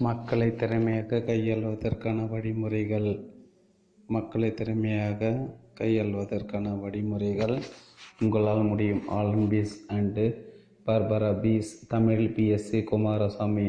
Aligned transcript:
மக்களை 0.00 0.54
திறமையாக 0.54 1.18
கையாள்வதற்கான 1.18 2.28
வழிமுறைகள். 2.28 3.20
மக்களை 4.06 4.54
திறமையாக 4.54 5.30
கையாள்வதற்கான 5.80 6.80
வழிமுறைகள். 6.80 7.62
உங்களால் 8.20 8.62
முடியும். 8.62 9.02
Allan 9.08 9.48
Pease 9.48 9.86
and 9.92 10.44
Barbara 10.86 11.40
Pease 11.40 11.86
Tamil 11.88 12.24
BSc 12.36 12.84
Kumaraswamy. 12.84 13.66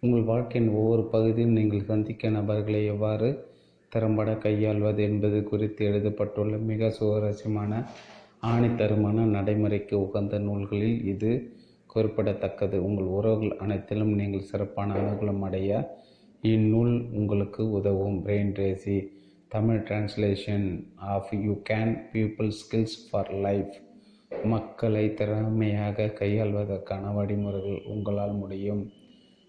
உங்கள் 0.00 0.22
வாழ்க்கையின் 0.22 0.72
ஒவ்வொரு 0.72 1.04
பகுதியும் 1.04 1.50
நீங்கள் 1.50 1.84
சந்திக்க 1.84 2.28
நபர்களை 2.28 2.84
எவ்வாறு 2.84 3.44
திறம்பட 3.88 4.34
கையாள்வது 4.34 5.02
என்பது 5.02 5.44
குறித்து 5.44 5.84
எழுதப்பட்டுள்ள 5.84 6.56
மிக 6.56 6.90
சுவாரஸ்யமான 6.90 7.84
ஆணித்தரமான 8.42 9.24
நடைமுறைக்கு 9.36 10.00
உகந்த 10.00 10.38
நூல்களில் 10.38 11.04
இது. 11.04 11.32
குறிப்பிடத்தக்கது 11.98 12.78
உங்கள் 12.88 13.14
உறவுகள் 13.18 13.54
அனைத்திலும் 13.64 14.12
நீங்கள் 14.20 14.48
சிறப்பான 14.50 14.96
அனுகூலம் 15.00 15.44
அடைய 15.48 15.70
இந்நூல் 16.42 16.94
உங்களுக்கு 17.20 17.62
உதவும். 17.78 18.18
பிரெயின் 18.26 18.52
ரேசி 18.62 18.96
Tamil 19.54 19.82
translation 19.88 20.66
of 21.12 21.30
you 21.44 21.54
can 21.70 21.92
people 22.12 22.50
skills 22.60 22.98
for 23.10 23.30
life 23.46 23.74
மக்களை 24.44 25.04
திறமையாக 25.18 26.06
கையாள்வதற்கான 26.20 27.14
வழிமுறைகள் 27.14 27.78
உங்களால் 27.92 28.34
முடியும். 28.42 28.82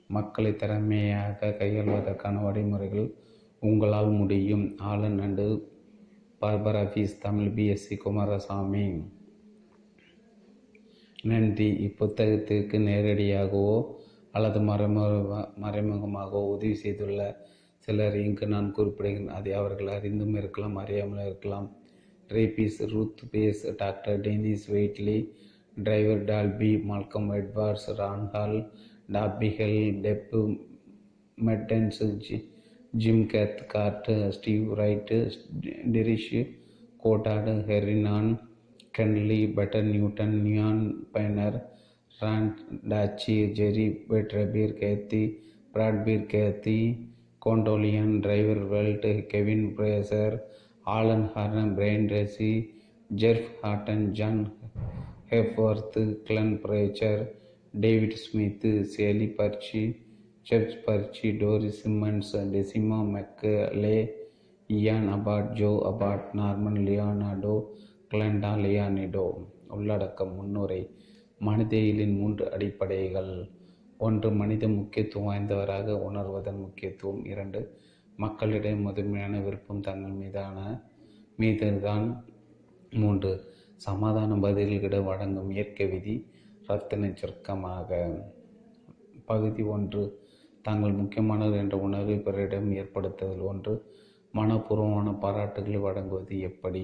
மக்களை 0.09 0.51
திறமையாக 0.61 1.49
கையாள்வதற்கான 1.59 2.37
வழிமுறைகள் 2.43 3.09
உங்களால் 3.59 4.11
முடியும். 4.19 4.65
Allan 4.91 5.19
and 5.25 5.47
Barbara Pease 6.41 7.19
Tamil 7.25 7.51
BSc 7.55 7.95
Kumaraswamy. 8.05 8.85
நன்றி 11.23 11.67
இப்புத்தகத்திற்கு 11.85 12.77
நேரடியாகவோ 12.79 13.95
அல்லது 14.31 14.59
மறைமுக 14.59 15.51
மறைமுகமாகவோ 15.61 16.41
உதவி 16.47 16.75
செய்துள்ள 16.75 17.47
சிலர் 17.79 18.15
இங்கு 18.15 18.47
நான் 18.47 18.73
குறிப்பிடுகிறேன் 18.77 19.27
அதை 19.27 19.53
அவர்கள் 19.53 19.87
அறிந்தும் 19.87 20.35
இருக்கலாம் 20.35 20.77
அறியாமலும் 20.77 21.25
இருக்கலாம். 21.25 21.67
Rabies 22.29 22.79
Ruth 22.85 23.21
Pease 23.31 23.75
doctor 23.77 24.19
Denis 24.19 24.65
Waitley 24.71 25.29
Trevor 25.77 26.23
Dolby 26.23 26.71
Malcolm 26.89 27.29
Edwards 27.33 27.89
Ron Hall 27.99 28.57
டாபிஹெல் 29.11 29.81
டெப்பு 30.01 30.57
மெட்டன்ஸ் 31.37 32.03
G 32.17 32.49
Jim 32.97 33.25
Cathcart 33.25 34.29
Steve 34.29 34.79
Wright 34.79 35.31
Trish 35.91 36.31
Goddard 36.97 37.53
ஹெரினான் 37.67 38.48
Kenley, 38.99 39.55
Butter 39.55 39.81
Newton, 39.81 40.43
Neon 40.43 41.05
Piner, 41.13 41.61
Randachi, 42.21 43.55
Jerry 43.55 44.05
Betrabeer, 44.09 44.77
Kathy, 44.77 45.39
Bradbeer, 45.73 46.27
Kathy, 46.29 47.07
Condolian, 47.41 48.19
Driver 48.21 48.65
Welt, 48.67 49.03
Kevin 49.29 49.73
Bracer, 49.75 50.41
Alan 50.85 51.29
Harnam, 51.29 51.75
Brian 51.75 52.09
Tracy, 52.09 52.73
Jeff 53.15 53.39
Hutton, 53.63 54.13
John 54.13 54.51
Hepworth, 55.31 55.93
Glenn 56.27 56.57
Preacher, 56.57 57.29
David 57.79 58.19
Smith, 58.19 58.61
Sally 58.91 59.27
Percy, 59.27 60.01
Jeff 60.43 60.73
Percy, 60.85 61.39
Doris 61.39 61.83
Simmons, 61.83 62.33
Decima 62.33 62.97
McLay, 63.13 64.09
Ian 64.69 65.09
Abbott, 65.09 65.55
Joe 65.55 65.77
Abbott, 65.87 66.35
Norman 66.35 66.85
Leonardo, 66.85 67.69
Glenda 68.11 68.51
Leonardo. 68.65 69.25
உள்ளடக்கம் 69.69 70.35
முன்னுரை 70.35 70.89
மனிதயிலின் 71.39 72.15
மூன்று 72.17 72.51
அடிப்படைகள். 72.53 73.49
ஒன்று 73.97 74.31
மனித 74.31 74.67
முக்கியத்துவம் 74.67 75.27
வாய்ந்தவராக 75.27 75.93
உணர்வதன் 76.07 76.59
முக்கியத்துவம். 76.59 77.25
இரண்டு 77.25 77.77
மக்களிடையே 78.15 78.77
முதன்மையான 78.77 79.39
விருப்பம் 79.39 79.81
தங்கள் 79.81 80.11
மீதான 80.11 80.57
மீதுதான். 81.35 82.23
மூன்று 82.91 83.31
சமாதான 83.75 84.35
பதில்கிட 84.35 85.03
வழங்கும் 85.03 85.51
இயற்கை 85.51 85.87
விதி 85.87 86.15
ரத்தின 86.67 87.11
சுருக்கமாக 87.15 87.89
பகுதி 89.25 89.63
ஒன்று 89.63 90.03
தாங்கள் 90.61 90.91
முக்கியமானது 90.91 91.57
என்ற 91.57 91.77
உணர்வை 91.77 92.17
பிறரிடம் 92.19 92.71
ஏற்படுத்துதல். 92.71 93.41
ஒன்று 93.41 93.73
மனப்பூர்வமான 94.33 95.09
பாராட்டுகளை 95.21 95.79
வழங்குவது 95.79 96.39
எப்படி? 96.39 96.83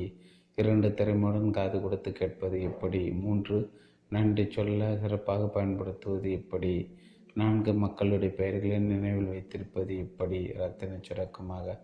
இரண்டு 0.58 0.88
திறமையுடன் 0.88 1.50
காது 1.50 1.82
கொடுத்து 1.82 2.12
கேட்பது 2.12 2.62
எப்படி? 2.62 3.12
மூன்று 3.12 3.70
நன்றி 4.10 4.46
சொல்ல 4.50 4.98
சிறப்பாக 5.02 5.48
பயன்படுத்துவது 5.48 6.32
எப்படி? 6.32 6.90
நான்கு 7.34 7.74
மக்களுடைய 7.74 8.34
பெயர்களை 8.36 8.78
நினைவில் 8.80 9.28
வைத்திருப்பது 9.28 9.98
எப்படி? 9.98 10.40
ரத்தின 10.52 11.00
சுரக்கமாக 11.02 11.80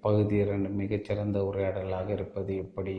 பகுதி 0.00 0.36
இரண்டு 0.36 0.68
மிகச்சிறந்த 0.68 1.44
உரையாடலாக 1.44 2.12
இருப்பது 2.12 2.56
எப்படி? 2.56 2.96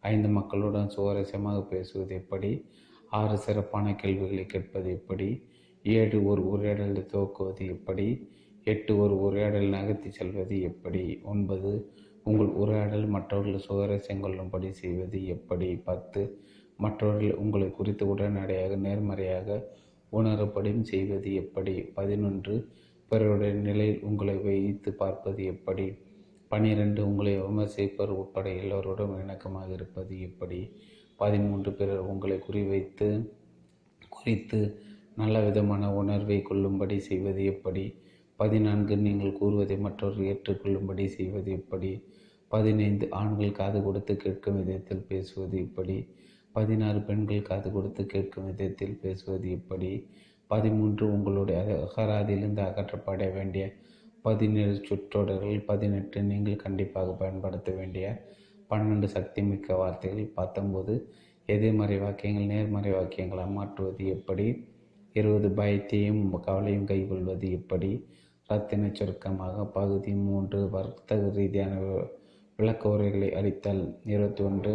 ஐந்து 0.00 0.28
மக்களுடன் 0.28 0.92
சுவாரஸ்யமாக 0.96 1.62
பேசுவது 1.62 2.14
எப்படி? 2.14 2.64
ஆறு 3.10 3.38
சிறப்பான 3.38 3.94
கேள்விகளை 3.94 4.46
கேட்பது 4.46 4.90
எப்படி? 4.90 5.42
ஏழு 5.82 6.24
ஒரு 6.24 6.48
உரையாடலை 6.48 7.02
துவக்குவது 7.02 7.66
எப்படி? 7.66 8.28
எட்டு 8.64 8.98
ஒரு 8.98 9.20
உரையாடல் 9.20 9.68
நகர்த்தி 9.68 10.10
செல்வது 10.10 10.60
எப்படி? 10.60 11.20
ஒன்பது 11.22 11.72
உங்கள் 12.24 12.46
உரையாடல் 12.46 13.06
மற்றவர்கள் 13.06 13.64
சுவாரஸ்யம் 13.68 14.20
கொள்ளும்படி 14.20 14.72
செய்வது 14.72 15.26
எப்படி? 15.26 15.76
பத்து. 15.76 16.22
மற்றவர்கள் 16.76 17.34
உங்களை 17.34 17.70
குறித்து 17.70 18.08
உடனடியாக 18.08 18.76
நேர்மறையாக 18.76 19.48
உணரப்படும் 20.12 20.82
செய்வது 20.82 21.34
எப்படி? 21.34 21.74
பதினொன்று. 21.80 22.54
பிறருடைய 23.08 23.52
நிலையில் 23.52 24.02
உங்களை 24.02 24.36
வைத்து 24.36 24.92
பார்ப்பது 24.92 25.44
எப்படி? 25.44 25.86
பனிரெண்டு. 26.48 27.06
உங்களை 27.06 27.40
விமர்சிப்பர் 27.40 28.12
உட்பட 28.20 28.48
எல்லோருடன் 28.50 29.16
இணக்கமாக 29.24 29.68
இருப்பது 29.72 30.20
எப்படி? 30.20 30.60
பதிமூன்று. 31.16 31.72
பிறர் 31.72 31.98
உங்களை 31.98 32.36
குறிவைத்து 32.48 33.08
குறித்து 34.08 34.60
நல்ல 35.16 35.40
விதமான 35.40 35.94
உணர்வை 35.94 36.42
கொள்ளும்படி 36.42 37.00
செய்வது 37.00 37.44
எப்படி? 37.44 37.84
பதினான்கு 38.40 38.94
நீங்கள் 38.96 39.38
கூறுவதை 39.38 39.76
மற்றவர்கள் 39.76 40.28
ஏற்றுக்கொள்ளும்படி 40.32 41.04
செய்வது 41.08 41.50
எப்படி? 41.52 41.90
பதினைந்து 42.50 43.04
ஆண்கள் 43.10 43.58
காது 43.58 43.78
கொடுத்து 43.82 44.12
கேட்கும் 44.16 44.58
விதத்தில் 44.58 45.04
பேசுவது 45.08 45.56
எப்படி? 45.58 45.96
பதினாறு 46.52 47.00
பெண்கள் 47.00 47.42
காது 47.42 47.68
கொடுத்து 47.72 48.02
கேட்கும் 48.06 48.46
விதத்தில் 48.46 48.96
பேசுவது 49.02 49.48
எப்படி? 49.50 49.90
பதிமூன்று 50.50 51.04
உங்களுடைய 51.12 51.58
அகராதியிலிருந்து 51.86 52.62
அகற்றப்பட 52.62 53.26
வேண்டிய 53.32 53.64
பதினேழு 54.22 54.74
சுற்றொடர்கள் 54.88 55.60
பதினெட்டு 55.66 56.22
நீங்கள் 56.22 56.62
கண்டிப்பாக 56.64 57.12
பயன்படுத்த 57.12 57.70
வேண்டிய 57.70 58.06
பன்னெண்டு 58.70 59.06
சக்தி 59.06 59.42
மிக்க 59.42 59.76
வார்த்தைகள் 59.76 60.34
பத்தொம்போது 60.36 60.94
எதிர்மறை 61.48 61.96
வாக்கியங்கள் 61.98 62.50
நேர்மறை 62.52 62.90
வாக்கியங்களாக 62.92 63.50
மாற்றுவது 63.50 64.04
எப்படி? 64.06 64.48
இருபது 65.16 65.48
பயத்தையும் 65.60 66.22
கவலையும் 66.40 66.84
கைகொள்வது 66.84 67.46
எப்படி? 67.50 67.92
ரத்தின 68.50 68.90
சுருக்கமாக 68.92 69.64
பகுதி 69.64 70.12
மூன்று 70.14 70.68
வர்த்தக 70.68 71.30
ரீதியான 71.34 71.74
விளக்க 72.56 72.88
உரைகளை 72.88 73.28
அளித்தல். 73.34 73.82
இருபத்தி 74.04 74.42
ஒன்று 74.44 74.72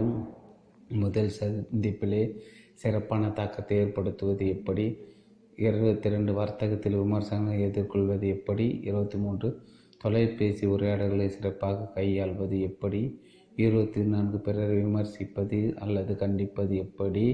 முதல் 0.89 1.31
சந்திப்பிலே 1.39 2.21
சிறப்பான 2.73 3.29
தாக்கத்தை 3.29 3.77
ஏற்படுத்துவது 3.77 4.47
எப்படி? 4.47 4.85
இருபத்தி 5.55 6.09
ரெண்டு 6.09 6.33
வர்த்தகத்தில் 6.33 6.95
விமர்சனங்களை 6.95 7.61
எதிர்கொள்வது 7.61 8.27
எப்படி? 8.27 8.67
இருபத்தி 8.83 9.17
மூன்று 9.17 9.49
தொலைபேசி 9.97 10.65
உரையாடல்களை 10.65 11.27
சிறப்பாக 11.27 11.87
கையாள்வது 11.93 12.61
எப்படி? 12.61 13.19
இருபத்தி 13.55 14.01
நான்கு 14.03 14.39
பிறரை 14.39 14.77
விமர்சிப்பது 14.77 15.59
அல்லது 15.75 16.15
கண்டிப்பது 16.15 16.75
எப்படி? 16.77 17.25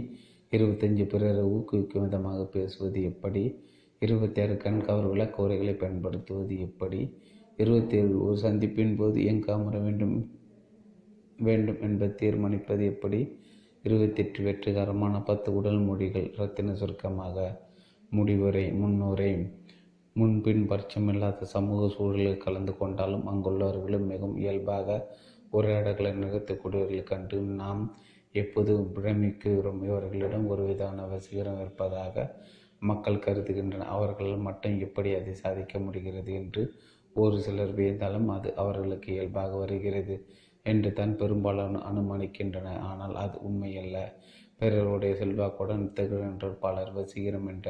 இருபத்தஞ்சு 0.51 1.05
பிறரை 1.05 1.43
ஊக்குவிக்கும் 1.43 2.01
விதமாக 2.01 2.45
பேசுவது 2.45 3.03
எப்படி? 3.03 3.43
இருபத்தி 4.01 4.41
ஆறு 4.41 4.53
கண்கவர் 4.53 5.09
விளக்க 5.09 5.43
பயன்படுத்துவது 5.73 6.59
எப்படி? 6.59 6.99
இருபத்தி 7.57 7.97
ஏழு 7.97 8.23
ஒரு 8.23 8.37
சந்திப்பின் 8.37 8.95
போது 8.95 9.25
எங்கு 9.25 9.53
அமர 9.53 9.79
வேண்டும்? 9.79 10.15
வேண்டும் 11.39 11.81
என்பதை 11.81 12.13
தீர்மானிப்பது 12.21 12.85
எப்படி? 12.85 13.19
இருபத்தெட்டு 13.83 14.43
வெற்றிகரமான 14.43 15.21
பத்து 15.21 15.55
உடல் 15.55 15.79
மொழிகள் 15.79 16.33
ரத்தின 16.37 16.75
சுருக்கமாக 16.75 17.59
முடிவுரை 18.09 18.71
முன்னுரை 18.71 19.29
முன்பின் 20.13 20.63
பட்சமில்லாத 20.69 21.41
சமூக 21.41 21.89
சூழலில் 21.95 22.37
கலந்து 22.37 22.77
கொண்டாலும் 22.77 23.27
அங்குள்ளவர்களும் 23.27 24.07
மிகவும் 24.07 24.37
இயல்பாக 24.37 25.07
உரையாடல்களை 25.51 26.13
நிகழ்த்தக்கூடியவர்கள் 26.13 27.03
கண்டு 27.03 27.37
நாம் 27.41 27.83
எப்போது 28.35 28.73
பிரமிக்கிறோம். 28.95 29.83
இவர்களிடம் 29.83 30.47
ஒரு 30.47 30.65
விதமான 30.65 31.05
வசீகரம் 31.05 31.59
இருப்பதாக 31.59 32.15
மக்கள் 32.81 33.23
கருதுகின்றனர் 33.25 33.91
அவர்கள் 33.95 34.31
மட்டும் 34.37 34.77
எப்படி 34.79 35.09
அதை 35.15 35.33
சாதிக்க 35.33 35.79
முடிகிறது 35.79 36.31
என்று 36.33 36.61
ஒரு 37.15 37.37
சிலர் 37.41 37.73
வியந்தாலும் 37.73 38.27
அது 38.27 38.55
அவர்களுக்கு 38.55 39.13
இயல்பாக 39.13 39.57
வருகிறது 39.57 40.15
என்று 40.65 40.93
தான் 40.93 41.13
பெரும்பாலான 41.15 41.81
அனுமானிக்கின்றன. 41.89 42.67
ஆனால் 42.79 43.15
அது 43.15 43.37
உண்மையல்ல. 43.49 43.97
பிறருடைய 44.57 45.13
செல்வாக்குடன் 45.15 45.85
திகழ்கின்ற 45.93 46.47
பலர் 46.59 46.91
வசீகரம் 46.91 47.47
என்ற 47.47 47.69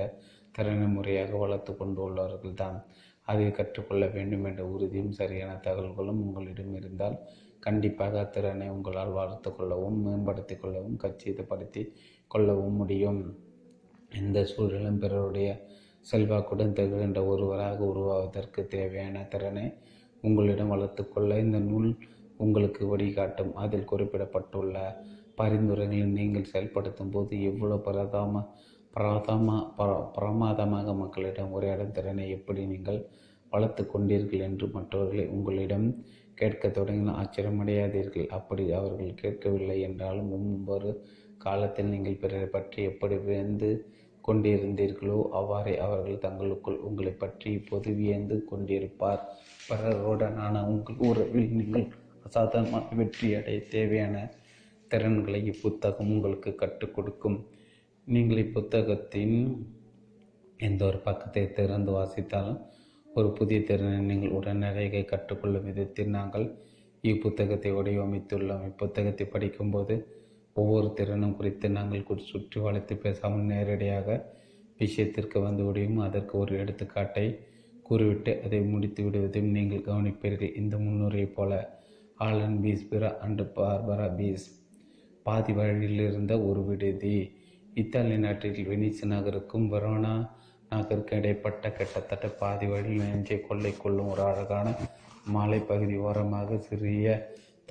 திறனை 0.52 0.88
முறையாக 0.88 1.38
வளர்த்து 1.38 1.74
கொண்டு 1.76 2.54
தான். 2.54 2.80
அதை 3.28 3.52
கற்றுக்கொள்ள 3.52 4.06
வேண்டும் 4.08 4.46
என்ற 4.46 4.64
உறுதியும் 4.66 5.12
சரியான 5.12 5.52
தகவல்களும் 5.68 6.22
உங்களிடம் 6.26 6.74
இருந்தால் 6.76 7.18
கண்டிப்பாக 7.60 8.16
அத்திறனை 8.22 8.68
உங்களால் 8.70 9.12
வளர்த்து 9.12 9.50
கொள்ளவும் 9.56 10.00
மேம்படுத்தி 10.06 10.56
கொள்ளவும் 10.56 10.98
கச்சிதப்படுத்தி 11.04 11.84
கொள்ளவும் 12.28 12.76
முடியும். 12.76 13.22
எந்த 14.12 14.40
சூழலும் 14.52 15.02
பிறருடைய 15.04 15.50
செல்வாக்குடன் 16.06 16.76
திகழ்கின்ற 16.78 17.20
ஒருவராக 17.26 17.80
உருவாவதற்கு 17.84 18.62
தேவையான 18.68 19.24
திறனை 19.34 19.66
உங்களிடம் 20.24 20.72
வளர்த்துக்கொள்ள 20.74 21.32
இந்த 21.40 21.60
நூல் 21.70 21.90
உங்களுக்கு 22.38 22.84
வழிகாட்டும். 22.88 23.52
அதில் 23.56 23.90
குறிப்பிடப்பட்டுள்ள 23.92 24.76
பரிந்துரைகளை 25.36 26.00
நீங்கள் 26.20 26.52
செயல்படுத்தும் 26.52 27.12
போது 27.12 27.34
எவ்வளவு 27.50 27.84
பிரதாம 27.88 28.44
பிரதம 28.94 29.58
பிரமாதமாக 30.16 30.94
மக்களிடம் 30.94 31.54
உரையாடும் 31.58 31.94
திறனை 31.98 32.26
எப்படி 32.30 32.62
நீங்கள் 32.66 33.00
வளர்த்து 33.52 33.84
கொண்டீர்கள் 33.84 34.44
என்று 34.48 34.66
மற்றவர்களை 34.68 35.26
உங்களிடம் 35.28 35.88
கேட்கத் 36.36 36.76
தொடங்கினால் 36.78 37.18
ஆச்சரியமடையாதீர்கள். 37.22 38.28
அப்படி 38.38 38.64
அவர்கள் 38.80 39.20
கேட்கவில்லை 39.22 39.78
என்றாலும் 39.88 40.30
ஒவ்வொரு 40.38 40.92
காலத்தில் 41.38 41.92
நீங்கள் 41.94 42.22
பிறரை 42.24 42.50
பற்றி 42.56 42.80
எப்படி 42.92 43.16
வியந்து 43.28 43.70
கொண்டிருந்தீர்களோ 44.28 45.18
அவ்வாறே 45.40 45.74
அவர்கள் 45.86 46.24
தங்களுக்குள் 46.26 46.84
உங்களை 46.88 47.14
பற்றி 47.24 47.52
பொது 47.70 47.92
வியந்து 48.00 48.38
கொண்டிருப்பார். 48.52 49.22
பிறருடனான 49.68 50.64
உங்கள் 50.72 51.02
உறவில் 51.10 51.50
நீங்கள் 51.60 51.86
அசாதாரணமான 52.28 52.96
வெற்றி 53.00 53.28
அடைய 53.40 53.60
தேவையான 53.76 54.16
திறன்களை 54.92 55.42
இப்புத்தகம் 55.52 56.12
உங்களுக்கு 56.16 56.52
கற்றுக் 56.62 56.96
கொடுக்கும். 56.96 57.40
நீங்கள் 58.08 58.44
இப்புத்தகத்தின் 58.46 59.38
எந்த 60.60 60.82
ஒரு 60.90 61.00
பக்கத்தை 61.08 61.44
திறந்து 61.60 61.92
வாசித்தாலும் 61.98 62.60
ஒரு 63.08 63.30
புதிய 63.38 63.60
திறனை 63.70 64.00
நீங்கள் 64.10 64.36
உடனடியாக 64.38 65.04
கற்றுக்கொள்ளும் 65.12 65.68
விதத்தில் 65.70 66.16
நாங்கள் 66.18 66.46
இப்புத்தகத்தை 67.04 67.72
வடிவமைத்துள்ளோம். 67.78 68.66
இப்புத்தகத்தை 68.70 69.26
படிக்கும்போது 69.36 69.96
ஒவ்வொரு 70.56 70.88
திறனும் 70.94 71.38
குறித்து 71.38 71.68
நாங்கள் 71.70 72.24
சுற்றி 72.32 72.60
வளைத்து 72.60 72.96
பேசாமல் 73.04 73.50
நேரடியாக 73.52 74.18
விஷயத்திற்கு 74.78 75.38
வந்து 75.48 75.64
விடியும் 75.64 76.00
அதற்கு 76.08 76.34
ஒரு 76.38 76.54
எடுத்துக்காட்டை 76.62 77.26
கூறிவிட்டு 77.88 78.32
அதை 78.46 78.60
முடித்து 78.74 79.02
விடுவதையும் 79.06 79.56
நீங்கள் 79.58 79.88
கவனிப்பீர்கள். 79.88 80.56
இந்த 80.62 80.76
முன்னுரையைப் 80.78 81.36
போல 81.36 81.52
ஆலன் 82.26 82.58
பீஸ் 82.64 82.90
பிற 82.90 83.04
அண்டு 83.26 83.44
பார்பரா 83.56 84.08
பீஸ் 84.20 84.46
பாதி 85.26 85.54
வழியில் 85.54 86.04
இருந்த 86.10 86.34
ஒரு 86.50 86.62
விடுதி. 86.70 87.18
இத்தாலி 87.74 88.16
நாட்டில் 88.18 88.62
வெனிஸ் 88.70 89.04
நகருக்கும் 89.12 89.68
வெரோனா 89.74 90.14
நகருக்கு 90.72 91.16
இடைப்பட்ட 91.20 91.66
கிட்டத்தட்ட 91.78 92.28
பாதி 92.42 92.68
வழியில் 92.72 93.04
நெஞ்சை 93.04 93.38
கொள்ளை 93.48 93.72
கொள்ளும் 93.78 94.12
ஒரு 94.14 94.22
அழகான 94.22 94.68
மாலை 95.34 95.60
பகுதி 95.72 95.96
ஓரமாக 96.08 96.60
சிறிய 96.68 97.08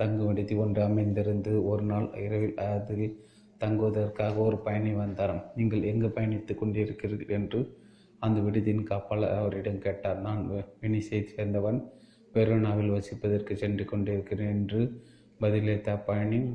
தங்கும் 0.01 0.27
விடுதி 0.27 0.55
ஒன்று 0.55 0.87
அமைந்திருந்து 0.87 1.65
ஒரு 1.65 1.83
நாள் 1.83 2.09
இரவில் 2.13 2.57
அதில் 2.57 3.23
தங்குவதற்காக 3.57 4.35
ஒரு 4.35 4.57
பயணி 4.57 4.91
வந்தார் 4.91 5.51
நீங்கள் 5.55 5.83
எங்கு 5.83 6.07
பயணித்துக் 6.07 6.57
கொண்டிருக்கிறீர்கள்? 6.63 7.29
என்று 7.29 7.77
அந்த 8.19 8.39
விடுதியின் 8.39 8.83
காப்பாளர் 8.83 9.37
அவரிடம் 9.37 9.77
கேட்டார். 9.77 10.21
நான் 10.21 10.49
வெ- 10.49 11.01
சேர்ந்தவன். 11.35 11.89
வெரோனாவில் 12.33 12.91
வசிப்பதற்கு 12.91 13.53
சென்று 13.53 13.85
கொண்டிருக்கிறேன் 13.85 14.47
என்று 14.47 15.01
பதிலளித்த 15.41 15.99
பயணி 16.05 16.49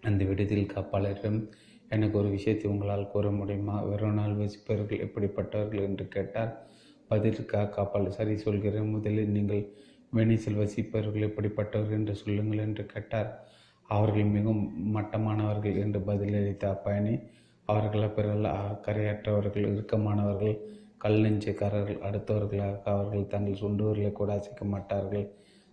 அந்த 0.00 0.24
விடுதியில் 0.24 0.70
காப்பாளரிடம் 0.74 1.50
எனக்கு 1.88 2.18
ஒரு 2.18 2.28
விஷயத்தை 2.28 2.70
உங்களால் 2.70 3.10
கூற 3.10 3.30
முடியுமா? 3.30 3.86
வெரோனால் 3.86 4.36
வசிப்பவர்கள் 4.36 5.00
எப்படிப்பட்டவர்கள்? 5.00 5.80
என்று 5.80 6.08
கேட்டார். 6.08 6.66
பதிலுக்காக 7.08 7.82
காப்பாளர் 7.82 8.12
சரி 8.12 8.36
சொல்கிறேன். 8.36 8.88
முதலில் 8.88 9.28
நீங்கள் 9.28 9.70
வெனிசில் 10.12 10.60
வசிப்பவர்கள் 10.60 11.26
எப்படிப்பட்டவர்கள் 11.28 11.98
என்று 11.98 12.14
சொல்லுங்கள் 12.14 12.64
என்று 12.66 12.84
கேட்டார். 12.86 13.30
அவர்கள் 13.88 14.34
மிகவும் 14.36 14.64
மட்டமானவர்கள் 14.96 15.76
என்று 15.84 16.00
பதிலளித்த 16.08 16.64
அப்பயணி 16.74 17.14
அவர்கள் 17.68 18.14
பிறகு 18.16 18.50
கரையற்றவர்கள் 18.86 19.68
இறுக்கமானவர்கள் 19.72 20.54
கல் 20.98 21.20
நெஞ்சுக்காரர்கள் 21.24 22.02
அடுத்தவர்களாக 22.06 22.82
அவர்கள் 22.94 23.30
தங்கள் 23.34 23.60
சுண்டுவர்களை 23.62 24.10
கூட 24.12 24.30
அசைக்க 24.32 24.64
மாட்டார்கள். 24.64 25.26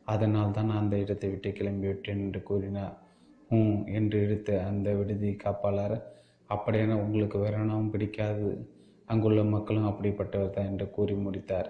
அதனால் 0.07 0.54
தான் 0.57 0.69
அந்த 0.80 0.95
இடத்தை 0.98 1.30
விட்டு 1.30 1.50
கிளம்பிவிட்டேன் 1.50 2.22
என்று 2.25 2.42
கூறினார். 2.44 2.94
ஹம் 3.50 3.81
என்று 3.98 4.18
எடுத்த 4.25 4.60
அந்த 4.69 4.88
விடுதி 4.92 5.31
காப்பாளர் 5.44 5.98
அப்படியான 6.50 6.98
உங்களுக்கு 7.04 7.38
வேறனாவும் 7.39 7.92
பிடிக்காது. 7.94 8.50
அங்குள்ள 9.07 9.42
மக்களும் 9.56 9.89
அப்படிப்பட்டவர் 9.92 10.56
தான் 10.56 10.69
என்று 10.72 10.88
கூறி 10.89 11.16
முடித்தார். 11.25 11.69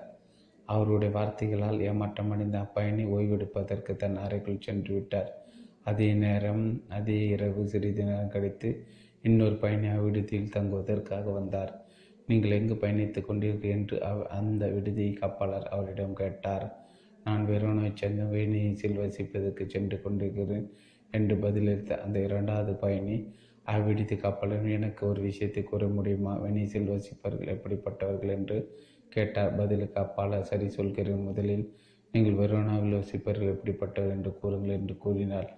அவருடைய 0.67 1.13
வார்த்தைகளால் 1.13 1.79
ஏமாற்றமடைந்த 1.79 2.57
அப்பயணி 2.59 3.05
ஓய்வெடுப்பதற்கு 3.05 3.95
தன் 3.95 4.15
அறைக்குள் 4.15 4.61
சென்று 4.61 4.93
விட்டார். 4.93 5.45
அதே 5.83 6.13
நேரம் 6.13 6.83
அதே 6.89 7.27
இரவு 7.27 7.67
சிறிது 7.67 8.03
நேரம் 8.03 8.29
கழித்து 8.29 8.83
இன்னொரு 9.21 9.55
பயணி 9.55 9.87
அவ்விடுதியில் 9.87 10.49
தங்குவதற்காக 10.49 11.29
வந்தார். 11.29 11.85
நீங்கள் 12.27 12.51
எங்கு 12.51 12.73
பயணித்துக் 12.73 13.25
கொண்டீர்கள்? 13.29 13.69
என்று 13.69 14.03
அவ- 14.03 14.25
அந்த 14.25 14.67
விடுதி 14.67 15.17
காப்பாளர் 15.21 15.63
அவரிடம் 15.63 16.13
கேட்டார். 16.13 16.85
நான் 17.23 17.47
வெரோனாவைச் 17.47 17.95
சேர்ந்த 17.95 18.23
வேணியில் 18.23 18.77
வசிப்பதற்கு 18.83 19.67
சென்று 19.67 20.01
கொண்டிருக்கிறேன் 20.01 20.71
என்று 21.11 21.35
பதிலளித்த 21.35 21.97
அந்த 21.97 22.19
இரண்டாவது 22.19 22.73
பயணி 22.73 23.33
அவ்விடுதி 23.65 24.17
காப்பாளர் 24.17 24.71
எனக்கு 24.71 25.07
ஒரு 25.07 25.21
விஷயத்தை 25.21 25.63
கூற 25.63 25.87
முடியுமா? 25.87 26.41
வெனிசில் 26.41 26.89
வசிப்பவர்கள் 26.89 27.47
எப்படிப்பட்டவர்கள்? 27.47 28.29
என்று 28.29 28.79
கேட்டார். 29.09 29.51
பதிலுக்கு 29.59 29.97
அப்பால 30.05 30.41
சரி 30.41 30.67
சொல்கிறேன். 30.69 31.25
முதலில் 31.29 31.65
நீங்கள் 32.13 32.39
வெரோனாவில் 32.41 32.97
வசிப்பவர்கள் 32.97 33.53
எப்படிப்பட்டவர் 33.53 34.15
என்று 34.15 34.31
கூறுங்கள் 34.41 34.77
என்று 34.79 34.95
கூறினார் 34.97 35.49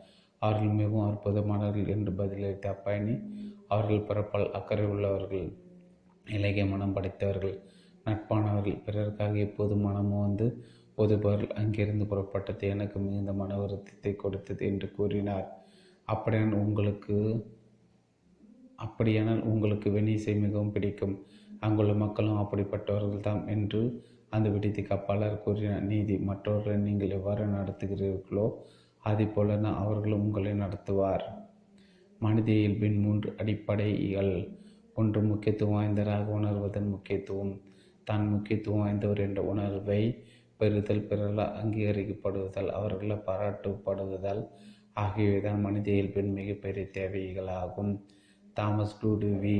அவர்கள் 0.41 0.77
மிகவும் 0.81 1.07
அற்புதமானவர்கள் 1.07 1.91
என்று 1.95 2.11
பதிலளித்த 2.11 2.67
அப்பயணி 2.73 3.15
அவர்கள் 3.67 4.07
பிறப்பால் 4.09 4.47
அக்கறை 4.51 4.85
உள்ளவர்கள் 4.85 5.47
இலகிய 6.27 6.65
மனம் 6.65 6.95
படைத்தவர்கள் 6.95 7.55
நட்பானவர்கள் 8.05 8.83
பிறருக்காக 8.85 9.33
எப்போது 9.47 9.73
மனமும் 9.75 10.25
வந்து 10.27 10.47
உதவுபவர்கள் 10.97 11.57
அங்கிருந்து 11.61 12.05
புறப்பட்டது 12.05 12.65
எனக்கு 12.67 12.97
மிகுந்த 12.99 13.33
மன 13.33 13.57
வருத்தத்தை 13.57 14.11
கொடுத்தது 14.15 14.61
என்று 14.65 14.87
கூறினார். 14.91 15.47
அப்படியான 16.07 16.57
உங்களுக்கு 16.65 17.17
அப்படியானால் 18.75 19.41
உங்களுக்கு 19.43 19.87
வெனிசை 19.91 20.33
மிகவும் 20.39 20.71
பிடிக்கும். 20.71 21.15
அங்குள்ள 21.59 21.93
மக்களும் 21.93 22.41
அப்படிப்பட்டவர்கள் 22.43 23.25
தாம் 23.27 23.43
என்று 23.47 23.81
அந்த 24.29 24.47
விடுதி 24.49 24.81
காப்பாளர் 24.81 25.43
கூறினார் 25.43 25.87
நீதி 25.91 26.15
மற்றவர்களை 26.29 26.77
நீங்கள் 26.77 27.15
எவ்வாறு 27.17 27.45
நடத்துகிறீர்களோ 27.45 28.45
அதே 29.03 29.25
போல 29.25 29.55
நான் 29.55 29.79
அவர்களும் 29.83 30.23
உங்களை 30.23 30.53
நடத்துவார். 30.53 31.25
மனித 32.19 32.49
இயல்பின் 32.51 32.97
மூன்று 32.99 33.29
அடிப்படைகள். 33.37 34.33
ஒன்று 34.93 35.19
முக்கியத்துவம் 35.21 35.75
வாய்ந்தராக 35.75 36.25
உணர்வதன் 36.39 36.89
முக்கியத்துவம். 36.89 37.53
தான் 38.03 38.25
முக்கியத்துவம் 38.27 38.81
வாய்ந்தவர் 38.83 39.21
என்ற 39.27 39.41
உணர்வை 39.41 40.01
பெறுதல் 40.57 41.07
பிறரால் 41.07 41.53
அங்கீகரிக்கப்படுவதால் 41.61 42.69
அவர்களால் 42.77 43.25
பாராட்டப்படுவதால் 43.27 44.41
ஆகியவைதான் 44.95 45.61
மனித 45.61 45.87
இயல்பின் 45.91 46.31
மிகப்பெரிய 46.33 46.85
தேவைகளாகும். 46.97 47.93
தாமஸ் 48.57 48.97
டூடுவி 49.01 49.59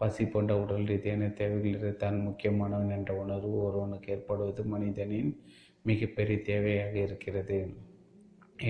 பசி 0.00 0.24
போன்ற 0.24 0.52
உடல் 0.62 0.88
ரீதியான 0.90 1.28
தேவைகளில் 1.38 2.00
தான் 2.02 2.18
முக்கியமானவன் 2.26 2.94
என்ற 2.96 3.12
உணர்வு 3.22 3.56
ஒருவனுக்கு 3.66 4.08
ஏற்படுவது 4.14 4.62
மனிதனின் 4.64 5.30
மிகப்பெரிய 5.84 6.38
தேவையாக 6.50 6.94
இருக்கிறது. 7.06 7.58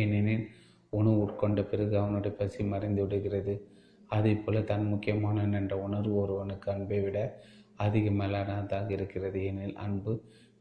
ஏனெனில் 0.02 0.46
உணவு 0.92 1.18
உட்கொண்ட 1.24 1.60
பிறகு 1.70 1.94
அவனுடைய 2.02 2.32
பசி 2.40 2.62
மறைந்து 2.64 3.02
விடுகிறது. 3.02 3.54
அதே 4.10 4.32
போல 4.34 4.60
தான் 4.60 4.84
முக்கியமானவன் 4.92 5.56
என்ற 5.60 5.74
உணர்வு 5.86 6.14
ஒருவனுக்கு 6.22 6.68
அன்பை 6.74 7.00
விட 7.00 7.18
அதிக 7.76 8.10
மேலானதாக 8.20 8.88
இருக்கிறது. 8.90 9.38
ஏனெனில் 9.48 9.80
அன்பு 9.86 10.12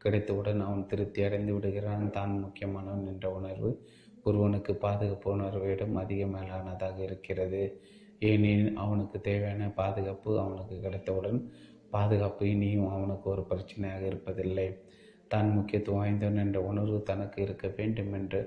கிடைத்தவுடன் 0.04 0.60
அவன் 0.66 0.88
திருப்தி 0.90 1.20
அடைந்து 1.26 1.52
விடுகிறான். 1.56 2.06
தான் 2.10 2.32
முக்கியமானவன் 2.44 3.06
என்ற 3.12 3.26
உணர்வு 3.38 3.70
ஒருவனுக்கு 4.22 4.72
பாதுகாப்பு 4.84 5.28
உணர்வை 5.36 5.68
விட 5.70 5.84
அதிக 6.02 6.22
மேலானதாக 6.36 6.98
இருக்கிறது. 7.08 7.62
ஏனெனில் 8.20 8.76
அவனுக்கு 8.76 9.20
தேவையான 9.20 9.70
பாதுகாப்பு 9.70 10.38
அவனுக்கு 10.38 10.80
கிடைத்தவுடன் 10.80 11.50
பாதுகாப்பு 11.90 12.48
இனியும் 12.48 12.90
அவனுக்கு 12.90 13.30
ஒரு 13.30 13.42
பிரச்சனையாக 13.50 14.02
இருப்பதில்லை. 14.06 14.68
தான் 15.28 15.48
முக்கியத்துவம் 15.50 16.00
வாய்ந்தவன் 16.00 16.36
என்ற 16.36 16.60
உணர்வு 16.60 17.02
தனக்கு 17.02 17.42
இருக்க 17.42 17.66
வேண்டும் 17.76 18.12
என்று 18.12 18.40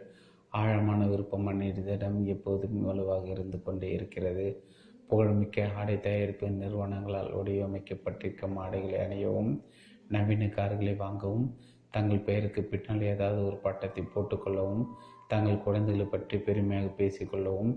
ஆழமான 0.49 1.07
விருப்பம் 1.07 1.43
மனிதனிடம் 1.43 2.25
எப்போதும் 2.25 2.77
வலுவாக 2.81 3.25
இருந்து 3.29 3.61
கொண்டே 3.61 3.89
இருக்கிறது. 3.91 4.63
புகழ்மிக்க 5.07 5.67
ஆடை 5.75 5.99
தயாரிப்பு 5.99 6.49
நிறுவனங்களால் 6.49 7.31
வடிவமைக்கப்பட்டிருக்கும் 7.37 8.55
ஆடைகளை 8.55 8.99
அணியவும் 8.99 9.63
நவீன 10.07 10.49
கார்களை 10.49 10.95
வாங்கவும் 10.95 11.47
தங்கள் 11.91 12.19
பெயருக்கு 12.19 12.61
பின்னால் 12.63 13.01
ஏதாவது 13.01 13.45
ஒரு 13.45 13.55
பட்டத்தை 13.57 14.03
போட்டுக்கொள்ளவும் 14.15 14.85
தங்கள் 15.27 15.63
குழந்தைகளை 15.63 16.05
பற்றி 16.05 16.37
பெருமையாக 16.37 16.89
பேசிக்கொள்ளவும் 16.97 17.73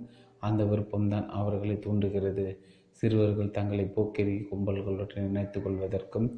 அந்த 0.49 0.62
விருப்பம்தான் 0.64 1.26
அவர்களை 1.40 1.76
தூண்டுகிறது. 1.78 2.46
சிறுவர்கள் 3.00 3.54
தங்களை 3.58 3.84
போக்கிரி 3.96 4.34
கும்பல்களுடன் 4.50 5.28
இணைத்து 5.30 5.58
கொள்வதற்கும் 5.61 6.28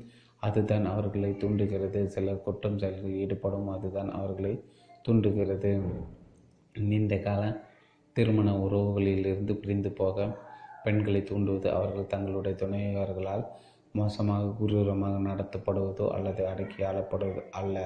அதுதான் 0.43 0.87
அவர்களை 0.87 1.31
தூண்டுகிறது. 1.43 2.01
சிலர் 2.07 2.45
குற்றம் 2.47 2.79
செயல்களில் 2.79 3.21
ஈடுபடும் 3.23 3.69
அதுதான் 3.69 4.11
அவர்களை 4.11 4.55
தூண்டுகிறது. 5.09 5.73
நீண்ட 6.75 7.15
கால 7.19 7.43
திருமண 8.17 8.49
உறவுகளிலிருந்து 8.65 9.53
பிரிந்து 9.63 9.91
போக 9.93 10.27
பெண்களை 10.85 11.21
தூண்டுவது 11.21 11.69
அவர்கள் 11.79 12.13
தங்களுடைய 12.15 12.55
துணையவர்களால் 12.63 13.45
மோசமாக 13.95 14.53
குரூரமாக 14.61 15.17
நடத்தப்படுவதோ 15.29 16.07
அல்லது 16.17 16.43
அடக்கி 16.53 16.81
ஆளப்படுவதோ 16.83 17.43
அல்ல 17.61 17.77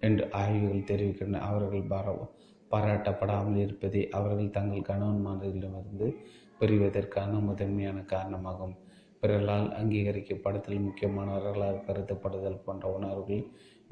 என்று 0.00 0.24
ஆய்வுகள் 0.40 0.88
தெரிவிக்கின்றன. 0.90 1.42
அவர்கள் 1.50 1.90
பார 1.92 2.06
பாராட்டப்படாமல் 2.72 3.60
இருப்பதே 3.64 4.02
அவர்கள் 4.18 4.54
தங்கள் 4.56 4.88
கணவன்மார்களிடமிருந்து 4.90 6.08
பிரிவதற்கான 6.60 7.32
முதன்மையான 7.48 7.98
காரணமாகும். 8.12 8.76
பிறரால் 9.22 9.68
அங்கீகரிக்கப்படத்தில் 9.78 10.84
முக்கியமானவர்களாக 10.86 11.82
கருதப்படுதல் 11.86 12.62
போன்ற 12.64 12.84
உணர்வுகள் 12.96 13.42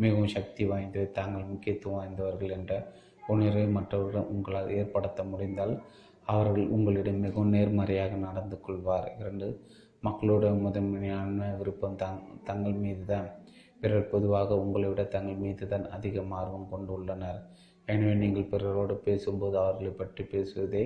மிகவும் 0.02 0.32
சக்தி 0.36 0.64
வாய்ந்தவை. 0.70 1.06
தாங்கள் 1.18 1.50
முக்கியத்துவம் 1.52 1.98
வாய்ந்தவர்கள் 1.98 2.54
என்ற 2.58 2.72
உணர்வை 3.34 3.66
மற்றவர்கள் 3.76 4.30
உங்களால் 4.32 4.74
ஏற்படுத்த 4.78 5.20
முடிந்தால் 5.24 5.74
அவர்கள் 6.34 6.66
உங்களிடம் 6.76 7.24
மிகவும் 7.24 7.52
நேர்மறையாக 7.54 8.14
நடந்து 8.26 8.56
கொள்வார். 8.60 9.08
இரண்டு 9.20 9.48
மக்களோட 10.06 10.46
முதன்மையான 10.64 11.46
விருப்பம் 11.58 11.98
தங் 12.02 12.22
தங்கள் 12.48 12.76
மீது 12.84 13.04
தான் 13.04 13.28
பிறர் 13.80 14.10
பொதுவாக 14.12 14.58
உங்களை 14.64 14.86
விட 14.88 15.02
தங்கள் 15.14 15.40
மீது 15.44 15.64
தான் 15.72 15.86
அதிக 15.96 16.22
ஆர்வம் 16.38 16.70
கொண்டுள்ளனர். 16.72 17.40
எனவே 17.88 18.14
நீங்கள் 18.22 18.50
பிறரோடு 18.52 18.94
பேசும்போது 19.06 19.56
அவர்களை 19.62 19.92
பற்றி 19.92 20.22
பேசுவதே 20.32 20.84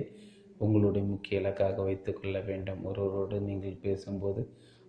உங்களுடைய 0.63 1.03
முக்கிய 1.11 1.41
இலக்காக 1.41 1.83
வைத்து 1.87 2.11
கொள்ள 2.13 2.37
வேண்டும். 2.49 2.81
ஒருவரோடு 2.89 3.37
நீங்கள் 3.47 3.81
பேசும்போது 3.85 4.41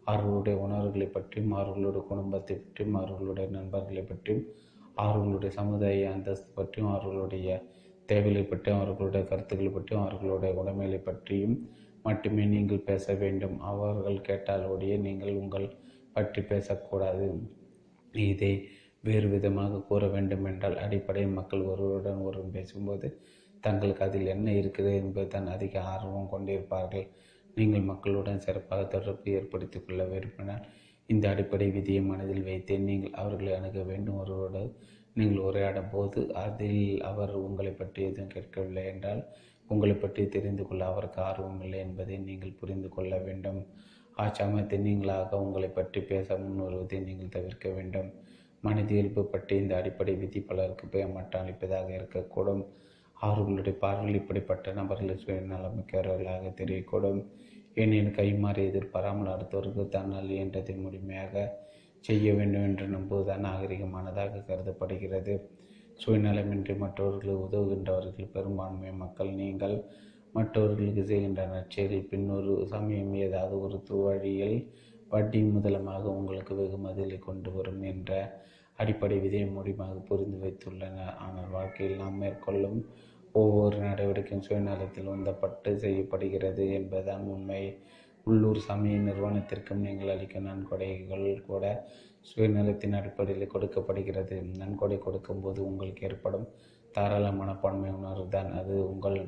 அவர்களுடைய 0.07 0.55
உணர்வுகளை 0.65 1.07
பற்றியும் 1.07 1.55
அவர்களுடைய 1.59 2.03
குடும்பத்தை 2.09 2.55
பற்றியும் 2.57 2.99
அவர்களுடைய 3.01 3.47
நண்பர்களை 3.57 4.03
பற்றியும் 4.03 4.45
அவர்களுடைய 5.05 5.51
சமுதாய 5.59 6.09
அந்தஸ்து 6.15 6.51
பற்றியும் 6.59 6.93
அவர்களுடைய 6.95 7.49
தேவைகளை 8.09 8.45
பற்றியும் 8.45 8.81
அவர்களுடைய 8.81 9.23
கருத்துக்களை 9.31 9.71
பற்றியும் 9.73 10.05
அவர்களுடைய 10.07 10.53
உடைமைகளை 10.61 11.01
பற்றியும் 11.09 11.57
மட்டுமே 12.03 12.45
நீங்கள் 12.55 12.87
பேச 12.91 13.15
வேண்டும். 13.23 13.57
அவர்கள் 13.71 14.27
கேட்டால் 14.29 14.65
ஒழிய 14.73 14.95
நீங்கள் 15.07 15.41
உங்கள் 15.43 15.67
பற்றி 16.17 16.41
பேசக்கூடாது. 16.53 17.27
இதை 18.15 18.53
வேறு 19.05 19.29
விதமாக 19.35 19.83
கூற 19.89 20.03
வேண்டும் 20.15 20.47
என்றால் 20.51 20.77
அடிப்படையில் 20.85 21.37
மக்கள் 21.39 21.69
ஒருவருடன் 21.71 22.21
ஒருவர் 22.29 22.55
பேசும்போது 22.57 23.09
தங்களுக்கு 23.65 24.05
அதில் 24.07 24.33
என்ன 24.35 24.53
இருக்கிறது 24.61 24.95
என்பதுதான் 25.03 25.49
அதிக 25.55 25.75
ஆர்வம் 25.95 26.33
கொண்டிருப்பார்கள். 26.35 27.07
நீங்கள் 27.57 27.89
மக்களுடன் 27.91 28.45
சிறப்பாக 28.47 28.83
தொடர்பு 28.95 29.31
ஏற்படுத்தி 29.39 29.79
கொள்ள 29.79 30.03
விரும்பினால் 30.13 30.67
இந்த 31.09 31.25
அடிப்படை 31.33 31.67
விதியை 31.77 32.03
மனதில் 32.11 32.47
வைத்தே 32.49 32.77
நீங்கள் 32.89 33.19
அவர்களை 33.23 33.53
அணுக 33.59 33.79
வேண்டும். 33.91 34.19
ஒருவரோடு 34.23 34.63
நீங்கள் 35.17 35.45
உரையாடும் 35.49 35.93
போது 35.95 36.21
அதில் 36.45 36.85
அவர் 37.11 37.33
உங்களை 37.47 37.73
பற்றி 37.81 38.01
எதுவும் 38.11 38.33
கேட்கவில்லை 38.35 38.85
என்றால் 38.93 39.23
உங்களை 39.69 39.95
பற்றி 39.97 40.23
தெரிந்து 40.35 40.65
கொள்ள 40.69 40.83
அவருக்கு 40.93 41.21
ஆர்வம் 41.29 41.61
இல்லை 41.65 41.79
என்பதை 41.87 42.17
நீங்கள் 42.29 42.59
புரிந்து 42.61 42.89
கொள்ள 42.97 43.13
வேண்டும். 43.27 43.61
அச்சமயத்தில் 44.25 44.87
நீங்களாக 44.87 45.39
உங்களை 45.45 45.71
பற்றி 45.79 46.01
பேச 46.11 46.37
முன்வருவதை 46.43 46.99
நீங்கள் 47.09 47.35
தவிர்க்க 47.37 47.69
வேண்டும். 47.77 48.11
மனித 48.63 48.91
இயல்பு 48.95 49.23
பற்றி 49.25 49.55
இந்த 49.63 49.73
அடிப்படை 49.79 50.13
விதி 50.23 50.41
பலருக்கு 50.41 50.87
பயமட்டம் 50.87 51.43
அளிப்பதாக 51.45 51.89
இருக்கக்கூடும். 51.99 52.63
அவர்களுடைய 53.17 53.75
பார்வையில் 53.79 54.19
இப்படிப்பட்ட 54.21 54.73
நபர்கள் 54.73 55.23
சுயநலமிக்கவர்களாக 55.25 56.53
தெரியக்கூடும். 56.61 57.21
ஏனெனில் 57.75 58.17
கைமாறி 58.19 58.63
எதிர்பாராமல் 58.71 59.33
அடுத்தவருக்கு 59.35 59.85
தன்னால் 59.89 60.33
இயன்றதை 60.35 60.75
முழுமையாக 60.77 61.45
செய்ய 62.05 62.29
வேண்டும் 62.35 62.67
என்று 62.69 62.87
நம்புவதுதான் 62.87 63.45
நாகரிகமானதாக 63.49 64.43
கருதப்படுகிறது. 64.49 65.35
சுயநலமின்றி 66.01 66.75
மற்றவர்களுக்கு 66.77 67.45
உதவுகின்றவர்கள் 67.47 68.33
பெரும்பான்மை 68.37 68.93
மக்கள் 69.03 69.33
நீங்கள். 69.43 69.77
மற்றவர்களுக்கு 70.35 71.03
செய்கின்ற 71.05 71.43
நற்செயலில் 71.47 72.09
பின்னொரு 72.11 72.53
சமயம் 72.67 73.13
ஏதாவது 73.27 73.57
ஒரு 73.65 73.79
வழியில் 74.05 74.57
வட்டி 75.09 75.41
முதலமாக 75.55 76.05
உங்களுக்கு 76.19 76.53
வெகுமதிகளை 76.61 77.19
கொண்டு 77.19 77.51
வரும் 77.53 77.83
என்ற 77.83 78.13
அடிப்படை 78.83 79.17
விதியை 79.25 79.47
மூலியமாக 79.57 79.97
புரிந்து 80.11 80.39
வைத்துள்ளனர் 80.43 81.17
ஆனால் 81.25 81.51
வாழ்க்கையில் 81.57 82.01
நாம் 82.03 82.21
மேற்கொள்ளும் 82.23 82.79
ஒவ்வொரு 83.35 83.77
நடவடிக்கையும் 83.87 84.47
சுயநலத்தில் 84.47 85.13
உந்தப்பட்டு 85.15 85.71
செய்யப்படுகிறது 85.85 86.65
என்பதுதான் 86.79 87.25
உண்மை. 87.35 87.63
உள்ளூர் 88.27 88.61
சமய 88.67 88.97
நிறுவனத்திற்கும் 89.07 89.85
நீங்கள் 89.85 90.13
அளிக்கும் 90.15 90.49
நன்கொடைகள் 90.49 91.29
கூட 91.49 91.65
சுயநலத்தின் 92.31 92.97
அடிப்படையில் 92.99 93.53
கொடுக்கப்படுகிறது. 93.55 94.37
நன்கொடை 94.61 94.99
கொடுக்கும்போது 95.07 95.61
உங்களுக்கு 95.71 96.05
ஏற்படும் 96.09 96.47
தாராள 96.95 97.27
மனப்பான்மை 97.39 97.91
உணர்வு 97.99 98.27
தான் 98.35 98.51
அது 98.59 98.75
உங்கள் 98.91 99.19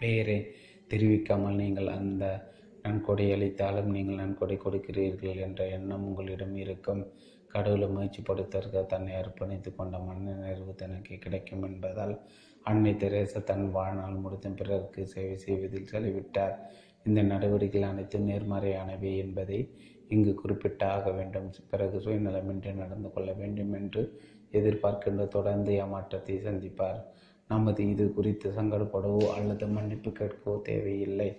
பெயரை 0.00 0.38
தெரிவிக்காமல் 0.90 1.60
நீங்கள் 1.62 1.88
அந்த 1.98 2.24
நன்கொடை 2.84 3.26
அளித்தாலும் 3.34 3.92
நீங்கள் 3.96 4.20
நன்கொடை 4.22 4.56
கொடுக்கிறீர்கள் 4.64 5.42
என்ற 5.46 5.62
எண்ணம் 5.76 6.06
உங்களிடம் 6.08 6.56
இருக்கும். 6.64 7.02
கடவுளை 7.54 7.86
முயற்சிப்படுத்தற்க 7.88 8.82
தன்னை 8.92 9.12
அர்ப்பணித்து 9.14 9.70
கொண்ட 9.74 9.98
மன 9.98 10.34
நிறைவு 10.40 10.72
தனக்கு 10.74 11.16
கிடைக்கும் 11.18 11.64
என்பதால் 11.68 12.14
அன்னை 12.64 12.92
தெரேசா 12.94 13.40
தன் 13.44 13.66
வாழ்நாள் 13.70 14.22
முடித்தும் 14.24 14.56
பிறருக்கு 14.56 15.00
சேவை 15.06 15.36
செய்வதில் 15.36 15.90
செலவிட்டார். 15.92 16.54
இந்த 17.06 17.20
நடவடிக்கைகள் 17.22 17.90
அனைத்தும் 17.90 18.28
நேர்மறையானவை 18.28 19.10
என்பதை 19.16 19.58
இங்கு 20.10 20.32
குறிப்பிட்டாக 20.42 21.12
வேண்டும். 21.14 21.48
பிறகு 21.72 21.96
சுயநலமின்றி 21.98 22.72
நடந்து 22.74 23.08
கொள்ள 23.12 23.30
வேண்டும் 23.32 23.72
என்று 23.72 24.02
எதிர்பார்க்கின்ற 24.52 25.22
தொடர்ந்து 25.28 25.72
ஏமாற்றத்தை 25.74 26.36
சந்திப்பார். 26.46 27.00
நமது 27.50 27.82
இது 27.92 28.04
குறித்து 28.12 28.48
சங்கடப்படவோ 28.50 29.24
அல்லது 29.36 29.66
மன்னிப்பு 29.66 30.10
கேட்கவோ 30.10 30.54
தேவையில்லை. 30.62 31.30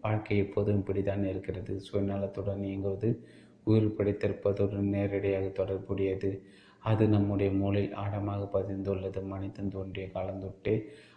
வாழ்க்கை 0.00 0.36
எப்போதும் 0.38 0.78
இப்படித்தான் 0.80 1.24
இருக்கிறது. 1.24 1.74
சுயநலத்துடன் 1.88 2.64
இயங்குவது 2.68 3.10
உயிர் 3.64 3.94
படைத்திருப்பதுடன் 3.98 4.92
நேரடியாக 4.96 5.46
தொடர்புடையது. 5.46 6.30
அது 6.82 7.08
நம்முடைய 7.08 7.50
மூளையில் 7.52 7.94
ஆழமாக 7.94 8.48
பதிந்துள்ளது. 8.54 9.20
மனிதன் 9.24 9.68
தோன்றிய 9.68 10.06
காலந்தொட்டே 10.14 10.74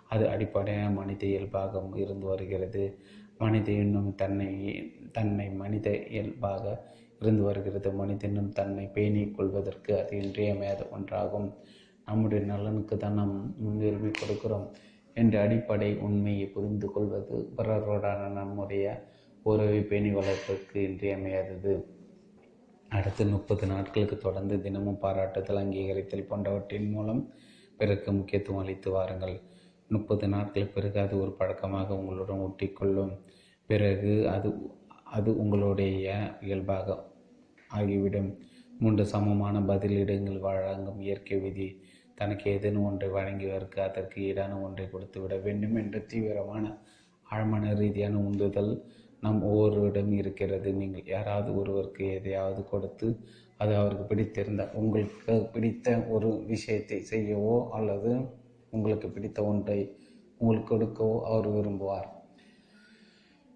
அது 0.10 0.30
அடிப்படையான 0.30 0.89
மனித 0.89 1.25
இயல்பாக 1.25 1.82
இருந்து 1.96 2.25
வருகிறது. 2.27 2.84
மனித 3.38 3.72
இன்னும் 3.72 4.16
தன்னை 4.16 4.51
தன்னை 5.12 5.50
மனித 5.50 5.88
இயல்பாக 6.10 6.63
இருந்து 7.20 7.44
வருகிறது. 7.44 7.92
மனிதனும் 7.92 8.51
தன்னை 8.51 8.86
பேணிக் 8.86 9.36
கொள்வதற்கு 9.36 9.92
அது 10.00 10.13
இன்றியமையாத 10.22 10.82
ஒன்றாகும். 10.98 11.50
நம்முடைய 12.06 12.46
நலனுக்கு 12.46 12.98
தான் 12.98 13.13
நாம் 13.13 13.36
முன்னுரிமை 13.58 14.12
கொடுக்கிறோம் 14.12 14.68
என்ற 15.13 15.42
அடிப்படை 15.42 15.98
உண்மையை 15.98 16.46
புரிந்து 16.48 16.88
கொள்வது 16.92 17.38
பிறரோடான 17.58 18.30
நம்முடைய 18.30 18.86
உறவை 19.44 19.80
பேணி 19.82 20.10
வளர்ப்பதற்கு 20.12 20.77
இன்றியமையாதது. 20.89 21.74
அடுத்த 22.89 23.25
முப்பது 23.25 23.67
நாட்களுக்கு 23.67 24.17
தொடர்ந்து 24.17 24.62
தினமும் 24.62 25.00
பாராட்டுதல் 25.01 25.60
அங்கீகரித்தல் 25.63 26.27
போன்றவற்றின் 26.27 26.89
மூலம் 26.89 27.34
பிறகு 27.77 28.12
முக்கியத்துவம் 28.12 28.62
அளித்து 28.62 28.91
வாருங்கள். 28.91 29.41
முப்பது 29.89 30.27
நாட்கள் 30.27 30.67
பிறகு 30.67 31.00
அது 31.00 31.22
ஒரு 31.22 31.32
பழக்கமாக 31.32 31.98
உங்களுடன் 31.98 32.39
ஒட்டிக்கொள்ளும். 32.39 33.13
பிறகு 33.70 34.29
அது 34.29 34.50
அது 35.03 35.38
உங்களுடைய 35.38 36.36
இயல்பாக 36.41 37.06
ஆகிவிடும். 37.67 38.32
மூன்று 38.79 39.06
சமமான 39.06 39.60
பதிலிடங்கள் 39.62 40.39
வழங்கும் 40.39 41.01
இயற்கை 41.01 41.39
விதி. 41.39 41.82
தனக்கு 42.15 42.51
ஏதேனும் 42.51 42.84
ஒன்றை 42.84 43.10
வழங்கியவருக்கு 43.10 43.79
அதற்கு 43.79 44.22
ஈடான 44.22 44.62
ஒன்றை 44.62 44.89
கொடுத்து 44.89 45.22
விட 45.22 45.38
வேண்டும் 45.38 45.75
என்ற 45.75 46.00
தீவிரமான 46.00 46.77
ஆழ்மன 47.32 47.74
ரீதியான 47.75 48.17
உந்துதல் 48.17 48.72
நம் 49.21 49.41
ஒவ்வொருவரிடம் 49.43 50.12
இருக்கிறது. 50.12 50.74
நீங்கள் 50.74 51.12
யாராவது 51.15 51.50
ஒருவருக்கு 51.55 52.05
எதையாவது 52.13 52.62
கொடுத்து 52.63 53.07
அது 53.57 53.74
அவருக்கு 53.75 54.03
பிடித்திருந்தால் 54.09 54.74
உங்களுக்கு 54.74 55.36
பிடித்த 55.53 55.97
ஒரு 56.07 56.29
விஷயத்தை 56.45 57.00
செய்யவோ 57.12 57.55
அல்லது 57.69 58.12
உங்களுக்கு 58.69 59.07
பிடித்த 59.09 59.39
ஒன்றை 59.43 59.79
உங்களுக்கு 60.38 60.71
கொடுக்கவோ 60.74 61.15
அவர் 61.29 61.47
விரும்புவார். 61.47 62.07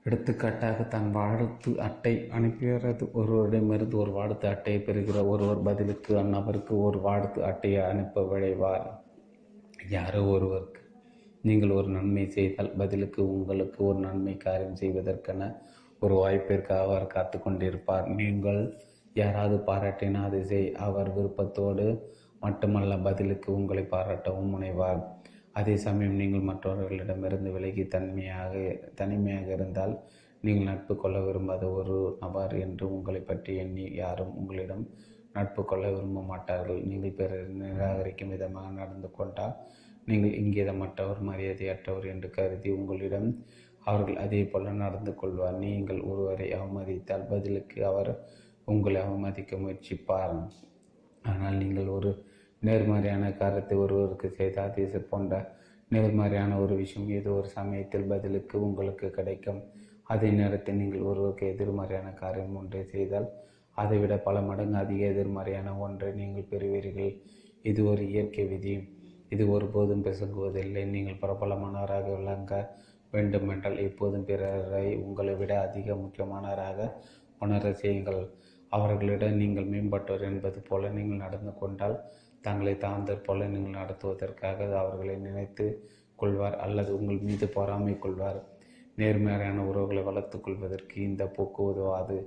எடுத்துக்காட்டாக 0.05 0.83
தன் 0.83 1.09
வாழ்த்து 1.11 1.71
அட்டை 1.87 2.13
அனுப்பியது 2.29 3.05
ஒருவரிடமிருந்து 3.13 3.97
ஒரு 4.03 4.11
வாழ்த்து 4.11 4.45
அட்டையை 4.47 4.79
பெறுகிற 4.81 5.19
ஒருவர் 5.25 5.61
பதிலுக்கு 5.61 6.11
அந்நபருக்கு 6.15 6.73
ஒரு 6.87 6.99
வாழ்த்து 6.99 7.39
அட்டையை 7.43 7.83
அனுப்ப 7.83 8.23
விழைவார். 8.31 8.87
யாரோ 9.89 10.23
ஒருவருக்கு 10.23 10.80
நீங்கள் 11.47 11.75
ஒரு 11.79 11.89
நன்மை 11.97 12.23
செய்தால் 12.37 12.71
பதிலுக்கு 12.81 13.21
உங்களுக்கு 13.35 13.79
ஒரு 13.89 13.99
நன்மை 14.07 14.33
காரியம் 14.45 14.79
செய்வதற்கென 14.81 15.47
ஒரு 16.03 16.15
வாய்ப்பிற்கு 16.21 16.73
அவர் 16.83 17.13
காத்து 17.15 17.37
கொண்டிருப்பார். 17.37 18.07
நீங்கள் 18.19 18.61
யாராவது 19.21 19.55
பாராட்டினா 19.69 20.21
அதை 20.29 20.41
செய். 20.51 20.69
அவர் 20.87 21.09
விருப்பத்தோடு 21.17 21.85
மட்டுமல்ல 22.45 22.93
பதிலுக்கு 23.07 23.49
உங்களை 23.57 23.83
பாராட்டவும் 23.95 24.51
முனைவார். 24.53 25.01
அதே 25.59 25.75
சமயம் 25.85 26.19
நீங்கள் 26.21 26.47
மற்றவர்களிடமிருந்து 26.49 27.49
விலகி 27.55 27.83
தன்மையாக 27.95 28.53
தனிமையாக 28.99 29.47
இருந்தால் 29.57 29.93
நீங்கள் 30.43 30.69
நட்பு 30.69 30.93
கொள்ள 31.01 31.17
விரும்பாத 31.25 31.65
ஒரு 31.79 31.97
நபர் 32.21 32.53
என்று 32.65 32.85
உங்களை 32.97 33.21
பற்றி 33.21 33.51
எண்ணி 33.63 33.85
யாரும் 34.03 34.31
உங்களிடம் 34.39 34.85
நட்பு 35.35 35.61
கொள்ள 35.71 35.85
விரும்ப 35.95 36.21
மாட்டார்கள். 36.31 36.79
நீங்கள் 36.89 37.17
பிறர் 37.19 37.51
நிராகரிக்கும் 37.61 38.31
விதமாக 38.33 38.71
நடந்து 38.79 39.09
கொண்டால் 39.17 39.55
நீங்கள் 40.09 40.37
இங்கேதமற்றவர் 40.41 41.21
மரியாதையற்றவர் 41.29 42.07
என்று 42.13 42.29
கருதி 42.37 42.69
உங்களிடம் 42.77 43.29
அவர்கள் 43.85 44.17
அதே 44.23 44.41
போல 44.51 44.71
நடந்து 44.83 45.11
கொள்வார். 45.21 45.57
நீங்கள் 45.65 45.99
ஒருவரை 46.09 46.47
அவமதித்தால் 46.57 47.29
பதிலுக்கு 47.31 47.79
அவர் 47.91 48.11
உங்களை 48.71 48.99
அவமதிக்க 49.05 49.57
முயற்சிப்பார். 49.63 50.35
ஆனால் 51.31 51.59
நீங்கள் 51.61 51.89
ஒரு 51.97 52.11
நேர்மறையான 52.61 53.25
காரியத்தை 53.41 53.75
ஒருவருக்கு 53.83 54.27
செய்தால் 54.39 54.79
இது 54.85 54.99
போன்ற 55.11 55.39
நேர்மறையான 55.91 56.57
ஒரு 56.63 56.73
விஷயம் 56.81 57.09
ஏதோ 57.19 57.31
ஒரு 57.39 57.49
சமயத்தில் 57.57 58.09
பதிலுக்கு 58.11 58.55
உங்களுக்கு 58.67 59.07
கிடைக்கும். 59.17 59.61
அதே 60.13 60.29
நேரத்தில் 60.39 60.79
நீங்கள் 60.81 61.07
ஒருவருக்கு 61.09 61.45
எதிர்மறையான 61.53 62.09
காரியம் 62.21 62.57
ஒன்றை 62.61 62.83
செய்தால் 62.93 63.27
அதைவிட 63.81 64.13
பல 64.27 64.37
மடங்கு 64.47 64.77
அதிக 64.83 65.01
எதிர்மறையான 65.13 65.75
ஒன்றை 65.85 66.09
நீங்கள் 66.21 66.49
பெறுவீர்கள். 66.51 67.11
இது 67.69 67.81
ஒரு 67.91 68.03
இயற்கை 68.13 68.45
விதி. 68.51 68.73
இது 69.31 69.43
ஒருபோதும் 69.55 70.05
பிசங்குவதில்லை. 70.07 70.83
நீங்கள் 70.93 71.21
பிரபலமானவராக 71.23 72.07
விளங்க 72.17 72.53
வேண்டுமென்றால் 73.13 73.77
எப்போதும் 73.87 74.27
பிறரை 74.29 74.85
உங்களை 75.05 75.33
விட 75.41 75.53
அதிக 75.67 75.95
முக்கியமானவராக 76.03 76.79
உணர 77.45 77.71
செய்யுங்கள். 77.81 78.21
அவர்களிடம் 78.71 79.39
நீங்கள் 79.41 79.71
மேம்பட்டோர் 79.73 80.25
என்பது 80.31 80.59
போல 80.69 80.89
நீங்கள் 80.97 81.23
நடந்து 81.25 81.53
கொண்டால் 81.61 81.95
தங்களை 82.45 82.75
தாழ்ந்தற் 82.83 83.25
போல 83.25 83.47
நீங்கள் 83.53 83.79
நடத்துவதற்காக 83.79 84.69
அவர்களை 84.83 85.15
நினைத்து 85.25 85.65
கொள்வார் 86.21 86.57
அல்லது 86.65 86.91
உங்கள் 86.99 87.25
மீது 87.27 87.45
பொறாமை 87.57 87.95
கொள்வார். 87.99 88.39
நேர்மையான 88.97 89.59
உறவுகளை 89.69 90.01
வளர்த்துக் 90.09 90.45
கொள்வதற்கு 90.45 90.95
இந்த 91.09 91.23
போக்கு 91.35 91.61
உதவாது. 91.71 92.17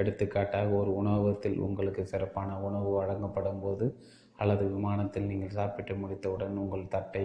எடுத்துக்காட்டாக 0.00 0.70
ஒரு 0.80 0.90
உணவகத்தில் 1.00 1.58
உங்களுக்கு 1.66 2.02
சிறப்பான 2.06 2.50
உணவு 2.68 2.90
வழங்கப்படும் 2.98 3.62
போது 3.64 3.86
அல்லது 4.42 4.64
விமானத்தில் 4.74 5.30
நீங்கள் 5.30 5.56
சாப்பிட்டு 5.58 5.94
முடித்தவுடன் 6.02 6.60
உங்கள் 6.62 6.92
தட்டை 6.94 7.24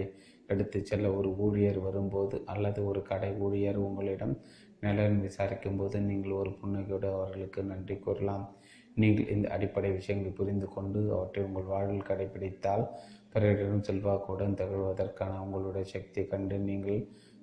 எடுத்து 0.52 0.78
செல்ல 0.90 1.10
ஒரு 1.18 1.28
ஊழியர் 1.44 1.80
வரும்போது 1.86 2.36
அல்லது 2.52 2.80
ஒரு 2.90 3.00
கடை 3.10 3.30
ஊழியர் 3.44 3.78
உங்களிடம் 3.86 4.34
நலன் 4.80 5.18
விசாரிக்கும் 5.26 5.78
போது 5.80 5.96
நீங்கள் 6.08 6.38
ஒரு 6.40 6.50
புன்னகையோடு 6.60 7.06
அவர்களுக்கு 7.16 7.60
நன்றி 7.70 7.96
கூறலாம். 7.98 8.44
நீங்கள் 8.94 9.30
இந்த 9.34 9.46
அடிப்படை 9.54 9.90
விஷயங்களை 9.98 10.32
புரிந்து 10.40 10.66
கொண்டு 10.74 11.00
அவற்றை 11.16 11.42
உங்கள் 11.46 11.70
வாழ்வில் 11.70 12.08
கடைபிடித்தால் 12.08 12.84
பிறரிடம் 13.32 13.86
செல்வாக்குடன் 13.88 14.58
திகழ்வதற்கான 14.60 15.38
உங்களுடைய 15.44 15.84
சக்தியை 15.94 16.24
கண்டு 16.32 16.56
நீங்கள் 16.68 17.00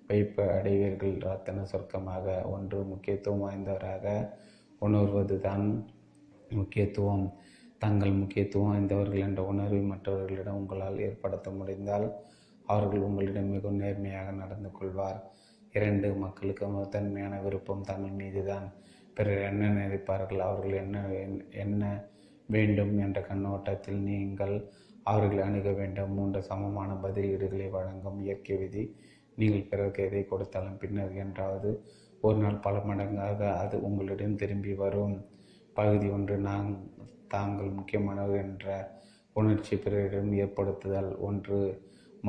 வைப்பு 0.10 0.44
அடைவீர்கள். 0.58 1.16
ரத்தன 1.26 1.66
சொர்க்கமாக 1.72 2.28
ஒன்று 2.54 2.80
முக்கியத்துவம் 2.92 3.44
வாய்ந்தவராக 3.46 4.06
உணர்வது 4.82 5.36
தான் 5.48 5.66
முக்கியத்துவம். 6.60 7.26
தங்கள் 7.82 8.20
முக்கியத்துவம் 8.20 8.70
வாய்ந்தவர்கள் 8.70 9.26
என்ற 9.28 9.42
உணர்வை 9.52 9.82
மற்றவர்களிடம் 9.92 10.60
உங்களால் 10.60 11.04
ஏற்படுத்த 11.08 11.50
முடிந்தால் 11.50 12.08
அவர்கள் 12.66 13.06
உங்களிடம் 13.08 13.52
மிகவும் 13.54 13.82
நேர்மையாக 13.84 14.32
நடந்து 14.32 14.70
கொள்வார். 14.72 15.20
இரண்டு 15.74 16.08
மக்களுக்கு 16.24 16.66
தன்மையான 16.96 17.34
விருப்பம் 17.42 17.88
தங்கள் 17.90 18.20
மீதுதான். 18.22 18.68
பிறர் 19.18 19.42
என்ன 19.50 19.70
நினைப்பார்கள்? 19.80 20.42
அவர்கள் 20.48 20.76
என்ன 20.84 20.98
என்ன 21.64 21.84
வேண்டும் 22.50 22.94
என்ற 22.98 23.20
கண்ணோட்டத்தில் 23.22 24.00
நீங்கள் 24.10 24.56
அவர்களை 25.04 25.42
அணுக 25.48 25.70
வேண்டும். 25.72 26.14
மூன்று 26.18 26.40
சமமான 26.50 26.92
பதிலீடுகளை 27.04 27.68
வழங்கும் 27.70 28.20
இயற்கை 28.26 28.56
விதி. 28.58 28.84
நீங்கள் 29.38 29.70
பிறருக்கு 29.70 30.02
எதை 30.08 30.24
கொடுத்தாலும் 30.26 30.80
பின்னர் 30.82 31.14
என்றாவது 31.24 31.70
ஒரு 32.22 32.38
நாள் 32.38 32.64
பல 32.66 32.78
மடங்காக 32.90 33.40
அது 33.64 33.76
உங்களிடம் 33.88 34.40
திரும்பி 34.42 34.74
வரும். 34.84 35.16
பகுதி 35.78 36.08
ஒன்று 36.10 36.36
நான் 36.50 36.70
தாங்கள் 37.34 37.76
முக்கியமானவர் 37.78 38.42
என்ற 38.46 38.68
உணர்ச்சி 39.36 39.76
பிறரிடம் 39.84 40.32
ஏற்படுத்துதல். 40.44 41.12
ஒன்று 41.28 41.60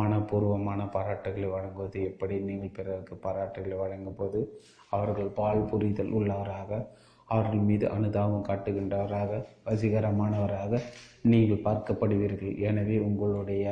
மனப்பூர்வமான 0.00 0.80
பாராட்டுகளை 0.94 1.49
வழங்குவது. 1.54 1.99
எப்படி 2.11 2.35
நீங்கள் 2.49 2.76
பிறருக்கு 2.78 3.15
பாராட்டுகளை 3.26 3.76
வழங்கும் 3.82 4.19
போது 4.21 4.41
அவர்கள் 4.97 5.30
பால் 5.38 5.69
புரிதல் 5.71 6.15
உள்ளவராக 6.19 6.71
அவர்கள் 7.28 7.67
மீது 7.69 7.86
அனுதாபம் 7.97 8.47
காட்டுகின்றவராக 8.49 9.32
வசீகரமானவராக 9.67 10.80
நீங்கள் 11.32 11.65
பார்க்கப்படுவீர்கள். 11.67 12.54
எனவே 12.69 12.97
உங்களுடைய 13.08 13.65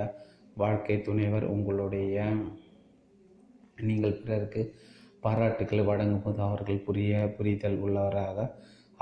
வாழ்க்கை 0.56 0.96
துணைவர் 1.08 1.46
உங்களுடைய 1.54 2.14
நீங்கள் 3.88 4.18
பிறருக்கு 4.20 4.62
பாராட்டுகளை 5.24 5.82
வழங்கும்போது 5.84 6.40
அவர்கள் 6.48 6.84
புரிய 6.86 7.14
புரிதல் 7.36 7.78
உள்ளவராக 7.84 8.38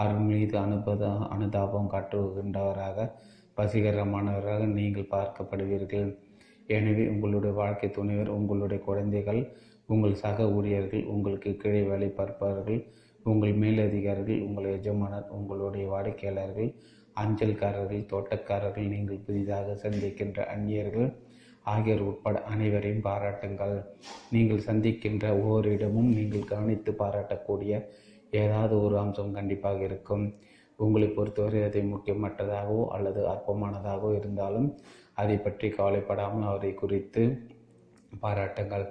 அவர் 0.03 0.21
மீது 0.29 0.57
அனுபத 0.65 1.05
அனுதாபம் 1.35 1.91
காட்டுகின்றவராக 1.95 3.07
வசீகரமானவராக 3.59 4.67
நீங்கள் 4.79 5.13
பார்க்கப்படுவீர்கள். 5.15 6.11
எனவே 6.77 7.05
உங்களுடைய 7.13 7.53
வாழ்க்கை 7.61 7.89
துணைவர் 7.97 8.31
உங்களுடைய 8.39 8.81
குழந்தைகள் 8.89 9.41
உங்கள் 9.95 10.21
சக 10.23 10.47
ஊழியர்கள் 10.57 11.05
உங்களுக்கு 11.15 11.51
கீழே 11.63 11.83
வேலை 11.91 12.09
பார்ப்பவர்கள் 12.19 12.81
உங்கள் 13.31 13.55
மேலதிகாரிகள் 13.63 14.45
உங்கள் 14.47 14.69
எஜமானர் 14.77 15.33
உங்களுடைய 15.39 15.85
வாடிக்கையாளர்கள் 15.93 16.71
அஞ்சல்காரர்கள் 17.23 18.09
தோட்டக்காரர்கள் 18.13 18.93
நீங்கள் 18.95 19.25
புதிதாக 19.27 19.75
சந்திக்கின்ற 19.85 20.39
அந்நியர்கள் 20.55 21.09
ஆகியோர் 21.73 22.05
உட்பட 22.11 22.37
அனைவரையும் 22.53 23.07
பாராட்டுங்கள். 23.07 23.75
நீங்கள் 24.35 24.67
சந்திக்கின்ற 24.69 25.25
ஒவ்வொரு 25.41 25.71
இடமும் 25.77 26.11
நீங்கள் 26.19 26.51
கவனித்து 26.53 26.93
பாராட்டக்கூடிய 27.03 27.73
ஏதாவது 28.43 28.75
ஒரு 28.85 28.97
அம்சம் 28.99 29.37
கண்டிப்பாக 29.39 29.81
இருக்கும். 29.89 30.25
உங்களை 30.79 31.09
பொறுத்தவரை 31.09 31.61
அதை 31.69 31.83
முக்கியமற்றதாகவோ 31.93 32.83
அல்லது 32.97 33.21
அற்பமானதாகவோ 33.33 34.11
இருந்தாலும் 34.19 34.69
அதை 35.15 35.37
பற்றி 35.37 35.69
கவலைப்படாமல் 35.77 36.49
அவரை 36.51 36.73
குறித்து 36.75 37.23
பாராட்டுங்கள். 38.21 38.87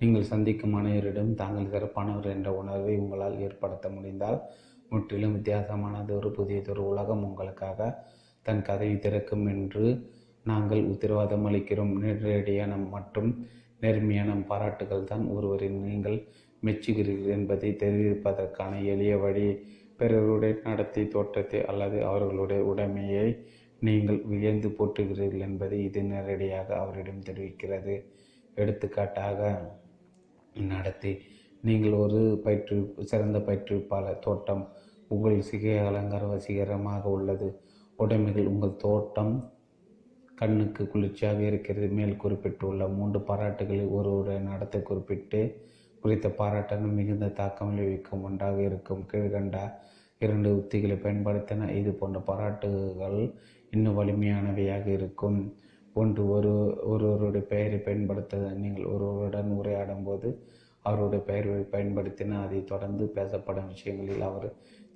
நீங்கள் 0.00 0.30
சந்திக்கும் 0.32 0.76
அனைவரிடம் 0.80 1.30
தாங்கள் 1.34 1.70
சிறப்பானவர் 1.74 2.28
என்ற 2.34 2.48
உணர்வை 2.60 2.94
உங்களால் 3.02 3.40
ஏற்படுத்த 3.46 3.88
முடிந்தால் 3.88 4.38
முற்றிலும் 4.90 5.34
வித்தியாசமானது 5.36 6.12
ஒரு 6.18 6.28
புதியதொரு 6.36 6.82
உலகம் 6.92 7.24
உங்களுக்காக 7.28 7.88
தன் 8.46 8.66
கதவை 8.68 8.94
திறக்கும் 8.98 9.46
என்று 9.54 9.84
நாங்கள் 10.42 10.82
உத்தரவாதம் 10.92 11.46
அளிக்கிறோம். 11.48 11.94
நேரடியான 12.02 12.76
மற்றும் 12.94 13.30
நேர்மையான 13.82 14.36
பாராட்டுகள் 14.50 15.08
தான் 15.10 15.24
ஒருவரின் 15.34 15.80
நீங்கள் 15.88 16.18
மெச்சுகிறீர்கள் 16.62 17.34
என்பதை 17.36 17.70
தெரிவிப்பதற்கான 17.82 18.72
எளிய 18.84 19.12
வழி 19.16 19.46
பிறருடைய 19.96 20.54
நடத்தை 20.64 21.04
தோற்றத்தை 21.08 21.60
அல்லது 21.64 21.98
அவர்களுடைய 22.04 22.60
உடைமையை 22.62 23.28
நீங்கள் 23.82 24.20
வியந்து 24.24 24.68
போற்றுகிறீர்கள் 24.68 25.44
என்பதை 25.48 25.78
இது 25.84 26.00
நேரடியாக 26.02 26.68
அவரிடம் 26.76 27.26
தெரிவிக்கிறது. 27.28 27.94
எடுத்துக்காட்டாக 28.56 29.40
நடத்தி 30.70 31.12
நீங்கள் 31.62 31.94
ஒரு 31.94 32.20
பயிற்று 32.44 32.76
சிறந்த 33.04 33.38
பயிற்றுவிப்பாளர் 33.38 34.18
தோட்டம் 34.18 34.64
உங்கள் 35.08 35.38
சிகை 35.40 35.76
அலங்கார 35.80 36.24
வசீகரமாக 36.26 37.04
உள்ளது 37.08 37.48
உடைமைகள் 37.98 38.46
உங்கள் 38.46 38.80
தோட்டம் 38.82 39.34
கண்ணுக்கு 40.34 40.82
குளிர்ச்சியாக 40.86 41.40
இருக்கிறது 41.42 41.86
மேல் 41.88 42.16
குறிப்பிட்டுள்ள 42.16 42.88
மூன்று 42.88 43.20
பாராட்டுகளை 43.20 43.86
ஒருவருடைய 43.88 44.40
நடத்தை 44.40 44.80
குறிப்பிட்டு 44.82 45.40
குறித்த 46.02 46.26
பாராட்டங்கள் 46.40 46.96
மிகுந்த 46.98 47.26
தாக்கம் 47.38 47.70
விளைவிக்கும் 47.70 48.24
ஒன்றாக 48.28 48.58
இருக்கும் 48.62 49.02
கீழ்கண்ட 49.12 49.58
இரண்டு 50.20 50.50
உத்திகளை 50.60 50.96
பயன்படுத்தின. 51.04 51.68
இது 51.80 51.90
போன்ற 51.92 52.18
பாராட்டுகள் 52.30 53.18
இன்னும் 53.70 53.98
வலிமையானவையாக 53.98 54.86
இருக்கும். 54.98 55.40
ஒன்று 55.94 56.22
ஒரு 56.36 56.52
ஒருவருடைய 56.92 57.44
பெயரை 57.46 57.78
பயன்படுத்த 57.78 58.36
நீங்கள் 58.62 58.90
ஒருவருடன் 58.94 59.50
உரையாடும் 59.58 60.04
போது 60.04 60.28
அவருடைய 60.84 61.22
பெயரை 61.24 61.62
பயன்படுத்தின 61.74 62.38
அதை 62.44 62.60
தொடர்ந்து 62.64 63.04
பேசப்படும் 63.16 63.70
விஷயங்களில் 63.72 64.26
அவர் 64.30 64.48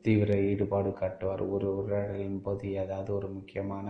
தீவிர 0.02 0.32
ஈடுபாடு 0.50 0.90
காட்டுவார். 0.92 1.42
ஒரு 1.54 1.66
உரையாடலின் 1.80 2.42
போது 2.42 2.66
ஏதாவது 2.82 3.10
ஒரு 3.14 3.28
முக்கியமான 3.28 3.88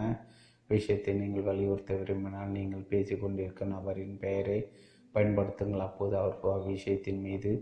விஷயத்தை 0.70 1.12
நீங்கள் 1.14 1.46
வலியுறுத்த 1.50 1.92
விரும்பினால் 1.94 2.56
நீங்கள் 2.58 2.88
பேசிக்கொண்டிருக்கும் 2.90 3.72
நபரின் 3.74 4.16
பெயரை 4.24 4.58
பயன்படுத்துங்கள். 5.14 5.86
அப்போது 5.88 6.14
அவர் 6.22 6.66
விஷயத்தின் 6.72 7.22
மீது 7.28 7.52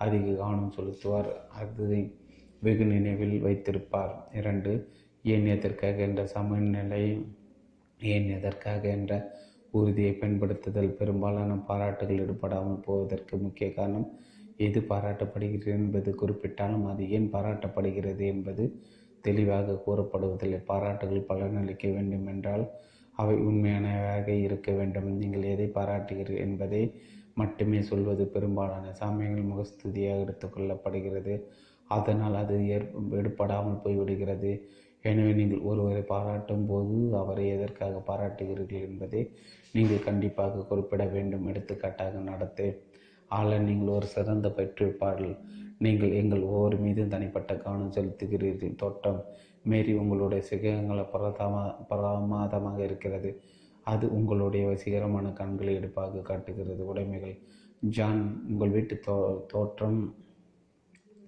அதிக 0.00 0.34
கவனம் 0.40 0.74
செலுத்துவார். 0.76 1.30
அதை 1.60 2.00
வெகு 2.62 2.84
நினைவில் 2.84 3.36
வைத்திருப்பார். 3.46 4.14
இரண்டு 4.40 4.72
ஏன் 5.24 5.46
எதற்காக 5.56 5.98
என்ற 6.08 6.22
சமநிலை 6.34 7.04
ஏன் 8.00 8.28
எதற்காக 8.36 8.82
என்ற 8.96 9.12
உறுதியை 9.70 10.12
பயன்படுத்துதல் 10.20 10.96
பெரும்பாலான 10.98 11.56
பாராட்டுகள் 11.68 12.20
ஈடுபடாமல் 12.24 12.84
போவதற்கு 12.86 13.34
முக்கிய 13.36 13.68
காரணம் 13.72 14.06
எது 14.66 14.80
பாராட்டப்படுகிறது 14.90 15.72
என்பது 15.78 16.10
குறிப்பிட்டாலும் 16.20 16.86
அது 16.92 17.02
ஏன் 17.16 17.28
பாராட்டப்படுகிறது 17.34 18.24
என்பது 18.34 18.64
தெளிவாக 19.24 19.76
கூறப்படுவதில்லை. 19.86 20.60
பாராட்டுகள் 20.70 21.28
பலனளிக்க 21.30 21.86
வேண்டும் 21.94 22.28
என்றால் 22.34 22.64
அவை 23.18 23.36
உண்மையானவையாக 23.48 24.28
இருக்க 24.46 24.68
வேண்டும். 24.78 25.08
நீங்கள் 25.22 25.46
எதை 25.54 25.68
பாராட்டுகிறீர்கள் 25.78 26.44
என்பதை 26.46 26.82
மட்டுமே 27.40 27.80
சொல்வது 27.90 28.22
பெரும்பாலான 28.34 28.92
சாமியங்கள் 29.00 29.50
முகஸ்துதியாக 29.52 30.22
எடுத்துக்கொள்ளப்படுகிறது 30.24 31.34
அதனால் 31.90 32.36
அது 32.42 32.56
ஏற்படாமல் 32.76 33.82
போய்விடுகிறது. 33.84 34.52
எனவே 35.04 35.32
நீங்கள் 35.40 35.66
ஒருவரை 35.70 36.02
பாராட்டும் 36.14 36.64
போது 36.70 36.96
அவரை 37.20 37.44
எதற்காக 37.56 38.00
பாராட்டுகிறீர்கள் 38.08 38.86
என்பதை 38.88 39.20
நீங்கள் 39.74 40.06
கண்டிப்பாக 40.08 40.64
குறிப்பிட 40.70 41.02
வேண்டும். 41.14 41.46
எடுத்துக்காட்டாக 41.52 42.20
நடத்தை. 42.30 42.68
ஆள 43.30 43.48
நீங்கள் 43.68 43.94
ஒரு 43.98 44.06
சிறந்த 44.16 44.48
பயிற்றுவிப்பாளர் 44.56 45.38
நீங்கள் 45.86 46.12
எங்கள் 46.20 46.42
ஒவ்வொரு 46.50 46.76
மீதும் 46.84 47.12
தனிப்பட்ட 47.14 47.52
கவனம் 47.64 47.94
செலுத்துகிறீர்கள். 47.96 48.78
தோட்டம். 48.82 49.20
மேரி 49.64 49.92
உங்களுடைய 49.94 50.44
சிகரங்களை 50.50 51.04
பிரதாம 51.04 51.54
பிரமாதமாக 51.88 52.82
இருக்கிறது. 52.84 53.30
அது 53.82 54.12
உங்களுடைய 54.12 54.66
வசீகரமான 54.66 55.32
கண்களை 55.32 55.74
எடுப்பாக 55.74 56.20
காட்டுகிறது. 56.20 56.86
உடைமைகள். 56.86 57.36
ஜான் 57.80 58.46
உங்கள் 58.50 58.70
வீட்டு 58.70 59.00
தோ 59.06 59.46
தோற்றம் 59.46 60.14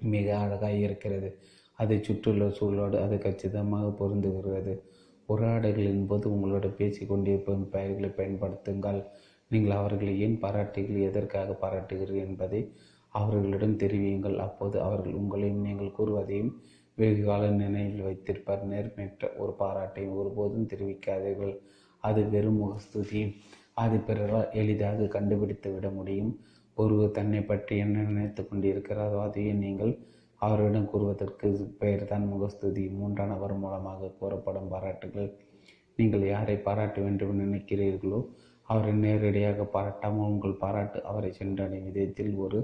மிக 0.00 0.38
அழகாக 0.38 0.72
இருக்கிறது. 0.72 1.38
அதை 1.74 2.02
சுற்றுள்ள 2.02 2.44
சூழலோடு 2.46 2.96
அது 3.02 3.18
கச்சிதமாக 3.18 3.86
பொருந்துகிறது 4.00 4.82
உரையாடல்களின் 5.28 6.06
போது 6.06 6.26
உங்களோட 6.36 6.74
பேசி 6.74 7.06
கொண்டிருக்கும் 7.06 7.68
பெயர்களை 7.68 8.10
பயன்படுத்துங்கள். 8.10 9.04
நீங்கள் 9.48 9.76
அவர்களை 9.76 10.20
ஏன் 10.20 10.38
பாராட்டுகள் 10.38 11.06
எதற்காக 11.08 11.56
பாராட்டுகிறீர்கள் 11.62 12.26
என்பதை 12.26 12.72
அவர்களிடம் 13.08 13.76
தெரிவியுங்கள். 13.76 14.36
அப்போது 14.36 14.82
அவர்கள் 14.82 15.12
உங்களையும் 15.12 15.64
நீங்கள் 15.68 15.96
கூறுவதையும் 15.98 16.52
வெகு 17.00 17.22
கால 17.28 17.42
நினைவில் 17.62 18.06
வைத்திருப்பார். 18.06 18.62
நேர்மையற்ற 18.72 19.28
ஒரு 19.42 19.52
பாராட்டையும் 19.62 20.18
ஒருபோதும் 20.20 20.68
தெரிவிக்காதீர்கள். 20.72 21.54
அது 22.04 22.20
வெறும் 22.34 22.60
முகஸ்துதி. 22.62 23.22
அது 23.82 23.96
பிறரால் 24.08 24.52
எளிதாக 24.60 25.08
கண்டுபிடித்து 25.16 25.68
விட 25.74 25.88
முடியும். 25.98 26.32
ஒருவர் 26.76 27.16
தன்னை 27.18 27.40
பற்றி 27.42 27.74
என்ன 27.84 28.02
நினைத்து 28.08 28.42
கொண்டிருக்கிறாரோ 28.42 29.18
அதையே 29.26 29.52
நீங்கள் 29.64 29.92
அவரிடம் 30.40 30.90
கூறுவதற்கு 30.92 31.48
பெயர்தான் 31.82 32.26
முகஸ்துதி. 32.32 32.84
மூன்றாம் 32.98 33.32
நபர் 33.34 33.54
மூலமாக 33.64 34.12
கூறப்படும் 34.20 34.70
பாராட்டுகள். 34.74 35.30
நீங்கள் 35.98 36.24
யாரை 36.26 36.56
பாராட்ட 36.66 36.98
வேண்டும் 37.06 37.42
நினைக்கிறீர்களோ 37.44 38.20
அவரை 38.68 38.92
நேரடியாக 39.04 39.64
பாராட்டாமல் 39.74 40.30
உங்கள் 40.32 40.60
பாராட்டு 40.62 40.98
அவரை 41.10 41.30
சென்றடையும் 41.38 41.88
விதத்தில் 41.88 42.34
ஒரு 42.44 42.58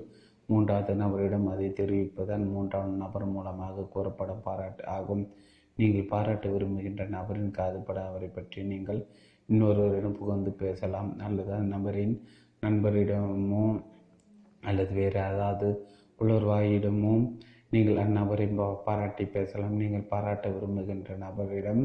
மூன்றாவது 0.48 0.92
நபரிடம் 1.02 1.46
அதை 1.52 1.68
தெரிவிப்பதன் 1.80 2.44
மூன்றாம் 2.54 2.92
நபர் 3.02 3.26
மூலமாக 3.34 3.86
கூறப்படும் 3.94 4.44
பாராட்டு 4.46 4.82
ஆகும். 4.96 5.24
நீங்கள் 5.78 6.10
பாராட்ட 6.12 6.46
விரும்புகின்ற 6.54 7.04
நபரின் 7.16 7.56
காதுபட 7.58 7.98
அவரை 8.10 8.28
பற்றி 8.36 8.60
நீங்கள் 8.72 9.00
இன்னொருவரிடம் 9.48 10.18
புகழ்ந்து 10.20 10.52
பேசலாம். 10.62 11.10
அல்லது 11.26 11.50
அந்த 11.58 11.70
நபரின் 11.76 12.14
நண்பரிடமோ 12.62 13.66
அல்லது 14.62 14.92
வேறு 15.00 15.18
ஏதாவது 15.30 15.68
உள்ளூர்வாயிடமோ 16.18 17.14
நீங்கள் 17.74 18.00
அந்நபரை 18.04 18.46
பாராட்டி 18.86 19.24
பேசலாம். 19.36 19.76
நீங்கள் 19.82 20.08
பாராட்ட 20.12 20.48
விரும்புகின்ற 20.54 21.10
நபரிடம் 21.26 21.82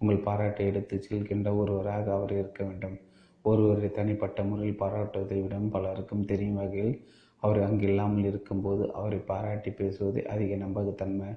உங்கள் 0.00 0.24
பாராட்டை 0.28 0.64
எடுத்து 0.70 0.96
செல்கின்ற 1.08 1.48
ஒருவராக 1.60 2.06
அவர் 2.16 2.32
இருக்க 2.40 2.60
வேண்டும். 2.64 2.96
ஒருவரை 3.44 3.88
தனிப்பட்ட 3.98 4.40
முறையில் 4.50 4.80
பாராட்டுவதை 4.82 5.38
விட 5.42 5.56
பலருக்கும் 5.74 6.26
தெரியும் 6.30 6.58
வகையில் 6.60 6.96
அவர் 7.42 7.60
அங்கு 7.66 7.86
இல்லாமல் 7.90 8.28
இருக்கும்போது 8.30 8.84
அவரை 8.98 9.18
பாராட்டி 9.30 9.70
பேசுவது 9.70 10.20
அதிக 10.34 10.54
நம்பகத்தன்மை 10.64 11.30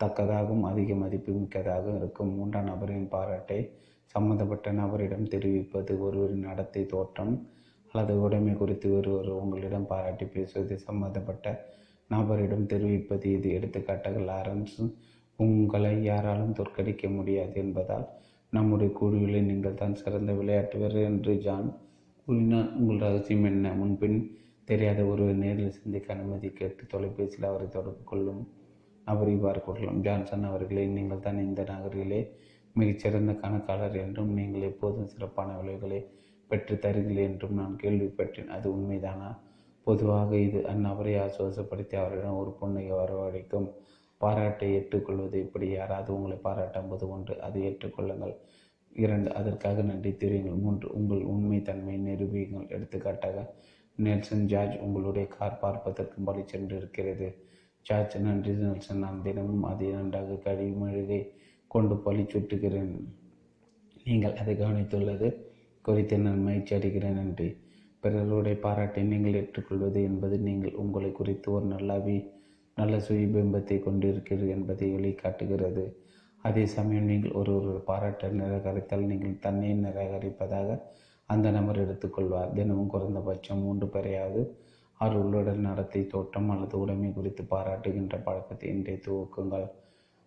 தக்கதாகவும் 0.00 0.64
அதிக 0.70 0.94
மதிப்பு 1.02 1.32
மிக்கதாகவும் 1.32 1.98
இருக்கும். 2.00 2.30
மூன்றாம் 2.36 2.68
நபரின் 2.70 3.08
பாராட்டை 3.08 3.58
சம்பந்தப்பட்ட 4.14 4.72
நபரிடம் 4.72 5.30
தெரிவிப்பது 5.34 5.92
ஒருவரின் 6.06 6.46
நடத்தை 6.48 6.82
தோற்றம் 6.86 7.34
அல்லது 7.90 8.14
உடைமை 8.20 8.54
குறித்து 8.54 8.88
ஒருவர் 8.98 9.30
உங்களிடம் 9.42 9.88
பாராட்டி 9.92 10.26
பேசுவது 10.26 10.74
சம்பந்தப்பட்ட 10.78 11.46
நபரிடம் 12.10 12.66
தெரிவிப்பது. 12.72 13.26
இது 13.36 13.48
எடுத்துக்காட்டாக 13.56 14.18
லாரன்ஸ் 14.30 14.78
உங்களை 15.38 15.92
யாராலும் 16.02 16.56
தோற்கடிக்க 16.58 17.04
முடியாது 17.16 17.54
என்பதால் 17.64 18.06
நம்முடைய 18.52 18.90
குழுவில் 18.98 19.46
நீங்கள் 19.50 19.78
தான் 19.80 19.98
சிறந்த 20.02 20.32
விளையாட்டு 20.32 20.78
வீரர் 20.80 21.08
என்று 21.10 21.32
ஜான் 21.46 21.68
கூறினார். 22.26 22.68
உங்கள் 22.78 23.02
ரகசியம் 23.06 23.48
என்ன? 23.50 23.72
முன்பின் 23.80 24.18
தெரியாத 24.68 25.00
ஒருவர் 25.04 25.40
நேரில் 25.42 25.76
சந்திக்க 25.78 26.14
அனுமதி 26.14 26.48
கேட்டு 26.50 26.82
தொலைபேசியில் 26.92 27.48
அவரை 27.48 27.66
தொடர்பு 27.68 28.02
கொள்ளும் 28.04 28.42
அவர் 29.06 29.28
இவ்வாறு 29.28 29.60
கொள்ளலாம் 29.62 30.02
ஜான்சன் 30.02 30.46
அவர்களே 30.50 30.84
நீங்கள் 30.86 31.24
தான் 31.26 31.38
இந்த 31.38 31.62
நகரிலே 31.62 32.20
மிகச்சிறந்த 32.76 33.32
கணக்காளர் 33.42 33.96
என்றும் 33.96 34.30
நீங்கள் 34.32 34.68
எப்போதும் 34.70 35.10
சிறப்பான 35.14 35.50
விளைவுகளை 35.58 35.98
பெற்று 36.50 36.74
தருகிறீர்கள் 36.76 37.28
என்றும் 37.28 37.58
நான் 37.60 37.74
கேள்விப்பட்டேன். 37.82 38.48
அது 38.48 38.66
உண்மைதானா? 38.76 39.28
பொதுவாக 39.86 40.30
இது 40.38 40.58
அந்நபரை 40.72 41.14
ஆசுவாசப்படுத்தி 41.24 41.94
அவரிடம் 41.96 42.40
ஒரு 42.42 42.52
பொண்ணை 42.60 42.84
வரவழைக்கும் 42.92 43.68
பாராட்டை 44.20 44.68
ஏற்றுக்கொள்வது 44.74 45.36
இப்படி. 45.38 45.66
யாராவது 45.70 46.10
உங்களை 46.16 46.38
பாராட்டும் 46.38 46.88
போது 46.88 47.04
ஒன்று 47.08 47.34
அதை 47.40 47.62
ஏற்றுக்கொள்ளுங்கள். 47.62 48.34
இரண்டு 48.96 49.30
அதற்காக 49.34 49.82
நன்றி 49.82 50.12
தெரியுங்கள். 50.24 50.60
மூன்று 50.64 50.88
உங்கள் 50.92 51.22
உண்மை 51.34 51.60
தன்மையை 51.62 52.00
நிரூபியுங்கள். 52.08 52.68
எடுத்துக்காட்டாக 52.68 53.38
நெல்சன் 53.98 54.46
ஜார்ஜ் 54.46 54.76
உங்களுடைய 54.76 55.26
கார் 55.28 55.60
பார்ப்பதற்கு 55.60 56.22
பலி 56.22 56.42
சென்று 56.46 56.76
இருக்கிறது 56.76 57.28
ஜார்ஜ் 57.86 58.16
நன்றி 58.18 58.52
நெல்சன். 58.52 58.98
நான் 58.98 59.22
தினமும் 59.22 59.62
அதை 59.62 59.88
நன்றாக 59.88 60.38
கழிவு 60.46 60.76
மெழுகை 60.84 61.20
கொண்டு 61.70 61.96
பழி 61.96 62.22
சுட்டுகிறேன். 62.22 62.94
நீங்கள் 64.04 64.34
அதை 64.34 64.54
கவனித்துள்ளது 64.54 65.28
குறித்து 65.82 66.18
நான் 66.18 66.42
மகிழ்ச்சி 66.42 66.74
அடைகிறேன். 66.74 67.18
நன்றி. 67.20 67.48
பிறருடைய 68.00 68.56
பாராட்டை 68.60 69.02
நீங்கள் 69.02 69.34
ஏற்றுக்கொள்வது 69.34 70.02
என்பது 70.02 70.38
நீங்கள் 70.38 70.78
உங்களை 70.82 71.12
குறித்து 71.12 71.52
ஒரு 71.52 71.64
நல்ல 71.64 72.00
நல்ல 72.76 72.94
சுயபிம்பத்தை 73.08 73.76
கொண்டிருக்கிறீர்கள் 73.78 74.54
என்பதை 74.56 74.86
வெளிக்காட்டுகிறது. 74.94 75.84
அதே 76.42 76.66
சமயம் 76.66 77.04
நீங்கள் 77.04 77.30
ஒரு 77.30 77.52
ஒரு 77.56 77.82
பாராட்ட 77.86 78.28
நிராகரித்தால் 78.28 79.10
நீங்கள் 79.12 79.38
தன்னை 79.38 79.70
நிராகரிப்பதாக 79.84 80.78
அந்த 81.32 81.46
நபர் 81.56 81.80
எடுத்துக்கொள்வார். 81.84 82.52
தினமும் 82.58 82.92
குறைந்தபட்சம் 82.94 83.62
மூன்று 83.64 83.86
பேரையாவது 83.94 84.42
அவர் 85.00 85.16
உள்ளுடன் 85.22 85.64
நடத்தை 85.68 86.02
தோற்றம் 86.06 86.50
அல்லது 86.54 86.74
உடைமை 86.82 87.08
குறித்து 87.12 87.42
பாராட்டுகின்ற 87.54 88.16
பழக்கத்தை 88.26 88.68
இன்றைய 88.74 88.98
துவக்குங்கள். 89.06 89.66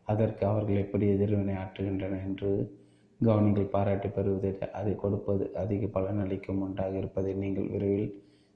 அதற்கு 0.08 0.44
அவர்கள் 0.50 0.82
எப்படி 0.84 1.06
எதிர்வினை 1.16 1.56
ஆற்றுகின்றன 1.64 2.20
என்று 2.28 2.52
கவனிகள் 3.20 3.74
பாராட்டி 3.76 4.10
பெறுவதை 4.16 4.52
அதை 4.80 4.96
கொடுப்பது 5.04 5.46
அதிக 5.62 5.86
பலனளிக்கும் 5.96 6.62
ஒன்றாக 6.66 6.94
இருப்பதை 6.98 7.32
நீங்கள் 7.44 7.72
விரைவில் 7.76 8.12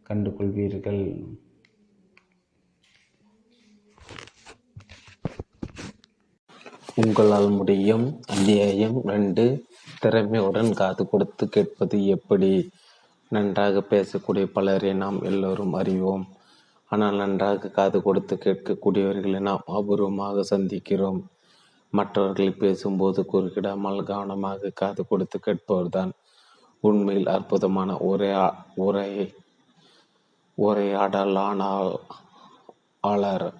கண்டு 0.09 0.29
கொள்வீர்கள் 0.29 1.01
உங்களால் 7.01 7.49
முடியும். 7.59 8.05
அத்தியாயம் 8.33 8.97
ரெண்டு. 9.13 9.45
திறமையுடன் 10.01 10.71
காது 10.73 11.07
கொடுத்து 11.07 11.49
கேட்பது 11.49 12.05
எப்படி? 12.05 12.71
நன்றாக 13.29 13.83
பேசக்கூடிய 13.89 14.45
பலரை 14.45 14.93
நாம் 14.93 15.19
எல்லோரும் 15.21 15.73
அறிவோம். 15.73 16.23
ஆனால் 16.91 17.15
நன்றாக 17.15 17.67
காது 17.67 18.01
கொடுத்து 18.01 18.35
கேட்கக்கூடியவர்களை 18.35 19.39
நாம் 19.39 19.67
அபூர்வமாக 19.67 20.43
சந்திக்கிறோம். 20.49 21.21
மற்றவர்கள் 21.93 22.59
பேசும்போது 22.59 23.25
குறுக்கிடாமல் 23.31 24.03
கவனமாக 24.03 24.69
காது 24.69 25.07
கொடுத்து 25.07 25.39
கேட்பவர்தான் 25.45 26.11
உண்மையில் 26.83 27.27
அற்புதமான 27.27 27.97
உரை 27.97 28.29
உரையாடல் 28.75 29.33
உரையாடலானால் 30.57 31.91
ஆளர் 33.03 33.53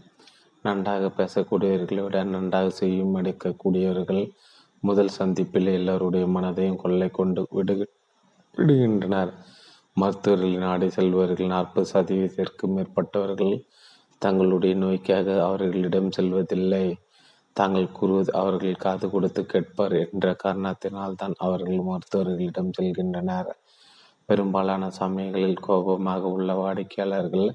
நன்றாக 0.61 1.05
பேசக்கூடியவர்களை 1.17 2.01
விட 2.03 2.23
நன்றாக 2.23 2.69
செய்யும் 2.69 3.15
எடுக்கக்கூடியவர்கள் 3.15 4.23
முதல் 4.83 5.15
சந்திப்பில் 5.17 5.69
எல்லோருடைய 5.71 6.25
மனதையும் 6.27 6.75
கொள்ளை 6.75 7.09
கொண்டு 7.09 7.41
விடு 7.49 7.75
விடுகின்றனர். 8.57 9.31
மருத்துவர்கள் 9.97 10.55
நாடி 10.57 10.87
செல்பவர்கள் 10.89 11.47
நாற்பது 11.47 11.87
சதவீதத்திற்கு 11.93 12.65
மேற்பட்டவர்கள் 12.67 13.53
தங்களுடைய 14.21 14.73
நோய்க்காக 14.75 15.27
அவர்களிடம் 15.43 16.09
செல்வதில்லை. 16.11 16.85
தாங்கள் 17.55 17.87
கூறுவது 17.91 18.31
அவர்கள் 18.33 18.75
காது 18.75 19.05
கொடுத்து 19.09 19.41
கேட்பார் 19.45 19.95
என்ற 20.03 20.27
காரணத்தினால் 20.33 21.15
தான் 21.15 21.35
அவர்கள் 21.37 21.79
மருத்துவர்களிடம் 21.81 22.73
செல்கின்றனர். 22.77 23.51
பெரும்பாலான 24.29 24.89
சமயங்களில் 24.91 25.57
கோபமாக 25.59 26.23
உள்ள 26.27 26.53
வாடிக்கையாளர்கள் 26.53 27.47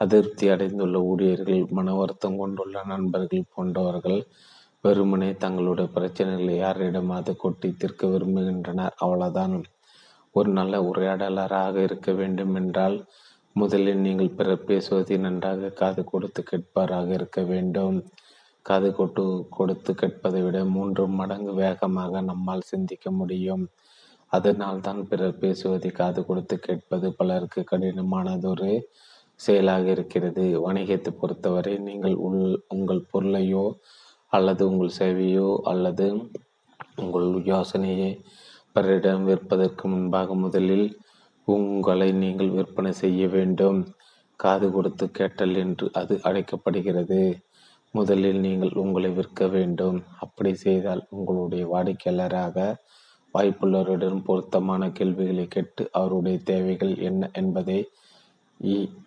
அதிருப்தி 0.00 0.46
அடைந்துள்ள 0.48 0.96
ஊழியர்கள் 1.02 1.62
மன 1.70 1.94
வருத்தம் 1.94 2.38
கொண்டுள்ள 2.38 2.82
நண்பர்கள் 2.84 3.50
போன்றவர்கள் 3.54 4.20
வெறுமனே 4.84 5.28
தங்களுடைய 5.34 5.86
பிரச்சனைகளை 5.94 6.52
யாரிடமாவது 6.56 7.32
கொட்டி 7.36 7.68
தீர்க்க 7.78 8.06
விரும்புகின்றனர்? 8.06 8.94
அவ்வளவுதான். 8.96 9.54
ஒரு 10.34 10.50
நல்ல 10.50 10.74
உரையாடலராக 10.82 11.74
இருக்க 11.82 12.12
வேண்டும் 12.12 12.54
என்றால் 12.54 12.96
முதலில் 13.56 14.02
நீங்கள் 14.06 14.36
பிறர் 14.36 14.64
பேசுவதை 14.64 15.16
நன்றாக 15.16 15.70
காது 15.80 16.02
கொடுத்து 16.04 16.42
கேட்பாராக 16.42 17.08
இருக்க 17.12 17.42
வேண்டும். 17.42 17.98
காது 18.66 18.88
கொட்டு 18.94 19.24
கொடுத்து 19.50 19.90
கேட்பதை 19.94 20.42
விட 20.44 20.58
மூன்று 20.76 21.04
மடங்கு 21.18 21.52
வேகமாக 21.54 22.20
நம்மால் 22.20 22.68
சிந்திக்க 22.72 23.10
முடியும். 23.10 23.64
அதனால் 24.32 24.80
தான் 24.80 25.02
பிறர் 25.10 25.38
பேசுவதை 25.38 25.90
காது 25.90 26.22
கொடுத்து 26.24 26.56
கேட்பது 26.58 27.08
பலருக்கு 27.12 27.62
கடினமானதொரு 27.70 28.72
செயலாக 29.40 29.86
இருக்கிறது. 29.90 30.44
வணிகத்தை 30.66 31.10
பொறுத்தவரை 31.20 31.74
நீங்கள் 31.88 32.16
உள் 32.26 32.42
உங்கள் 32.68 33.08
பொருளையோ 33.12 33.64
அல்லது 34.32 34.62
உங்கள் 34.70 34.96
சேவையோ 34.98 35.48
அல்லது 35.72 36.06
உங்கள் 37.02 37.28
யோசனையை 37.44 38.10
பிறரிடம் 38.72 39.24
விற்பதற்கு 39.24 39.84
முன்பாக 39.88 40.34
முதலில் 40.34 40.88
உங்களை 41.48 42.08
நீங்கள் 42.22 42.50
விற்பனை 42.50 42.92
செய்ய 43.02 43.22
வேண்டும். 43.28 43.78
காது 44.40 44.66
கொடுத்து 44.72 45.04
கேட்டல் 45.10 45.54
என்று 45.56 45.86
அது 45.92 46.14
அழைக்கப்படுகிறது. 46.22 47.20
முதலில் 47.94 48.40
நீங்கள் 48.46 48.72
உங்களை 48.82 49.10
விற்க 49.10 49.46
வேண்டும். 49.46 49.98
அப்படி 50.24 50.52
செய்தால் 50.64 51.02
உங்களுடைய 51.10 51.64
வாடிக்கையாளராக 51.72 52.56
வாய்ப்புள்ளவரிடம் 53.34 54.22
பொருத்தமான 54.28 54.82
கேள்விகளை 54.90 55.46
கேட்டு 55.48 55.82
அவருடைய 55.92 56.36
தேவைகள் 56.50 56.94
என்ன 57.08 57.30
என்பதை 57.40 57.78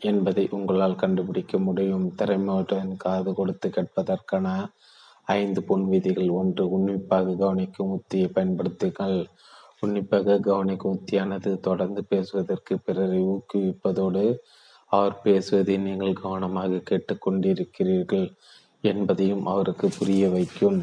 என்பதை 0.09 0.43
உங்களால் 0.57 1.01
கண்டுபிடிக்க 1.03 1.55
முடியும். 1.59 2.05
திறமையுடன் 2.19 2.91
காது 3.03 3.31
கொடுத்து 3.33 3.67
கேட்பதற்கான 3.69 4.47
ஐந்து 5.33 5.61
பொன் 5.63 5.85
விதிகள் 5.93 6.29
ஒன்று. 6.39 6.63
உன்னிப்பாக 6.75 7.35
கவனிக்கும் 7.41 7.93
உத்தியை 7.97 8.27
பயன்படுத்துங்கள். 8.37 9.17
உன்னிப்பாக 9.79 10.37
கவனிக்கும் 10.49 10.95
உத்தியானது 10.97 11.51
தொடர்ந்து 11.59 12.01
பேசுவதற்கு 12.11 12.73
பிறரை 12.79 13.19
ஊக்குவிப்பதோடு 13.33 14.25
அவர் 14.91 15.15
பேசுவதை 15.21 15.75
நீங்கள் 15.87 16.21
கவனமாக 16.23 16.81
கேட்டுக்கொண்டிருக்கிறீர்கள் 16.89 18.27
என்பதையும் 18.83 19.43
அவருக்கு 19.45 19.87
புரிய 19.97 20.23
வைக்கும். 20.29 20.79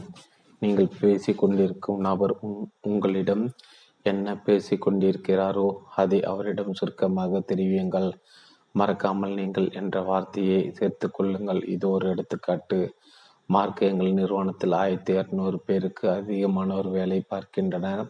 நீங்கள் 0.62 0.94
பேசிக் 1.00 1.40
கொண்டிருக்கும் 1.40 2.00
நபர் 2.00 2.34
உங்களிடம் 2.90 3.44
என்ன 4.06 4.34
பேசிக்கொண்டிருக்கிறாரோ 4.46 5.68
அதை 6.00 6.18
அவரிடம் 6.22 6.76
சுருக்கமாக 6.78 7.40
தெரிவியுங்கள். 7.50 8.10
மறக்காமல் 8.74 9.34
நீங்கள் 9.40 9.68
என்ற 9.80 9.96
வார்த்தையை 10.02 10.60
சேர்த்து 10.78 11.06
கொள்ளுங்கள். 11.10 11.60
இது 11.74 11.86
ஒரு 11.90 12.06
எடுத்துக்காட்டு. 12.08 12.78
மார்க் 13.50 13.82
எங்கள் 13.82 14.12
நிறுவனத்தில் 14.12 14.72
ஆயிரத்தி 14.72 15.12
இரநூறு 15.12 15.58
பேருக்கு 15.66 16.08
அதிகமானோர் 16.10 16.88
வேலை 16.90 17.20
பார்க்கின்றனர். 17.20 18.02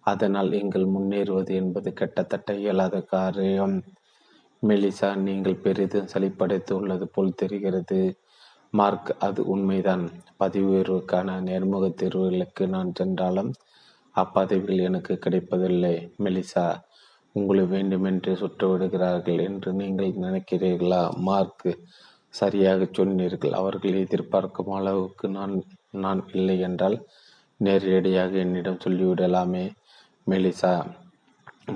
அதனால் 0.00 0.52
எங்கள் 0.52 0.86
முன்னேறுவது 0.86 1.52
என்பது 1.54 1.92
கிட்டத்தட்ட 1.92 2.54
இயலாத 2.54 3.02
காரியம். 3.02 3.76
மெலிசா 4.62 5.16
நீங்கள் 5.16 5.56
பெரிதும் 5.56 6.08
சளிப்படைத்து 6.12 6.72
உள்ளது 6.72 7.08
போல் 7.08 7.34
தெரிகிறது. 7.34 8.00
மார்க் 8.70 9.16
அது 9.18 9.40
உண்மைதான். 9.46 10.04
பதவி 10.36 10.64
உயர்வுக்கான 10.64 11.36
நேர்முக 11.48 11.86
தேர்வுகளுக்கு 12.02 12.66
நான் 12.66 12.92
சென்றாலும் 12.94 13.52
அப்பதவிகள் 14.14 14.80
எனக்கு 14.80 15.18
கிடைப்பதில்லை. 15.18 15.94
மெலிசா 16.24 16.66
உங்களை 17.32 17.64
வேண்டுமென்றே 17.64 18.34
சுற்று 18.34 18.68
விடுகிறார்கள் 18.70 19.38
என்று 19.38 19.72
நீங்கள் 19.72 20.12
நினைக்கிறீர்களா? 20.26 21.02
மார்க் 21.28 21.68
சரியாக 22.34 22.86
சொன்னீர்கள் 22.92 23.52
அவர்கள் 23.52 24.00
எதிர்பார்க்கும் 24.04 24.72
அளவுக்கு 24.78 25.26
நான் 25.28 25.54
நான் 25.94 26.20
இல்லை 26.32 26.56
என்றால் 26.68 26.96
நேரடியாக 27.60 28.32
என்னிடம் 28.44 28.82
சொல்லிவிடலாமே. 28.84 29.64
மெலிசா 30.26 30.72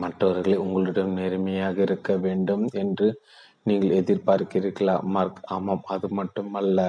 மற்றவர்களை 0.03 0.57
உங்களிடம் 0.57 1.12
நேர்மையாக 1.12 1.77
இருக்க 1.83 2.12
வேண்டும் 2.27 2.64
என்று 2.83 3.09
நீங்கள் 3.67 3.97
எதிர்பார்க்கிறீர்களா? 4.01 4.95
மார்க் 5.14 5.40
ஆமாம் 5.55 5.85
அது 5.95 6.09
மட்டுமல்ல. 6.11 6.81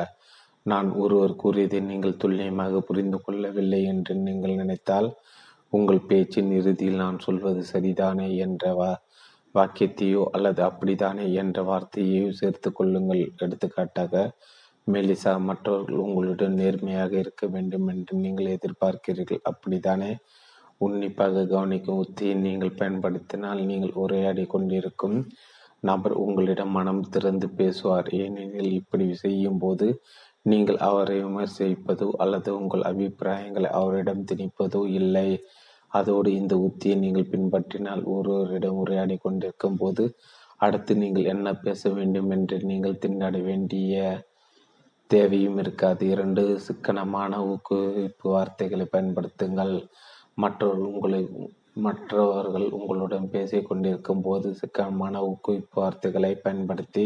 நான் 0.65 0.87
ஒருவர் 0.93 1.33
கூறியதை 1.35 1.79
நீங்கள் 1.89 2.19
துல்லியமாக 2.21 2.79
புரிந்து 2.79 3.17
கொள்ளவில்லை 3.21 3.81
என்று 3.83 4.13
நீங்கள் 4.27 4.59
நினைத்தால் 4.61 5.09
உங்கள் 5.73 6.07
பேச்சின் 6.09 6.51
இறுதியில் 6.51 7.01
நான் 7.03 7.19
சொல்வது 7.19 7.61
சரிதானே 7.73 8.27
என்றவா? 8.45 8.91
வாக்கியத்தையோ 9.57 10.21
அல்லது 10.35 10.61
அப்படித்தானே 10.69 11.25
என்ற 11.41 11.57
வார்த்தையையோ 11.69 12.27
சேர்த்து 12.39 12.69
கொள்ளுங்கள். 12.71 13.23
எடுத்துக்காட்டாக 13.45 14.13
மெலிசா 14.87 15.31
மற்றவர்கள் 15.49 16.03
உங்களுடன் 16.05 16.57
நேர்மையாக 16.61 17.11
இருக்க 17.23 17.45
வேண்டும் 17.47 17.87
என்று 17.93 18.13
நீங்கள் 18.23 18.53
எதிர்பார்க்கிறீர்கள். 18.57 19.41
அப்படித்தானே? 19.51 20.11
உன்னிப்பாக 20.85 21.45
கவனிக்கும் 21.53 22.01
உத்தியை 22.03 22.33
நீங்கள் 22.47 22.77
பயன்படுத்தினால் 22.79 23.61
நீங்கள் 23.71 23.93
உரையாடி 24.03 24.43
கொண்டிருக்கும் 24.53 25.17
நபர் 25.89 26.15
உங்களிடம் 26.25 26.75
மனம் 26.77 27.03
திறந்து 27.13 27.47
பேசுவார். 27.59 28.07
ஏனெனில் 28.23 28.71
இப்படி 28.79 29.05
செய்யும் 29.23 29.59
போது 29.59 29.87
நீங்கள் 30.51 30.79
அவரை 30.87 31.15
விமர்சிப்பதோ 31.23 32.07
அல்லது 32.23 32.49
உங்கள் 32.59 32.83
அபிப்பிராயங்களை 32.91 33.69
அவரிடம் 33.79 34.25
திணிப்பதோ 34.31 34.81
இல்லை. 34.99 35.29
அதோடு 35.99 36.29
இந்த 36.41 36.53
உத்தியை 36.67 36.95
நீங்கள் 37.03 37.31
பின்பற்றினால் 37.33 38.03
ஒருவரிடம் 38.13 38.79
உரையாடி 38.83 39.17
கொண்டிருக்கும் 39.17 39.77
போது 39.81 40.03
அடுத்து 40.65 40.93
நீங்கள் 41.01 41.29
என்ன 41.33 41.47
பேச 41.65 41.89
வேண்டும் 41.97 42.29
என்று 42.35 42.57
நீங்கள் 42.71 43.01
திண்டாட 43.03 43.37
வேண்டிய 43.49 43.95
தேவையும் 45.09 45.59
இருக்காது. 45.63 46.03
இரண்டு 46.13 46.43
சிக்கனமான 46.67 47.31
ஊக்குவிப்பு 47.51 48.27
வார்த்தைகளை 48.35 48.85
பயன்படுத்துங்கள். 48.95 49.75
மற்றவர்கள் 50.43 50.89
உங்களை 50.93 51.21
மற்றவர்கள் 51.85 52.65
உங்களுடன் 52.77 53.27
பேசிக் 53.33 53.67
கொண்டிருக்கும் 53.69 54.23
போது 54.27 54.47
சிக்கனமான 54.61 55.21
ஊக்குவிப்பு 55.31 55.77
வார்த்தைகளை 55.81 56.31
பயன்படுத்தி 56.45 57.05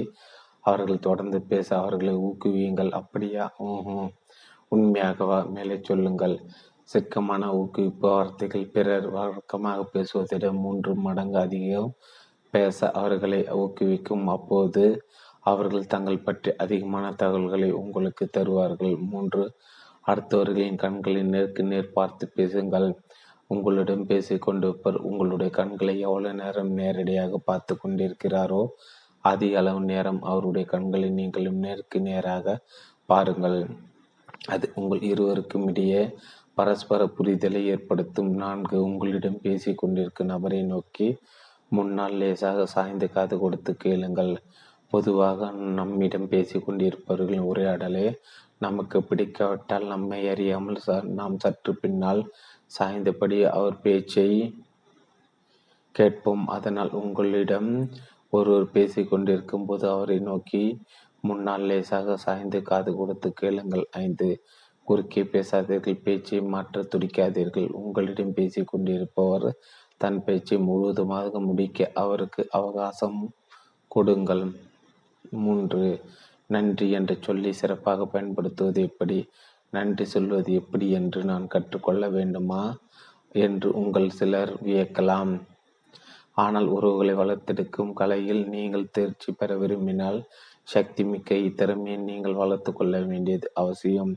அவர்கள் 0.69 1.05
தொடர்ந்து 1.07 1.39
பேச 1.51 1.67
அவர்களை 1.81 2.13
ஊக்குவியுங்கள். 2.27 2.91
அப்படியா? 2.99 3.45
உண்மையாகவா? 4.75 5.37
மேலே 5.55 5.75
சொல்லுங்கள். 5.89 6.35
சிக்கமான 6.91 7.47
ஊக்குவிப்பு 7.59 8.07
வார்த்தைகள் 8.11 8.71
பிறர் 8.75 9.07
வழக்கமாக 9.15 9.81
பேசுவதிடம் 9.93 10.61
மூன்று 10.63 10.91
மடங்கு 11.05 11.37
அதிகம் 11.39 11.89
பேச 12.53 12.77
அவர்களை 12.91 13.39
ஊக்குவிக்கும். 13.63 14.23
அப்போது 14.35 14.83
அவர்கள் 15.51 15.91
தங்கள் 15.93 16.25
பற்றி 16.27 16.51
அதிகமான 16.63 17.05
தகவல்களை 17.21 17.69
உங்களுக்கு 17.81 18.25
தருவார்கள். 18.37 18.95
மூன்று 19.11 19.43
அடுத்தவர்களின் 20.07 20.79
கண்களின் 20.83 21.31
நேருக்கு 21.33 21.63
நேர் 21.63 21.95
பார்த்து 21.97 22.27
பேசுங்கள். 22.37 22.87
உங்களிடம் 23.47 24.03
பேசிக் 24.05 24.45
கொண்டிருப்பர் 24.45 24.97
உங்களுடைய 25.09 25.51
கண்களை 25.59 25.95
எவ்வளவு 26.07 26.39
நேரம் 26.41 26.71
நேரடியாக 26.79 27.41
பார்த்து 27.49 27.75
கொண்டிருக்கிறாரோ 27.75 28.63
அதிக 29.23 29.53
அளவு 29.61 29.81
நேரம் 29.91 30.19
அவருடைய 30.31 30.65
கண்களை 30.73 31.09
நீங்களும் 31.19 31.61
நேருக்கு 31.65 31.99
நேராக 32.09 32.57
பாருங்கள். 33.09 33.59
அது 34.53 34.65
உங்கள் 34.75 35.01
இருவருக்கும் 35.11 35.65
இடையே 35.69 36.01
பரஸ்பர 36.59 37.01
புரிதலை 37.17 37.59
ஏற்படுத்தும் 37.73 38.31
நான்கு 38.41 38.77
உங்களிடம் 38.83 39.37
பேசி 39.41 39.71
கொண்டிருக்கும் 39.73 40.27
நபரை 40.27 40.61
நோக்கி 40.63 41.07
முன்னால் 41.69 42.15
லேசாக 42.21 42.65
சாய்ந்து 42.65 43.07
காது 43.11 43.35
கொடுத்து 43.39 43.71
கேளுங்கள். 43.77 44.33
பொதுவாக 44.93 45.49
நம்மிடம் 45.79 46.27
பேசிக் 46.27 46.65
கொண்டிருப்பவர்களின் 46.65 47.47
உரையாடலே 47.51 48.07
நமக்கு 48.59 48.97
பிடிக்காவிட்டால் 49.01 49.85
நம்மை 49.87 50.19
அறியாமல் 50.29 50.79
நாம் 51.19 51.35
சற்று 51.37 51.73
பின்னால் 51.75 52.21
சாய்ந்தபடி 52.79 53.37
அவர் 53.57 53.77
பேச்சை 53.81 54.29
கேட்போம். 55.95 56.45
அதனால் 56.57 56.91
உங்களிடம் 57.01 57.71
ஒருவர் 58.29 58.67
பேசி 58.71 59.01
கொண்டிருக்கும் 59.03 59.65
போது 59.65 59.85
அவரை 59.89 60.17
நோக்கி 60.29 60.63
முன்னால் 61.21 61.67
லேசாக 61.69 62.17
சாய்ந்து 62.25 62.61
காது 62.61 62.91
கொடுத்து 62.95 63.29
கேளுங்கள். 63.33 63.85
ஐந்து. 64.03 64.29
குறுக்கே 64.89 65.23
பேசாதீர்கள் 65.33 66.03
பேச்சை 66.05 66.39
மாற்ற 66.53 66.83
துடிக்காதீர்கள். 66.93 67.67
உங்களிடம் 67.81 68.35
பேசி 68.37 68.61
கொண்டிருப்பவர் 68.63 69.47
தன் 70.01 70.19
பேச்சை 70.25 70.57
முழுவதுமாக 70.69 71.39
முடிக்க 71.47 71.89
அவருக்கு 72.03 72.41
அவகாசம் 72.59 73.19
கொடுங்கள். 73.91 74.43
மூன்று 75.43 75.83
நன்றி 76.49 76.87
என்று 76.97 77.15
சொல்லி 77.27 77.49
சிறப்பாக 77.61 78.05
பயன்படுத்துவது 78.13 78.81
எப்படி? 78.89 79.17
நன்றி 79.73 80.05
சொல்வது 80.13 80.51
எப்படி 80.61 80.85
என்று 80.99 81.19
நான் 81.31 81.45
கற்றுக்கொள்ள 81.53 82.03
வேண்டுமா 82.17 82.61
என்று 83.45 83.69
உங்கள் 83.81 84.15
சிலர் 84.19 84.53
வியக்கலாம். 84.67 85.33
ஆனால் 86.43 86.67
உறவுகளை 86.75 87.13
வளர்த்தெடுக்கும் 87.19 87.91
கலையில் 87.99 88.41
நீங்கள் 88.55 88.91
தேர்ச்சி 88.95 89.29
பெற 89.31 89.57
விரும்பினால் 89.61 90.19
சக்தி 90.73 91.03
மிக்க 91.11 91.35
இத்திறமையை 91.47 91.99
நீங்கள் 92.09 92.39
வளர்த்து 92.41 92.71
கொள்ள 92.73 92.95
வேண்டியது 93.11 93.47
அவசியம். 93.61 94.13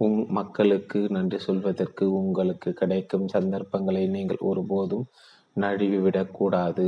உங் 0.00 0.18
மக்களுக்கு 0.28 0.98
நன்றி 1.08 1.38
சொல்வதற்கு 1.38 2.04
உங்களுக்கு 2.12 2.70
கிடைக்கும் 2.72 3.26
சந்தர்ப்பங்களை 3.26 4.02
நீங்கள் 4.06 4.42
ஒருபோதும் 4.50 5.06
நழுவிவிடக்கூடாது 5.56 6.86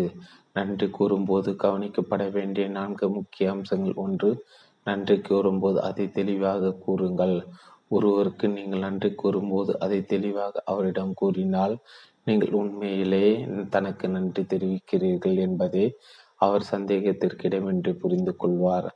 நன்றி 0.53 0.87
கூறும்போது 0.90 1.51
கவனிக்கப்பட 1.64 2.23
வேண்டிய 2.31 2.64
நான்கு 2.68 3.07
முக்கிய 3.09 3.51
அம்சங்கள் 3.51 4.01
ஒன்று 4.05 4.31
நன்றி 4.87 5.16
கூறும்போது 5.21 5.79
அதை 5.83 6.07
தெளிவாக 6.11 6.77
கூறுங்கள். 6.87 7.37
ஒருவருக்கு 7.88 8.47
நீங்கள் 8.49 8.85
நன்றி 8.87 9.11
கூறும்போது 9.14 9.73
அதை 9.79 10.01
தெளிவாக 10.05 10.62
அவரிடம் 10.64 11.12
கூறினால் 11.14 11.75
நீங்கள் 12.25 12.53
உண்மையிலே 12.53 13.27
தனக்கு 13.71 14.07
நன்றி 14.09 14.42
தெரிவிக்கிறீர்கள் 14.44 15.38
என்பதே 15.47 15.85
அவர் 16.37 16.64
சந்தேகத்திற்கிடமின்றி 16.73 17.92
புரிந்து 18.03 18.33
கொள்வார். 18.37 18.88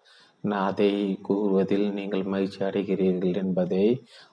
நான் 0.44 0.68
அதை 0.70 0.90
கூறுவதில் 1.22 1.86
நீங்கள் 1.98 2.24
மகிழ்ச்சி 2.32 2.60
அடைகிறீர்கள் 2.68 3.36
என்பதை 3.42 3.84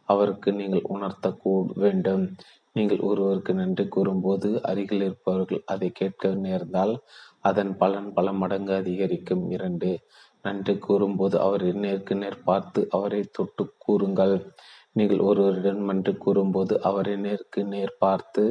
அவருக்கு 0.05 0.49
நீங்கள் 0.53 0.87
உணர்த்த 0.95 1.27
வேண்டும். 1.83 2.23
நீங்கள் 2.73 3.01
ஒருவருக்கு 3.09 3.53
நன்றி 3.53 3.85
கூறும்போது 3.87 4.49
அருகில் 4.61 5.03
இருப்பவர்கள் 5.07 5.61
அதை 5.65 5.89
கேட்க 5.91 6.31
நேர்ந்தால் 6.45 6.93
அதன் 7.41 7.71
பலன் 7.77 8.09
பல 8.13 8.31
மடங்கு 8.41 8.73
அதிகரிக்கும். 8.73 9.43
இரண்டு 9.51 9.89
நன்றி 10.45 10.73
கூறும்போது 10.77 11.35
அவரை 11.39 11.71
நேருக்கு 11.85 12.15
நேர் 12.15 12.43
பார்த்து 12.43 12.81
அவரை 12.97 13.21
தொட்டு 13.37 13.63
கூறுங்கள். 13.77 14.35
நீங்கள் 14.91 15.21
ஒருவரிடம் 15.29 15.81
நன்றி 15.89 16.13
கூறும்போது 16.17 16.73
அவரை 16.89 17.15
நேருக்கு 17.17 17.61
நேர் 17.73 17.93
பார்த்து 17.99 18.43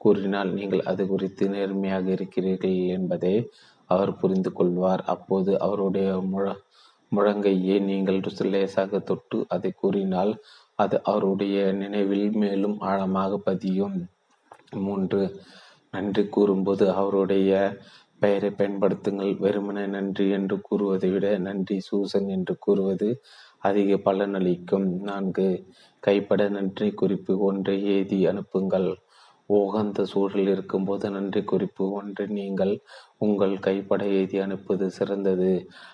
கூறினால் 0.00 0.50
நீங்கள் 0.58 0.82
அது 0.90 1.02
குறித்து 1.06 1.44
நேர்மையாக 1.48 2.06
இருக்கிறீர்கள் 2.16 2.78
என்பதை 2.96 3.34
அவர் 3.90 4.12
புரிந்து 4.16 4.50
கொள்வார். 4.52 5.02
அப்போது 5.14 5.50
அவருடைய 5.66 6.08
முழ 6.32 6.46
முழங்கையே 7.14 7.76
நீங்கள் 7.80 8.20
லேசாக 8.52 8.98
தொட்டு 8.98 9.38
அதை 9.48 9.70
கூறினால் 9.72 10.32
அது 10.74 10.96
அவருடைய 11.02 11.72
நினைவில் 11.72 12.28
மேலும் 12.32 12.76
ஆழமாக 12.80 13.38
பதியும். 13.38 13.96
மூன்று 14.76 15.20
நன்றி 15.90 16.22
கூறும்போது 16.28 16.84
அவருடைய 16.90 17.50
பெயரை 18.18 18.50
பயன்படுத்துங்கள். 18.50 19.32
வெறுமனே 19.38 19.86
நன்றி 19.86 20.30
என்று 20.30 20.56
கூறுவதை 20.60 21.10
விட 21.10 21.26
நன்றி 21.38 21.76
சூசன் 21.80 22.28
என்று 22.28 22.54
கூறுவது 22.58 23.08
அதிக 23.58 24.12
பலனளிக்கும். 24.12 24.86
நான்கு 25.00 25.46
கைப்பட 26.00 26.48
நன்றி 26.48 26.88
குறிப்பு 26.90 27.38
ஒன்றை 27.38 27.76
எழுதி 27.84 28.18
அனுப்புங்கள். 28.26 28.90
உகந்த 29.50 30.04
சூழல் 30.04 30.46
இருக்கும்போது 30.46 31.06
நன்றி 31.10 31.40
குறிப்பு 31.44 31.84
ஒன்று 31.92 32.24
நீங்கள் 32.28 32.74
உங்கள் 33.18 33.54
கைப்பட 33.58 34.02
எழுதி 34.06 34.38
அனுப்புவது 34.38 34.86
சிறந்தது. 34.90 35.50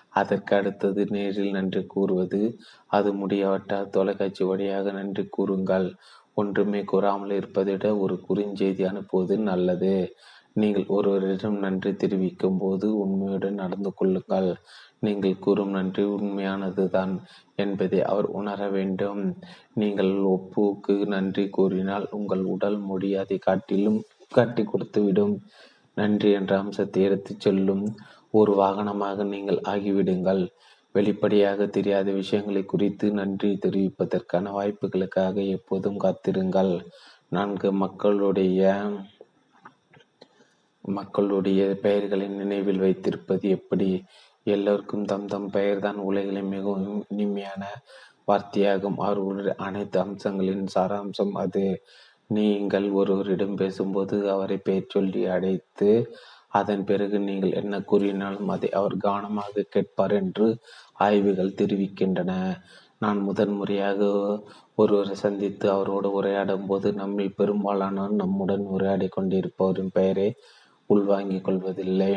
அதற்கு 0.09 0.53
அடுத்தது 0.55 1.01
நேரில் 1.09 1.51
நன்றி 1.51 1.85
கூறுவது. 1.85 2.41
அது 2.89 3.13
முடியாவிட்டால் 3.13 3.89
தொலைக்காட்சி 3.89 4.43
வழியாக 4.43 4.91
நன்றி 4.91 5.25
கூறுங்கள். 5.29 5.87
ஒன்றுமே 6.33 6.81
கூறாமல் 6.83 7.31
இருப்பதை 7.31 7.73
விட 7.73 7.87
ஒரு 7.97 8.15
குறுஞ்செய்தி 8.27 8.83
அனுப்புவது 8.83 9.35
நல்லது. 9.37 9.93
நீங்கள் 10.53 10.85
ஒருவரிடம் 10.87 11.57
நன்றி 11.59 11.91
தெரிவிக்கும் 11.95 12.57
போது 12.57 12.87
உண்மையுடன் 12.97 13.53
நடந்து 13.53 13.91
கொள்ளுங்கள். 13.93 14.49
நீங்கள் 14.99 15.41
கூறும் 15.45 15.69
நன்றி 15.69 16.03
உண்மையானது 16.15 16.83
தான் 16.89 17.13
என்பதை 17.55 17.99
அவர் 18.03 18.27
உணர 18.39 18.69
வேண்டும். 18.69 19.21
நீங்கள் 19.73 20.13
ஒப்புக்கு 20.35 20.95
நன்றி 21.07 21.45
கூறினால் 21.49 22.05
உங்கள் 22.11 22.43
உடல் 22.53 22.79
மொழி 22.89 23.09
அதை 23.15 23.37
காட்டிலும் 23.37 23.99
காட்டி 24.31 24.63
கொடுத்துவிடும். 24.63 25.35
நன்றி 25.97 26.31
என்ற 26.31 26.51
அம்சத்தை 26.57 27.03
எடுத்துச் 27.03 27.43
செல்லும் 27.45 27.85
ஒரு 28.31 28.51
வாகனமாக 28.53 29.23
நீங்கள் 29.23 29.59
ஆகிவிடுங்கள். 29.73 30.43
வெளிப்படையாக 30.95 31.65
தெரியாத 31.67 32.09
விஷயங்களை 32.11 32.61
குறித்து 32.65 33.07
நன்றி 33.11 33.49
தெரிவிப்பதற்கான 33.65 34.51
வாய்ப்புகளுக்காக 34.57 35.35
எப்போதும் 35.57 35.97
காத்திருங்கள். 35.97 36.73
நான்கு 37.29 37.69
மக்களுடைய 37.83 38.61
மக்களுடைய 40.85 41.61
பெயர்களை 41.81 42.27
நினைவில் 42.27 42.79
வைத்திருப்பது 42.79 43.45
எப்படி? 43.49 43.89
எல்லோருக்கும் 44.49 45.05
தம் 45.05 45.27
தம் 45.27 45.49
பெயர்தான் 45.49 45.99
உலகிலே 46.09 46.41
மிகவும் 46.55 47.03
இனிமையான 47.09 47.63
வார்த்தையாகும். 48.27 48.97
அவர்களுடைய 48.97 49.53
அனைத்து 49.67 49.97
அம்சங்களின் 50.03 50.65
சாராம்சம் 50.75 51.33
அது. 51.43 51.63
நீங்கள் 52.29 52.87
ஒருவரிடம் 52.91 53.55
பேசும்போது 53.55 54.15
அவரை 54.31 54.57
பெயர் 54.57 54.91
சொல்லி 54.95 55.21
அடைத்து 55.25 55.89
அதன் 56.49 56.83
பிறகு 56.83 57.17
நீங்கள் 57.19 57.57
என்ன 57.61 57.75
கூறினாலும் 57.81 58.49
அதை 58.49 58.69
அவர் 58.71 58.95
கவனமாக 58.97 59.65
கேட்பார் 59.69 60.13
என்று 60.21 60.47
ஆய்வுகள் 61.05 61.57
தெரிவிக்கின்றன. 61.61 62.31
நான் 63.03 63.19
முதன் 63.19 63.53
முறையாக 63.53 63.99
ஒருவரை 64.75 65.15
சந்தித்து 65.15 65.65
அவரோடு 65.71 66.09
உரையாடும் 66.21 66.65
போது 66.67 66.87
நம்மில் 66.93 67.37
பெரும்பாலானோர் 67.37 68.19
நம்முடன் 68.21 68.65
உரையாடி 68.75 69.07
கொண்டிருப்பவரின் 69.17 69.93
பெயரை 69.93 70.29
உள்வாங்கிக் 70.89 71.43
கொள்வதில்லை. 71.43 72.11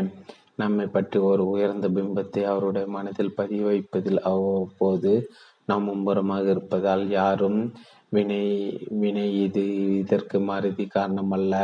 நம்மை 0.59 0.87
பற்றி 0.87 1.19
ஒரு 1.31 1.43
உயர்ந்த 1.45 1.87
பிம்பத்தை 1.89 2.43
அவருடைய 2.45 2.87
மனதில் 2.87 3.35
பதிய 3.35 3.63
வைப்பதில் 3.65 4.21
அவ்வப்போது 4.31 5.13
நாம் 5.69 5.87
மும்புறமாக 5.89 6.47
இருப்பதால் 6.51 7.05
யாரும் 7.11 7.61
வினை 8.09 8.45
வினை 9.03 9.27
இது 9.45 9.65
இதற்கு 10.03 10.39
மாறுதி 10.41 10.85
காரணமல்ல. 10.95 11.55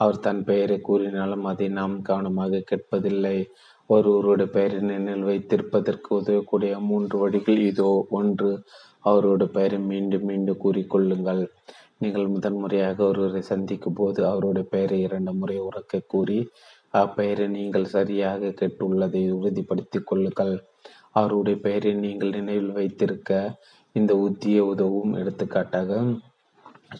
அவர் 0.00 0.18
தன் 0.18 0.42
பெயரை 0.44 0.76
கூறினாலும் 0.80 1.44
அதை 1.44 1.66
நாம் 1.70 1.96
கவனமாக 2.02 2.62
கேட்பதில்லை. 2.70 3.36
ஒருவருடைய 3.90 4.48
பெயரை 4.50 4.78
நினைவில் 4.90 5.28
வைத்திருப்பதற்கு 5.30 6.08
உதவக்கூடிய 6.20 6.72
மூன்று 6.80 7.16
வழிகள் 7.18 7.60
இதோ. 7.70 7.90
ஒன்று 8.10 8.50
அவருடைய 9.00 9.50
பெயரை 9.56 9.78
மீண்டும் 9.90 10.26
மீண்டும் 10.30 10.62
கூறிக்கொள்ளுங்கள். 10.64 11.42
நீங்கள் 11.98 12.26
முதன்முறையாக 12.26 12.98
ஒருவரை 13.04 13.42
சந்திக்கும் 13.52 13.98
போது 14.00 14.20
அவருடைய 14.26 14.66
பெயரை 14.74 14.98
இரண்டு 15.00 15.32
முறை 15.32 15.58
உறக்க 15.60 16.00
கூறி 16.06 16.38
அப்பெயரை 17.00 17.46
நீங்கள் 17.56 17.92
சரியாக 17.96 18.52
கேட்டுள்ளதை 18.60 19.22
உறுதிப்படுத்திக் 19.38 20.08
கொள்ளுங்கள். 20.10 20.54
அவருடைய 21.20 21.56
பெயரை 21.66 21.92
நீங்கள் 22.04 22.34
நினைவில் 22.38 22.76
வைத்திருக்க 22.78 23.30
இந்த 23.96 24.12
உத்தியை 24.26 24.62
உதவும். 24.72 25.12
எடுத்துக்காட்டாக 25.20 26.00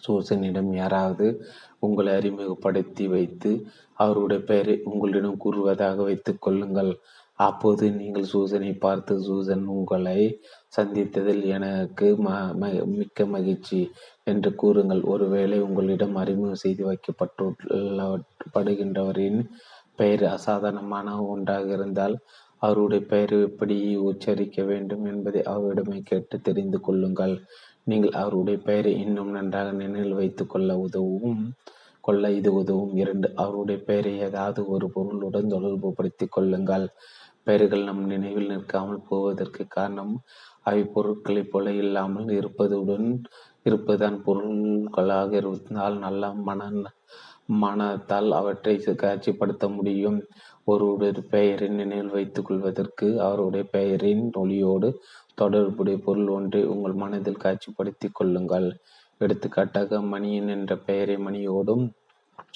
சூசனிடம் 0.05 0.71
யாராவது 0.81 1.25
உங்களை 1.85 2.11
அறிமுகப்படுத்தி 2.19 3.05
வைத்து 3.15 3.51
அவருடைய 4.03 4.41
பெயரை 4.49 4.75
உங்களிடம் 4.91 5.41
கூறுவதாக 5.43 5.97
வைத்துக் 6.09 6.43
கொள்ளுங்கள். 6.45 6.91
அப்போது 7.39 7.85
நீங்கள் 7.99 8.29
சூசனை 8.31 8.71
பார்த்து 8.85 9.13
சூசன் 9.27 9.63
உங்களை 9.75 10.19
சந்தித்ததில் 10.77 11.43
எனக்கு 11.55 12.07
ம 12.25 12.29
மிக்க 12.97 13.25
மகிழ்ச்சி 13.35 13.79
என்று 14.31 14.49
கூறுங்கள். 14.55 15.01
ஒருவேளை 15.13 15.57
உங்களிடம் 15.67 16.15
அறிமுகம் 16.23 16.61
செய்து 16.63 16.83
வைக்கப்பட்டுள்ள 16.89 18.01
படுகின்றவரின் 18.55 19.39
பெயர் 19.99 20.23
அசாதாரணமான 20.35 21.07
ஒன்றாக 21.25 21.67
இருந்தால் 21.73 22.15
அவருடைய 22.61 23.01
பெயரை 23.07 23.37
எப்படி 23.41 23.77
உச்சரிக்க 24.09 24.59
வேண்டும் 24.63 25.05
என்பதை 25.05 25.41
அவரிடமே 25.53 25.99
கேட்டு 26.03 26.35
தெரிந்து 26.41 26.79
கொள்ளுங்கள். 26.79 27.35
நீங்கள் 27.83 28.13
அவருடைய 28.13 28.57
பெயரை 28.61 28.91
இன்னும் 28.99 29.31
நன்றாக 29.31 29.71
நினைவில் 29.73 30.13
வைத்து 30.13 30.43
கொள்ள 30.47 30.77
உதவும் 30.77 31.41
கொள்ள 32.03 32.23
இது 32.31 32.49
உதவும். 32.53 32.93
இரண்டு 32.95 33.27
அவருடைய 33.35 33.79
பெயரை 33.83 34.13
ஏதாவது 34.19 34.61
ஒரு 34.67 34.87
பொருளுடன் 34.89 35.47
தொடர்பு 35.47 35.89
படுத்தி 35.93 36.25
கொள்ளுங்கள். 36.27 36.87
பெயர்கள் 37.43 37.83
நம் 37.83 38.03
நினைவில் 38.05 38.51
நிற்காமல் 38.51 39.05
போவதற்கு 39.09 39.63
காரணம் 39.67 40.13
அவை 40.61 40.83
பொருட்களைப் 40.93 41.51
போல 41.51 41.71
இல்லாமல் 41.83 42.29
இருப்பதுடன் 42.39 43.07
இருப்பதுதான் 43.65 44.17
பொருட்களாக 44.25 45.31
இருந்தால் 45.41 45.97
நல்ல 45.97 46.31
மன 46.47 46.61
மனத்தால் 47.45 48.31
அவற்றை 48.31 48.75
காட்சிப்படுத்த 48.77 49.75
முடியும். 49.75 50.23
ஒருவருடைய 50.63 51.27
பெயரை 51.29 51.67
நினைவில் 51.67 52.11
வைத்துக் 52.11 52.45
கொள்வதற்கு 52.45 53.21
அவருடைய 53.21 53.67
பெயரின் 53.71 54.31
ஒளியோடு 54.35 54.93
தொடர்புடைய 55.35 55.99
பொருள் 56.05 56.27
ஒன்றை 56.27 56.63
உங்கள் 56.63 56.93
மனதில் 56.93 57.43
காட்சிப்படுத்திக் 57.43 58.13
கொள்ளுங்கள். 58.13 58.77
எடுத்துக்காட்டாக 59.17 59.99
மணியன் 59.99 60.47
என்ற 60.47 60.77
பெயரை 60.77 61.15
மணியோடும் 61.15 61.91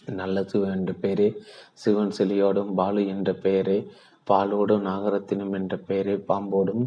நல்ல 0.05 0.43
சிவன் 0.43 0.71
என்ற 0.71 0.93
பெயரை 0.93 1.41
சிவன் 1.73 2.11
சிலியோடும் 2.17 2.73
பாலு 2.73 3.07
என்ற 3.07 3.33
பெயரை 3.33 3.87
பாலோடும் 4.29 4.85
நாகரத்தினம் 4.85 5.53
என்ற 5.53 5.77
பெயரை 5.77 6.15
பாம்போடும் 6.17 6.83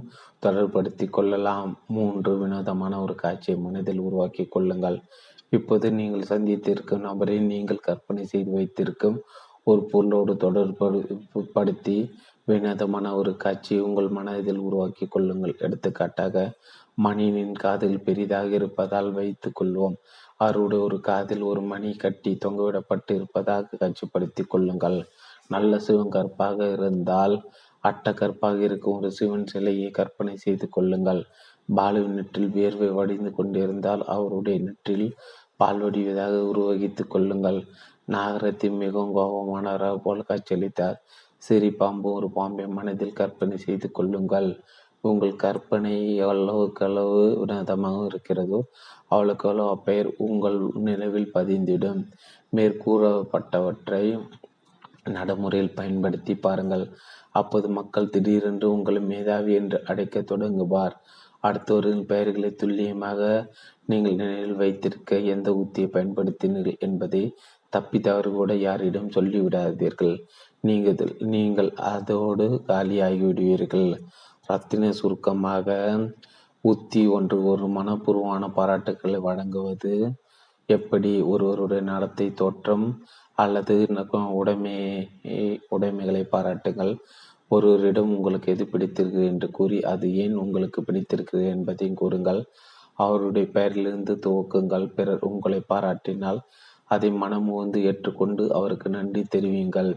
தொடர்படுத்தி 0.47 1.11
கொள்ளலாம். 1.11 1.79
மூன்று 1.87 2.39
வினோதமான 2.39 3.03
ஒரு 3.03 3.15
காட்சியை 3.15 3.61
மனதில் 3.61 3.99
உருவாக்கி 3.99 4.45
கொள்ளுங்கள். 4.45 5.03
இப்போது 5.53 5.91
நீங்கள் 5.91 6.29
சந்தித்திருக்கும் 6.29 7.01
நபரை 7.01 7.39
நீங்கள் 7.39 7.79
கற்பனை 7.79 8.25
செய்து 8.27 8.51
வைத்திருக்கும் 8.51 9.23
ஒரு 9.63 9.83
பொருளோடு 9.85 10.37
தொடர்பு 10.37 10.87
வினோதமான 12.49 13.15
ஒரு 13.15 13.37
காட்சியை 13.37 13.81
உங்கள் 13.83 14.09
மனதில் 14.09 14.59
உருவாக்கி 14.59 15.07
கொள்ளுங்கள். 15.07 15.55
எடுத்துக்காட்டாக 15.59 16.37
மணியின் 16.95 17.55
காதில் 17.55 18.03
பெரிதாக 18.03 18.49
இருப்பதால் 18.55 19.11
வைத்துக் 19.13 19.63
கொள்வோம். 19.63 19.97
அவருடைய 20.37 20.85
ஒரு 20.85 21.01
காதில் 21.01 21.43
ஒரு 21.43 21.61
மணி 21.63 21.91
கட்டி 21.95 22.39
தொங்கவிடப்பட்டு 22.45 23.13
இருப்பதாக 23.15 23.79
காட்சிப்படுத்தி 23.81 24.45
கொள்ளுங்கள். 24.47 24.99
நல்ல 25.47 25.79
சிவன் 25.79 26.09
கற்பாக 26.09 26.59
இருந்தால் 26.73 27.37
அட்ட 27.81 28.13
கற்பாக 28.13 28.59
இருக்கும் 28.61 28.97
ஒரு 28.97 29.11
சிவன் 29.11 29.47
சிலையை 29.47 29.91
கற்பனை 29.91 30.37
செய்து 30.37 30.69
கொள்ளுங்கள். 30.69 31.23
பாலுவின் 31.77 32.17
நெற்றில் 32.17 32.51
வியர்வை 32.51 32.89
வடிந்து 32.89 33.31
கொண்டிருந்தால் 33.33 34.03
அவருடைய 34.05 34.59
நெற்றில் 34.61 35.07
பால் 35.61 35.81
வடிவதாக 35.85 36.35
உருவகித்துக் 36.51 37.13
கொள்ளுங்கள். 37.13 37.61
நாகரத்தின் 38.15 38.77
மிகவும் 38.83 39.17
கோபமானவராக 39.17 39.97
போல் 40.07 40.29
காட்சியளித்தார் 40.29 40.99
சிறி 41.47 41.71
பாம்பு 41.81 42.09
ஒரு 42.19 42.29
பாம்பை 42.39 42.65
மனதில் 42.79 43.19
கற்பனை 43.21 43.57
செய்து 43.67 43.89
கொள்ளுங்கள். 43.99 44.49
உங்கள் 45.05 45.35
கற்பனை 45.45 45.95
எவ்வளவுக்கு 46.25 46.83
அளவு 46.87 47.21
உன்னதமாக 47.43 48.01
இருக்கிறதோ 48.11 48.59
அவளுக்கு 49.15 49.47
அவ்வளவு 49.49 49.71
அப்பெயர் 49.77 50.09
உங்கள் 50.27 50.59
நினைவில் 50.89 51.33
பதிந்திடும். 51.35 52.03
மேற்கூறப்பட்டவற்றை 52.57 54.05
நடைமுறையில் 55.17 55.77
பயன்படுத்தி 55.79 56.35
பாருங்கள். 56.47 56.85
அப்போது 57.39 57.67
மக்கள் 57.79 58.13
திடீரென்று 58.15 58.67
உங்களை 58.77 59.01
மேதாவி 59.13 59.53
என்று 59.61 59.79
அடைக்க 59.91 60.23
தொடங்குவார். 60.33 60.97
அடுத்தவரின் 61.43 62.05
பெயர்களை 62.11 62.51
துல்லியமாக 62.55 63.21
நீங்கள் 63.87 64.19
நினைவில் 64.21 64.59
வைத்திருக்க 64.63 65.19
எந்த 65.35 65.49
உத்தியை 65.63 65.89
பயன்படுத்தினீர்கள் 65.97 66.83
என்பதை 66.87 67.23
தப்பி 67.73 67.99
தவறு 68.01 68.31
கூட 68.31 68.53
யாரிடம் 68.67 69.13
சொல்லிவிடாதீர்கள். 69.17 70.15
நீங்கள் 70.69 71.15
நீங்கள் 71.35 71.71
அதோடு 71.93 72.47
காலியாகிவிடுவீர்கள். 72.69 73.91
ரத்தின 74.49 74.91
சுருக்கமாக 75.01 75.69
உத்தி 76.65 77.03
ஒன்று 77.17 77.37
ஒரு 77.51 77.67
மனப்பூர்வமான 77.77 78.45
பாராட்டுக்களை 78.57 79.21
வழங்குவது 79.29 79.93
எப்படி? 80.69 81.13
ஒருவருடைய 81.33 81.83
நடத்தை 81.93 82.27
தோற்றம் 82.41 82.87
அல்லது 83.39 83.75
உடைமை 84.41 84.77
உடைமைகளை 85.69 86.23
பாராட்டுங்கள். 86.35 86.93
ஒருவரிடம் 87.51 88.11
உங்களுக்கு 88.17 88.53
எது 88.53 88.65
பிடித்திருக்கு 88.65 89.23
என்று 89.25 89.51
கூறி 89.51 89.79
அது 89.93 90.07
ஏன் 90.15 90.35
உங்களுக்கு 90.35 90.81
பிடித்திருக்கிறது 90.83 91.47
என்பதையும் 91.49 91.97
கூறுங்கள். 91.97 92.41
அவருடைய 92.95 93.49
பெயரிலிருந்து 93.53 94.15
துவக்குங்கள். 94.27 94.87
பிறர் 94.95 95.25
உங்களை 95.31 95.61
பாராட்டினால் 95.69 96.41
அதை 96.85 97.11
மனமுவந்து 97.13 97.79
ஏற்றுக்கொண்டு 97.83 98.45
அவருக்கு 98.53 98.89
நன்றி 98.91 99.23
தெரிவியுங்கள். 99.35 99.91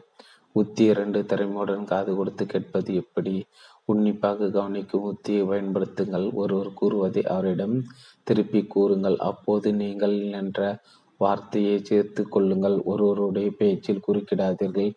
உத்தி 0.56 0.84
இரண்டு 0.84 1.20
திறமையுடன் 1.22 1.84
காது 1.84 2.12
கொடுத்து 2.16 2.46
கேட்பது 2.46 2.96
எப்படி? 2.96 3.36
உன்னிப்பாக 3.86 4.50
கவனிக்கும் 4.50 5.08
உத்தியை 5.12 5.44
பயன்படுத்துங்கள். 5.44 6.28
ஒருவர் 6.34 6.74
கூறுவதை 6.74 7.24
அவரிடம் 7.26 7.76
திருப்பி 8.24 8.62
கூறுங்கள். 8.66 9.18
அப்போது 9.30 9.74
நீங்கள் 9.74 10.18
என்ற 10.42 10.60
வார்த்தையை 11.18 11.76
சேர்த்து 11.84 12.22
கொள்ளுங்கள். 12.28 12.78
ஒருவருடைய 12.84 13.50
பேச்சில் 13.58 14.06
குறுக்கிடாதீர்கள். 14.08 14.92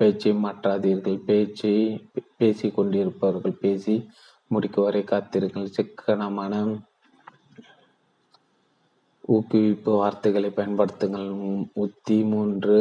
பேச்சை 0.00 0.32
மாற்றாதீர்கள். 0.44 1.18
பேச்சை 1.28 1.74
பேசி 2.40 2.68
கொண்டிருப்பவர்கள் 2.70 3.60
பேசி 3.64 3.96
முடிக்க 4.50 4.78
வரை 4.82 5.02
காத்திருங்கள். 5.04 5.74
சிக்கனமான 5.76 6.54
ஊக்குவிப்பு 9.28 9.92
வார்த்தைகளை 10.02 10.50
பயன்படுத்துங்கள். 10.56 11.28
உத்தி 11.84 12.18
மூன்று 12.32 12.78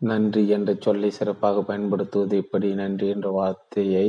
நன்றி 0.00 0.42
என்ற 0.48 0.70
சொல்லை 0.80 1.10
சிறப்பாக 1.10 1.62
பயன்படுத்துவது 1.62 2.34
எப்படி? 2.36 2.68
நன்றி 2.74 3.06
என்ற 3.08 3.28
வார்த்தையை 3.38 4.06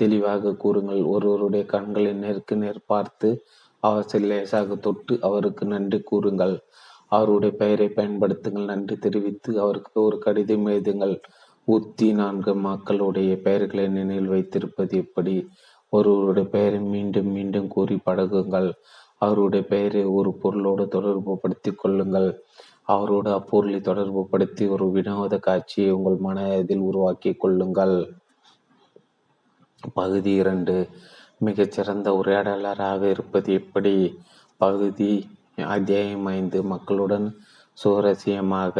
தெளிவாக 0.00 0.54
கூறுங்கள். 0.54 1.02
ஒருவருடைய 1.14 1.64
கண்களை 1.66 2.12
நேருக்கு 2.22 2.56
நேர் 2.56 2.80
பார்த்து 2.86 3.28
அவர் 3.82 4.20
லேசாக 4.30 4.76
தொட்டு 4.86 5.14
அவருக்கு 5.28 5.64
நன்றி 5.66 6.00
கூறுங்கள். 6.10 6.56
அவருடைய 7.12 7.56
பெயரை 7.56 7.86
பயன்படுத்துங்கள் 7.88 8.64
நன்றி 8.64 8.96
தெரிவித்து 8.96 9.60
அவருக்கு 9.60 10.02
ஒரு 10.02 10.16
கடிதம் 10.18 10.66
எழுதுங்கள். 10.66 11.16
உத்தி 11.64 12.12
நான்கு 12.12 12.52
மக்களுடைய 12.56 13.32
பெயர்களை 13.40 13.86
நினைவில் 13.88 14.26
வைத்திருப்பது 14.26 14.96
எப்படி? 14.96 15.34
ஒருவருடைய 15.88 16.48
பெயரை 16.48 16.80
மீண்டும் 16.80 17.26
மீண்டும் 17.26 17.68
கூறி 17.68 17.96
பழகுங்கள். 18.06 18.68
அவருடைய 19.18 19.64
பெயரை 19.66 20.04
ஒரு 20.04 20.30
பொருளோடு 20.34 20.84
தொடர்பு 20.88 21.32
படுத்தி 21.38 21.70
கொள்ளுங்கள். 21.72 22.28
அவரோடு 22.82 23.30
அப்பொருளை 23.32 23.80
தொடர்பு 23.80 24.22
படுத்தி 24.28 24.64
ஒரு 24.66 24.86
வினோத 24.90 25.38
காட்சியை 25.38 25.90
உங்கள் 25.90 26.18
மனதில் 26.18 26.86
உருவாக்கி 26.88 27.32
கொள்ளுங்கள். 27.34 27.96
பகுதி 29.94 30.32
இரண்டு. 30.34 30.76
மிகச்சிறந்த 31.38 32.08
உரையாடலராக 32.24 33.02
இருப்பது 33.10 33.52
எப்படி? 33.52 33.94
பகுதி 34.56 35.12
அத்தியாயம் 35.58 36.26
ஐந்து 36.26 36.62
மக்களுடன் 36.62 37.34
சுவாரஸ்யமாக 37.84 38.76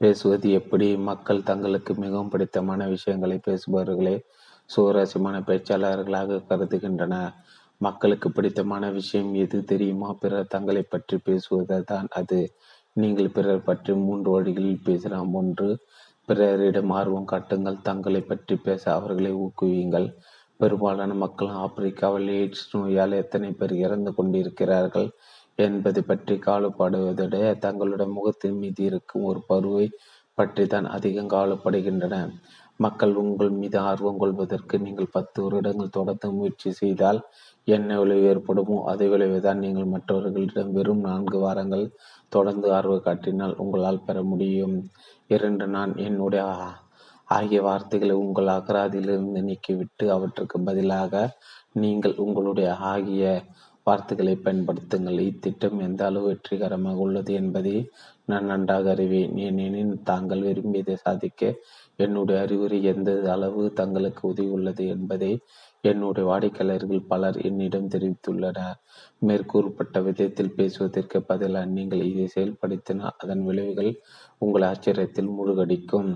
பேசுவது 0.00 0.50
எப்படி? 0.50 0.96
மக்கள் 0.96 1.42
தங்களுக்கு 1.42 1.94
மிகவும் 1.94 2.28
பிடித்தமான 2.28 2.88
விஷயங்களை 2.88 3.40
பேசுபவர்களே 3.46 4.20
சுவாரஸ்யமான 4.66 5.40
பேச்சாளர்களாக 5.40 6.40
கருதுகின்றனர். 6.48 7.32
மக்களுக்கு 7.78 8.30
பிடித்தமான 8.30 8.90
விஷயம் 8.90 9.34
எது 9.34 9.64
தெரியுமா? 9.64 10.12
பிறர் 10.12 10.46
தங்களை 10.46 10.82
பற்றி 10.82 11.18
பேசுவது 11.18 11.82
தான் 11.84 12.08
அது. 12.10 12.52
நீங்கள் 12.92 13.30
பிறர் 13.30 13.62
பற்றி 13.62 13.94
மூன்று 13.94 14.30
வழிகளில் 14.30 14.84
பேசலாம். 14.84 15.34
ஒன்று 15.34 15.78
பிறரிடம் 16.24 16.90
ஆர்வம் 16.90 17.24
காட்டுங்கள். 17.24 17.82
தங்களை 17.82 18.20
பற்றி 18.20 18.56
பேச 18.56 18.94
அவர்களை 18.94 19.34
ஊக்குவியுங்கள். 19.34 20.14
பெரும்பாலான 20.64 21.14
மக்கள் 21.14 21.50
ஆப்பிரிக்காவில் 21.62 22.28
எய்ட்ஸ் 22.34 22.68
நோயால் 22.72 23.14
எத்தனை 23.14 23.48
பேர் 23.52 23.72
இறந்து 23.76 24.10
கொண்டிருக்கிறார்கள் 24.14 25.08
என்பது 25.58 26.00
பற்றி 26.04 26.34
கவலைப்படுவதை 26.38 27.40
தங்களுடைய 27.58 28.08
முகத்தின் 28.12 28.58
மீது 28.58 28.82
இருக்கும் 28.84 29.24
ஒரு 29.24 29.40
பருவை 29.48 29.86
பற்றி 30.38 30.64
தான் 30.66 30.86
அதிகம் 30.88 31.30
கவலைப்படுகின்றன 31.30 32.14
மக்கள் 32.76 33.12
உங்கள் 33.14 33.50
மீது 33.50 33.78
ஆர்வம் 33.80 34.18
கொள்வதற்கு 34.18 34.78
நீங்கள் 34.78 35.12
பத்து 35.12 35.42
வருடங்கள் 35.42 35.90
தொடர்ந்து 35.90 36.28
முயற்சி 36.30 36.70
செய்தால் 36.72 37.20
என்ன 37.68 37.98
விளைவு 38.00 38.24
ஏற்படுமோ 38.30 38.78
அதே 38.84 39.06
விளைவுதான் 39.08 39.58
நீங்கள் 39.58 39.92
மற்றவர்களிடம் 39.92 40.72
வெறும் 40.72 41.00
நான்கு 41.00 41.38
வாரங்கள் 41.38 41.84
தொடர்ந்து 42.28 42.68
ஆர்வம் 42.72 43.00
காட்டினால் 43.00 43.54
உங்களால் 43.56 44.04
பெற 44.06 44.16
முடியும். 44.22 44.76
இரண்டு 45.30 45.66
நான் 45.66 45.92
என்னுடைய 45.96 46.42
ஆகிய 47.28 47.62
வார்த்தைகளை 47.62 48.14
உங்கள் 48.14 48.46
அகராதியிலிருந்து 48.46 49.40
நீக்கிவிட்டு 49.48 50.06
அவற்றுக்கு 50.08 50.58
பதிலாக 50.60 51.22
நீங்கள் 51.72 52.16
உங்களுடைய 52.16 52.74
ஆகிய 52.74 53.42
வார்த்தைகளை 53.86 54.34
பயன்படுத்துங்கள். 54.36 55.18
இத்திட்டம் 55.20 55.78
எந்த 55.78 56.04
அளவு 56.04 56.26
வெற்றிகரமாக 56.26 56.96
உள்ளது 56.96 57.32
என்பதை 57.32 57.74
நான் 58.26 58.44
நன்றாக 58.44 58.90
அறிவேன். 58.90 59.36
ஏனெனில் 59.36 60.02
தாங்கள் 60.02 60.40
விரும்பியதை 60.40 60.94
சாதிக்க 60.96 61.42
என்னுடைய 61.96 62.40
அறிவுரை 62.42 62.78
எந்த 62.82 63.10
அளவு 63.32 63.72
தங்களுக்கு 63.72 64.22
உதவி 64.28 64.48
உள்ளது 64.48 64.84
என்பதை 64.86 65.32
என்னுடைய 65.80 66.24
வாடிக்கையாளர்கள் 66.28 67.08
பலர் 67.08 67.38
என்னிடம் 67.48 67.88
தெரிவித்துள்ளனர். 67.88 68.78
மேற்கூறப்பட்ட 69.26 70.02
விதத்தில் 70.02 70.54
பேசுவதற்கு 70.54 71.22
பதிலாக 71.22 71.66
நீங்கள் 71.66 72.06
இதை 72.10 72.26
செயல்படுத்தினால் 72.36 73.18
அதன் 73.18 73.44
விளைவுகள் 73.44 73.92
உங்கள் 74.38 74.62
ஆச்சரியத்தில் 74.62 75.30
முழுகடிக்கும். 75.38 76.10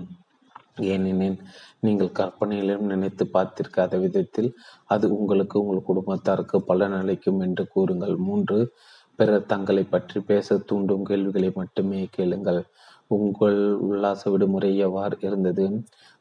ஏனெனில் 0.93 1.37
நீங்கள் 1.79 2.15
கற்பனையிலும் 2.19 2.89
நினைத்து 2.91 3.23
பார்த்திருக்காத 3.33 3.99
விதத்தில் 3.99 4.49
அது 4.93 5.05
உங்களுக்கு 5.17 5.55
உங்கள் 5.61 5.87
குடும்பத்தாருக்கு 5.89 6.57
பலன் 6.69 6.97
அளிக்கும் 7.01 7.39
என்று 7.39 7.65
கூறுங்கள். 7.67 8.15
மூன்று 8.27 8.57
பிறர் 9.19 9.49
தங்களை 9.53 9.83
பற்றி 9.83 10.19
பேச 10.21 10.57
தூண்டும் 10.69 11.07
கேள்விகளை 11.09 11.49
மட்டுமே 11.55 12.01
கேளுங்கள். 12.17 12.61
உங்கள் 13.17 13.59
உல்லாச 13.87 14.21
விடுமுறை 14.31 14.71
எவ்வாறு 14.87 15.15
இருந்தது? 15.21 15.65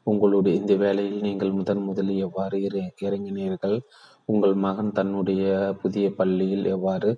உங்களுடைய 0.06 0.54
இந்த 0.60 0.74
வேலையில் 0.74 1.20
நீங்கள் 1.20 1.56
முதன் 1.58 1.82
முதலில் 1.88 2.22
எவ்வாறு 2.26 2.56
இறங்கினீர்கள்? 3.06 3.76
உங்கள் 4.24 4.54
மகன் 4.64 4.92
தன்னுடைய 4.92 5.44
புதிய 5.82 6.06
பள்ளியில் 6.10 6.66
எவ்வாறு 6.74 7.10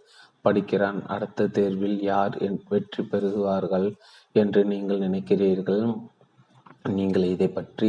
படிக்கிறான்? 0.44 0.98
அடுத்த 1.06 1.48
தேர்வில் 1.56 1.98
யார் 2.02 2.36
வெற்றி 2.70 3.02
பெறுவார்கள் 3.04 3.88
என்று 4.32 4.60
நீங்கள் 4.64 5.04
நினைக்கிறீர்கள்? 5.06 5.84
நீங்கள் 6.84 7.26
இதை 7.34 7.48
பற்றி 7.48 7.88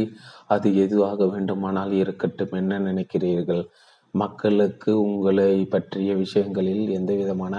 அது 0.54 0.68
எதுவாக 0.76 1.26
வேண்டுமானால் 1.26 1.92
இருக்கட்டும். 1.92 2.54
என்ன 2.60 2.78
நினைக்கிறீர்கள்? 2.78 3.62
மக்களுக்கு 4.14 4.90
உங்களை 5.00 5.50
பற்றிய 5.64 6.14
விஷயங்களில் 6.14 6.84
எந்தவிதமான 6.90 7.54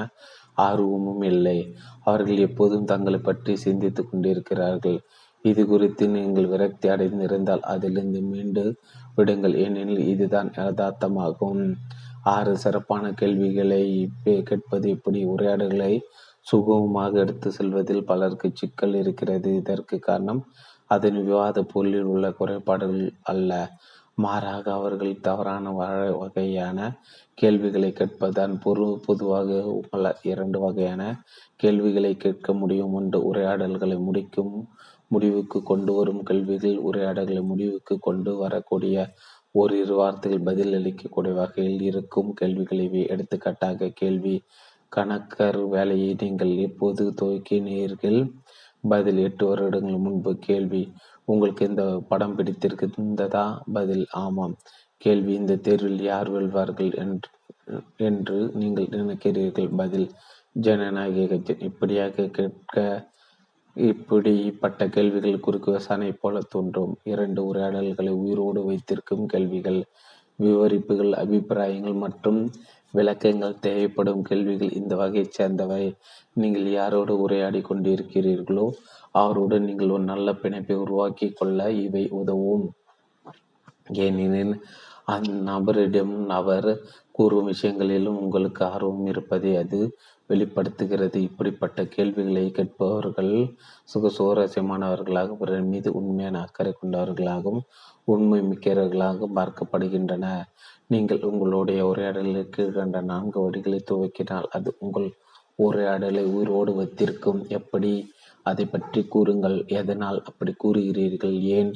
ஆர்வமும் 0.67 1.23
இல்லை. 1.31 1.57
அவர்கள் 2.03 2.45
எப்போதும் 2.47 2.89
தங்களை 2.91 3.19
பற்றி 3.19 3.53
சிந்தித்து 3.55 4.01
கொண்டிருக்கிறார்கள். 4.09 4.99
இது 5.45 5.61
குறித்து 5.67 6.05
நீங்கள் 6.07 6.51
விரக்தி 6.51 6.87
அடைந்திருந்தால் 6.89 7.63
அதிலிருந்து 7.73 8.19
மீண்டு 8.31 8.63
விடுங்கள். 9.15 9.55
ஏனெனில் 9.63 10.03
இதுதான் 10.13 10.49
யதார்த்தமாகும். 10.59 11.63
ஆறு 12.33 12.53
சிறப்பான 12.57 13.05
கேள்விகளை 13.21 13.83
கேட்பது 14.49 14.87
எப்படி 14.89 15.21
உரையாடல்களை 15.25 15.93
சுகமமாக 16.47 17.19
எடுத்து 17.19 17.49
செல்வதில் 17.51 18.07
பலருக்கு 18.09 18.47
சிக்கல் 18.53 18.95
இருக்கிறது. 19.01 19.49
இதற்கு 19.61 19.97
காரணம் 19.99 20.41
அதன் 20.93 21.19
விவாத 21.27 21.57
பொருளில் 21.73 22.09
உள்ள 22.13 22.25
குறைபாடுகள் 22.39 23.03
அல்ல. 23.31 23.51
மாறாக 24.17 24.65
அவர்கள் 24.73 25.21
தவறான 25.27 25.65
வகையான 26.21 26.79
கேள்விகளை 27.37 27.89
கேட்பதுதான் 27.91 28.53
பொரு 28.65 28.85
பொதுவாக 29.05 29.49
உங்கள 29.77 30.11
இரண்டு 30.31 30.57
வகையான 30.59 31.03
கேள்விகளை 31.61 32.11
கேட்க 32.17 32.53
முடியும். 32.53 32.93
ஒன்று 32.99 33.19
உரையாடல்களை 33.29 33.97
முடிக்கும் 34.07 34.53
முடிவுக்கு 35.11 35.59
கொண்டு 35.63 35.91
வரும் 35.93 36.21
கேள்விகள். 36.23 36.77
உரையாடல்களை 36.89 37.43
முடிவுக்கு 37.51 37.95
கொண்டு 38.07 38.31
வரக்கூடிய 38.43 38.97
ஓரிரு 39.61 39.95
வார்த்தைகள் 39.95 40.47
பதில் 40.49 40.75
அளிக்கக்கூடிய 40.77 41.33
வகையில் 41.41 41.81
இருக்கும் 41.89 42.29
கேள்விகளை. 42.39 42.85
எடுத்துக்காட்டாக 43.13 43.91
கேள்வி 44.01 44.35
கணக்கர் 44.91 45.59
வேலையை 45.75 46.09
நீங்கள் 46.21 46.53
எப்போது 46.67 47.03
துவக்கினீர்கள்? 47.19 48.19
பதில் 48.83 49.17
எட்டு 49.17 49.43
வருடங்கள் 49.47 50.03
முன்பு 50.05 50.31
கேள்வி 50.47 50.83
உங்களுக்கு 51.27 51.63
இந்த 51.65 51.83
படம் 52.09 52.35
பிடித்திருந்ததா? 52.37 53.45
பதில் 53.73 54.05
ஆமாம். 54.23 54.55
கேள்வி 55.01 55.31
இந்த 55.33 55.53
தேர்வில் 55.65 56.01
யார் 56.03 56.29
வெல்வார்கள் 56.29 56.91
என்று 57.03 57.29
என்று 58.07 58.37
நீங்கள் 58.53 58.89
நினைக்கிறீர்கள்? 58.91 59.69
பதில் 59.75 60.07
ஜனநாயக 60.65 61.27
கட்சி 61.31 61.53
இப்படியாக 61.69 62.25
கேட்க 62.37 62.75
இப்படிப்பட்ட 63.75 64.81
கேள்விகள் 64.87 65.43
குறுக்கு 65.45 65.69
விசாரணை 65.71 66.11
போல 66.13 66.41
தோன்றும். 66.53 66.93
இரண்டு 67.03 67.39
உரையாடல்களை 67.49 68.13
உயிரோடு 68.23 68.61
வைத்திருக்கும் 68.63 69.25
கேள்விகள் 69.27 69.79
விவரிப்புகள் 70.39 71.11
அபிப்பிராயங்கள் 71.13 71.97
மற்றும் 72.05 72.39
விளக்கங்கள் 72.93 73.59
தேவைப்படும் 73.59 74.21
கேள்விகள் 74.21 74.77
இந்த 74.79 74.93
வகையைச் 74.95 75.35
சேர்ந்தவை. 75.37 75.83
நீங்கள் 76.33 76.67
யாரோடு 76.79 77.13
உரையாடி 77.25 77.61
கொண்டிருக்கிறீர்களோ 77.69 78.65
அவரோடு 79.21 79.55
நீங்கள் 79.59 79.93
ஒரு 79.95 80.03
நல்ல 80.03 80.31
பிணைப்பை 80.41 80.77
உருவாக்கி 80.85 81.27
கொள்ள 81.31 81.69
இவை 81.85 82.03
உதவும். 82.21 82.65
ஏனெனில் 84.03 84.55
அந்நபரிடம் 85.15 86.15
அவர் 86.31 86.69
கூறும் 87.11 87.49
விஷயங்களிலும் 87.51 88.19
உங்களுக்கு 88.19 88.61
ஆர்வம் 88.65 89.05
இருப்பதை 89.05 89.51
அது 89.61 89.79
வெளிப்படுத்துகிறது. 90.29 91.17
இப்படிப்பட்ட 91.27 91.79
கேள்விகளை 91.95 92.45
கேட்பவர்கள் 92.51 93.33
சுக 93.83 94.11
சுவாரஸ்யமானவர்களாக 94.17 95.35
பிறர் 95.41 95.67
மீது 95.73 95.89
உண்மையான 95.99 96.41
அக்கறை 96.45 96.71
கொண்டவர்களாகவும் 96.75 97.65
உண்மை 98.05 98.39
மிக்கவர்களாகவும் 98.41 99.37
பார்க்கப்படுகின்றன 99.39 100.25
நீங்கள் 100.93 101.25
உங்களுடைய 101.29 101.81
உரையாடலில் 101.85 102.51
கீழ்கண்ட 102.55 102.99
நான்கு 103.03 103.37
வழிகளை 103.41 103.79
துவக்கினால் 103.91 104.47
அது 104.49 104.69
உங்கள் 104.79 105.07
உரையாடலை 105.65 106.23
உயிரோடு 106.35 106.71
வைத்திருக்கும். 106.73 107.41
எப்படி? 107.49 107.93
அதை 108.45 108.65
பற்றி 108.65 109.01
கூறுங்கள். 109.05 109.57
எதனால் 109.71 110.19
அப்படி 110.25 110.53
கூறுகிறீர்கள்? 110.63 111.37
ஏன்? 111.57 111.71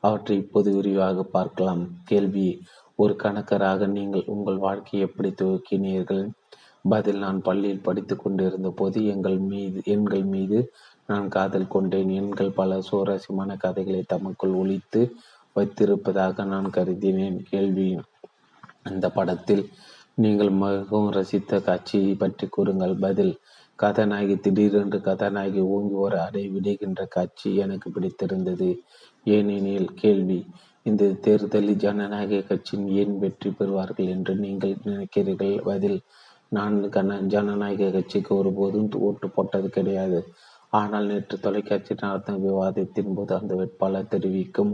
அவற்றை 0.00 0.36
இப்போது 0.36 0.70
விரிவாக 0.74 1.22
பார்க்கலாம். 1.36 1.82
கேள்வி. 2.04 2.48
ஒரு 2.98 3.14
கணக்கராக 3.22 3.86
நீங்கள் 3.88 4.24
உங்கள் 4.34 4.58
வாழ்க்கையை 4.64 5.02
எப்படி 5.08 5.30
துவக்கினீர்கள்? 5.30 6.24
பதில் 6.88 7.20
நான் 7.24 7.40
பள்ளியில் 7.42 7.84
படித்து 7.88 8.14
கொண்டிருந்த 8.16 8.70
போது 8.70 8.98
எங்கள் 9.06 9.38
மீது 9.50 9.80
எண்கள் 9.84 10.24
மீது 10.34 10.58
நான் 11.06 11.28
காதல் 11.28 11.72
கொண்டேன். 11.74 12.10
எண்கள் 12.20 12.56
பல 12.60 12.80
சுவாரஸ்யமான 12.80 13.56
கதைகளை 13.56 14.02
தமக்குள் 14.06 14.54
ஒழித்து 14.54 15.02
வைத்திருப்பதாக 15.56 16.44
நான் 16.44 16.68
கருதினேன். 16.76 17.38
கேள்வி. 17.50 17.90
அந்த 18.86 19.06
படத்தில் 19.08 19.64
நீங்கள் 20.14 20.52
மிகவும் 20.62 21.10
ரசித்த 21.16 21.60
காட்சியை 21.68 22.12
பற்றி 22.14 22.46
கூறுங்கள். 22.48 22.94
பதில் 23.04 23.34
கதாநாயகி 23.78 24.34
திடீரென்று 24.36 24.98
கதாநாயகி 25.00 25.62
ஓங்கி 25.74 25.96
ஒரு 26.04 26.16
அடை 26.26 26.42
விடுகின்ற 26.54 27.00
காட்சி 27.06 27.48
எனக்கு 27.64 27.88
பிடித்திருந்தது. 27.90 28.70
ஏனெனில் 29.26 29.90
கேள்வி 29.94 30.40
இந்த 30.86 31.08
தேர்தலில் 31.24 31.80
ஜனநாயக 31.84 32.42
கட்சியின் 32.42 32.86
ஏன் 33.00 33.14
வெற்றி 33.18 33.50
பெறுவார்கள் 33.50 34.08
என்று 34.14 34.32
நீங்கள் 34.44 34.74
நினைக்கிறீர்கள்? 34.84 35.54
பதில் 35.70 35.98
நான் 36.48 36.76
கன 36.94 37.18
ஜனநாயக 37.34 37.90
கட்சிக்கு 37.90 38.32
ஒருபோதும் 38.40 38.88
ஓட்டு 39.08 39.28
போட்டது 39.28 39.68
கிடையாது. 39.68 40.18
ஆனால் 40.72 41.06
நேற்று 41.06 41.36
தொலைக்காட்சி 41.38 41.92
நடத்தும் 42.02 42.42
விவாதத்தின் 42.46 43.14
போது 43.16 43.32
அந்த 43.38 43.52
வேட்பாளர் 43.54 44.12
தெரிவிக்கும் 44.14 44.72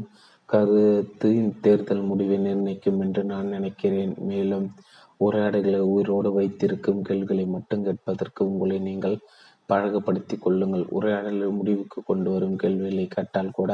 கருத்து 0.48 1.30
தேர்தல் 1.64 2.06
முடிவை 2.10 2.36
நிர்ணயிக்கும் 2.38 3.00
என்று 3.04 3.22
நான் 3.32 3.52
நினைக்கிறேன். 3.56 4.14
மேலும் 4.30 4.66
உரையாடல்களை 5.26 5.80
உயிரோடு 5.94 6.28
வைத்திருக்கும் 6.38 7.02
கேள்விகளை 7.02 7.44
மட்டும் 7.54 7.84
கேட்பதற்கு 7.86 8.42
உங்களை 8.50 8.78
நீங்கள் 8.88 9.16
பழகப்படுத்திக் 9.70 10.42
கொள்ளுங்கள். 10.44 10.84
உரையாடலை 10.96 11.48
முடிவுக்கு 11.58 11.98
கொண்டு 12.02 12.28
வரும் 12.34 12.56
கேள்விகளை 12.56 13.06
கேட்டால் 13.16 13.56
கூட 13.58 13.70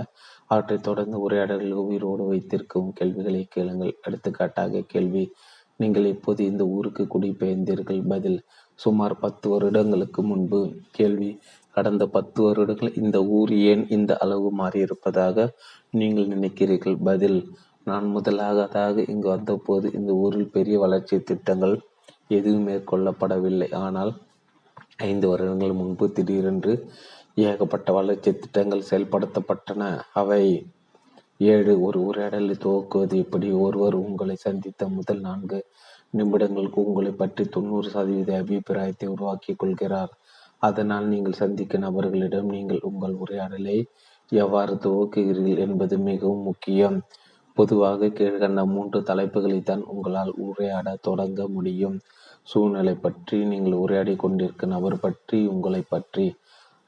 அவற்றை 0.53 0.79
தொடர்ந்து 0.89 1.19
உரையாடல்களை 1.27 1.79
உயிரோடு 1.89 2.25
வைத்திருக்கும் 2.31 2.89
கேள்விகளை 2.93 3.43
கேளுங்கள். 3.57 3.93
எடுத்துக்காட்டாக 4.07 4.85
கேள்வி 4.95 5.25
நீங்கள் 5.81 6.07
எப்போது 6.15 6.41
இந்த 6.51 6.65
ஊருக்கு 6.77 7.05
குடிபெயர்ந்தீர்கள்? 7.15 8.01
பதில் 8.13 8.39
சுமார் 8.79 9.15
பத்து 9.19 9.47
வருடங்களுக்கு 9.53 10.21
முன்பு. 10.23 10.61
கேள்வி 10.99 11.31
கடந்த 11.77 12.05
பத்து 12.17 12.39
வருடங்கள் 12.47 12.99
இந்த 13.03 13.19
ஊர் 13.39 13.53
ஏன் 13.71 13.85
இந்த 13.97 14.13
அளவு 14.25 14.49
மாறியிருப்பதாக 14.61 15.47
நீங்கள் 16.01 16.31
நினைக்கிறீர்கள்? 16.35 16.97
பதில் 17.09 17.39
நான் 17.89 18.07
முதலாவதாக 18.17 19.05
இங்கு 19.13 19.29
வந்தபோது 19.35 19.87
இந்த 19.99 20.11
ஊரில் 20.25 20.55
பெரிய 20.57 20.77
வளர்ச்சி 20.85 21.17
திட்டங்கள் 21.31 21.75
எதுவும் 22.37 22.67
மேற்கொள்ளப்படவில்லை. 22.69 23.69
ஆனால் 23.85 24.13
ஐந்து 25.09 25.27
வருடங்கள் 25.29 25.79
முன்பு 25.81 26.07
திடீரென்று 26.17 26.75
ஏகப்பட்ட 27.49 27.89
வளர்ச்சி 27.99 28.31
திட்டங்கள் 28.35 28.89
செயல்படுத்தப்பட்டன. 28.91 29.83
அவை 30.21 30.43
ஏழு 31.41 31.73
ஒரு 31.87 31.99
உரையாடலை 32.09 32.55
துவக்குவது 32.65 33.15
எப்படி? 33.25 33.49
ஒருவர் 33.65 33.97
உங்களை 34.07 34.37
சந்தித்த 34.47 34.89
முதல் 34.97 35.23
நான்கு 35.29 35.59
நிமிடங்களுக்கு 36.19 36.79
உங்களை 36.89 37.13
பற்றி 37.23 37.45
தொண்ணூறு 37.55 37.89
சதவீத 37.95 38.31
அபிப்பிராயத்தை 38.43 39.07
உருவாக்கிக் 39.15 39.61
கொள்கிறார். 39.63 40.13
அதனால் 40.67 41.07
நீங்கள் 41.07 41.41
சந்திக்கும் 41.43 41.85
நபர்களிடம் 41.87 42.49
நீங்கள் 42.57 42.81
உங்கள் 42.83 43.15
உரையாடலை 43.23 43.77
எவ்வாறு 44.33 44.75
துவக்குகிறீர்கள் 44.85 45.63
என்பது 45.67 45.95
மிகவும் 46.09 46.43
முக்கியம். 46.43 46.97
பொதுவாக 47.57 48.09
கீழ்கண்ட 48.19 48.61
மூன்று 48.67 48.99
தலைப்புகளைத்தான் 49.01 49.83
உங்களால் 49.93 50.33
உரையாட 50.47 50.95
தொடங்க 51.01 51.43
முடியும். 51.49 51.97
சூழ்நிலை 52.49 52.95
பற்றி 52.97 53.37
நீங்கள் 53.45 53.81
உரையாடி 53.83 54.15
கொண்டிருக்கும் 54.17 54.75
நபர் 54.77 54.97
பற்றி 55.01 55.39
உங்களை 55.47 55.83
பற்றி. 55.89 56.27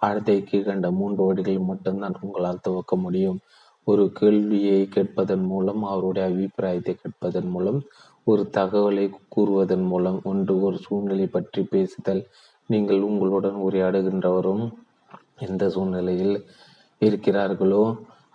அடுத்த 0.01 0.33
கீழ்கண்ட 0.49 0.89
மூன்று 0.93 1.23
வழிகள் 1.29 1.69
மட்டும்தான் 1.71 2.17
உங்களால் 2.21 2.65
துவக்க 2.67 2.97
முடியும். 2.97 3.39
ஒரு 3.87 4.05
கேள்வியை 4.13 4.81
கேட்பதன் 4.95 5.45
மூலம் 5.45 5.83
அவருடைய 5.85 6.25
அபிப்பிராயத்தை 6.31 6.95
கேட்பதன் 6.95 7.51
மூலம் 7.51 7.79
ஒரு 8.27 8.43
தகவலை 8.57 9.05
கூறுவதன் 9.35 9.87
மூலம் 9.91 10.19
ஒன்று 10.25 10.55
ஒரு 10.61 10.79
சூழ்நிலை 10.87 11.27
பற்றி 11.27 11.63
பேசுதல் 11.65 12.23
நீங்கள் 12.67 13.01
உங்களுடன் 13.01 13.59
உரையாடுகின்றவரும் 13.67 14.65
எந்த 15.47 15.65
சூழ்நிலையில் 15.69 16.37
இருக்கிறார்களோ 17.01 17.83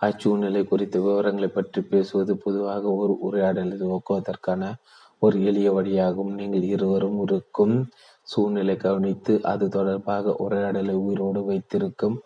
அச்சூழ்நிலை 0.06 0.62
குறித்த 0.64 0.96
விவரங்களை 1.00 1.48
பற்றி 1.48 1.80
பேசுவது 1.82 2.32
பொதுவாக 2.36 2.84
ஒரு 2.92 3.14
உரையாடலை 3.20 3.74
துவக்குவதற்கான 3.82 4.62
ஒரு 5.18 5.36
எளிய 5.44 5.68
வழியாகும். 5.72 6.32
நீங்கள் 6.34 6.64
இருவரும் 6.74 7.18
இருக்கும் 7.22 7.74
சூழ்நிலை 8.22 8.76
கவனித்து 8.76 9.32
அது 9.42 9.64
தொடர்பாக 9.68 10.34
உரையாடலை 10.44 10.94
உயிரோடு 10.94 11.40
வைத்திருக்கும் 11.44 12.16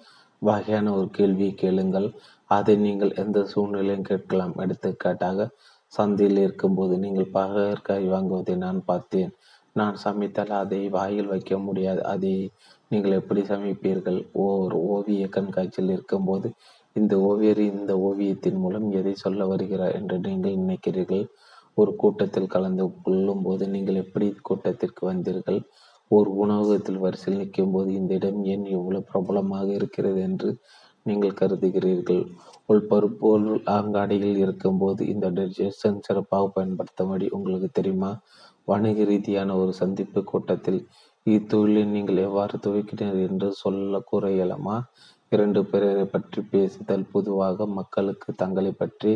வகையான 0.42 0.86
ஒரு 0.92 1.08
கேள்வியை 1.10 1.52
கேளுங்கள். 1.54 2.08
அதை 2.50 2.74
நீங்கள் 2.76 3.12
எந்த 3.14 3.38
சூழ்நிலையும் 3.44 4.08
கேட்கலாம்? 4.10 4.54
எடுத்துக்காட்டாக 4.56 5.48
சந்தையில் 5.92 6.38
இருக்கும்போது 6.38 6.94
நீங்கள் 6.98 7.32
பகற்காய் 7.32 8.10
வாங்குவதை 8.12 8.54
நான் 8.56 8.80
பார்த்தேன். 8.84 9.32
நான் 9.78 9.96
சமைத்தால் 10.04 10.52
அதை 10.62 10.80
வாயில் 10.96 11.32
வைக்க 11.32 11.58
முடியாது. 11.66 12.00
அதை 12.12 12.32
நீங்கள் 12.92 13.18
எப்படி 13.20 13.40
சமைப்பீர்கள்? 13.52 14.18
ஓர் 14.44 14.74
ஓவிய 14.94 15.24
கண்காட்சியில் 15.36 15.94
இருக்கும்போது 15.96 16.48
இந்த 16.96 17.14
ஓவியர் 17.28 17.62
இந்த 17.72 17.92
ஓவியத்தின் 18.08 18.60
மூலம் 18.60 18.86
எதை 18.98 19.14
சொல்ல 19.24 19.46
வருகிறார் 19.52 19.96
என்று 19.98 20.16
நீங்கள் 20.28 20.60
நினைக்கிறீர்கள்? 20.62 21.24
ஒரு 21.78 21.92
கூட்டத்தில் 22.02 22.52
கலந்து 22.54 22.84
கொள்ளும் 23.06 23.42
போது 23.46 23.64
நீங்கள் 23.74 24.02
எப்படி 24.04 24.26
கூட்டத்திற்கு 24.48 25.02
வந்தீர்கள்? 25.10 25.60
ஒரு 26.10 26.30
உணவகத்தில் 26.42 27.02
வரிசையில் 27.04 27.40
நிற்கும் 27.40 27.74
போது 27.74 27.88
இந்த 27.92 28.12
இடம் 28.18 28.40
ஏன் 28.52 28.66
இவ்வளவு 28.76 29.08
பிரபலமாக 29.10 29.68
இருக்கிறது 29.78 30.20
என்று 30.28 30.50
நீங்கள் 31.06 31.38
கருதுகிறீர்கள்? 31.40 32.22
ஒரு 32.68 32.80
பருப்பொருள் 32.90 33.58
அங்காடியில் 33.70 34.38
இருக்கும்போது 34.38 35.00
இந்த 35.06 35.26
டிஜெஷன் 35.30 35.98
சிறப்பாக 36.00 36.46
பயன்படுத்தும்படி 36.54 37.26
உங்களுக்கு 37.30 37.68
தெரியுமா? 37.72 38.10
வணிக 38.64 39.04
ரீதியான 39.04 39.56
ஒரு 39.56 39.72
சந்திப்பு 39.72 40.20
கூட்டத்தில் 40.24 40.80
இத்தொழிலை 41.26 41.84
நீங்கள் 41.86 42.18
எவ்வாறு 42.18 42.56
துவைக்கிறீர்கள் 42.58 43.26
என்று 43.28 43.48
சொல்ல 43.52 44.00
கூற 44.00 44.28
இயலுமா 44.28 44.76
இரண்டு 45.32 45.60
பேரை 45.64 46.04
பற்றி 46.06 46.40
பேசுதல் 46.42 47.06
பொதுவாக 47.12 47.66
மக்களுக்கு 47.66 48.28
தங்களை 48.34 48.72
பற்றி 48.72 49.12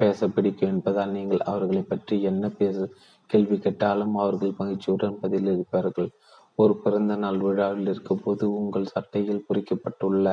பேச 0.00 0.28
பிடிக்கும் 0.28 0.68
என்பதால் 0.68 1.10
நீங்கள் 1.10 1.42
அவர்களை 1.44 1.82
பற்றி 1.82 2.16
என்ன 2.22 2.48
பேச 2.52 2.88
கேள்வி 3.30 3.58
கேட்டாலும் 3.58 4.14
அவர்கள் 4.16 4.58
மகிழ்ச்சியுடன் 4.58 5.16
பதிலளிப்பார்கள் 5.22 6.10
ஒரு 6.58 6.74
பிறந்த 6.76 7.14
நாள் 7.16 7.38
விழாவில் 7.38 7.88
இருக்கும்போது 7.88 8.44
உங்கள் 8.52 8.92
சட்டையில் 8.92 9.46
பொறிக்கப்பட்டுள்ள 9.48 10.26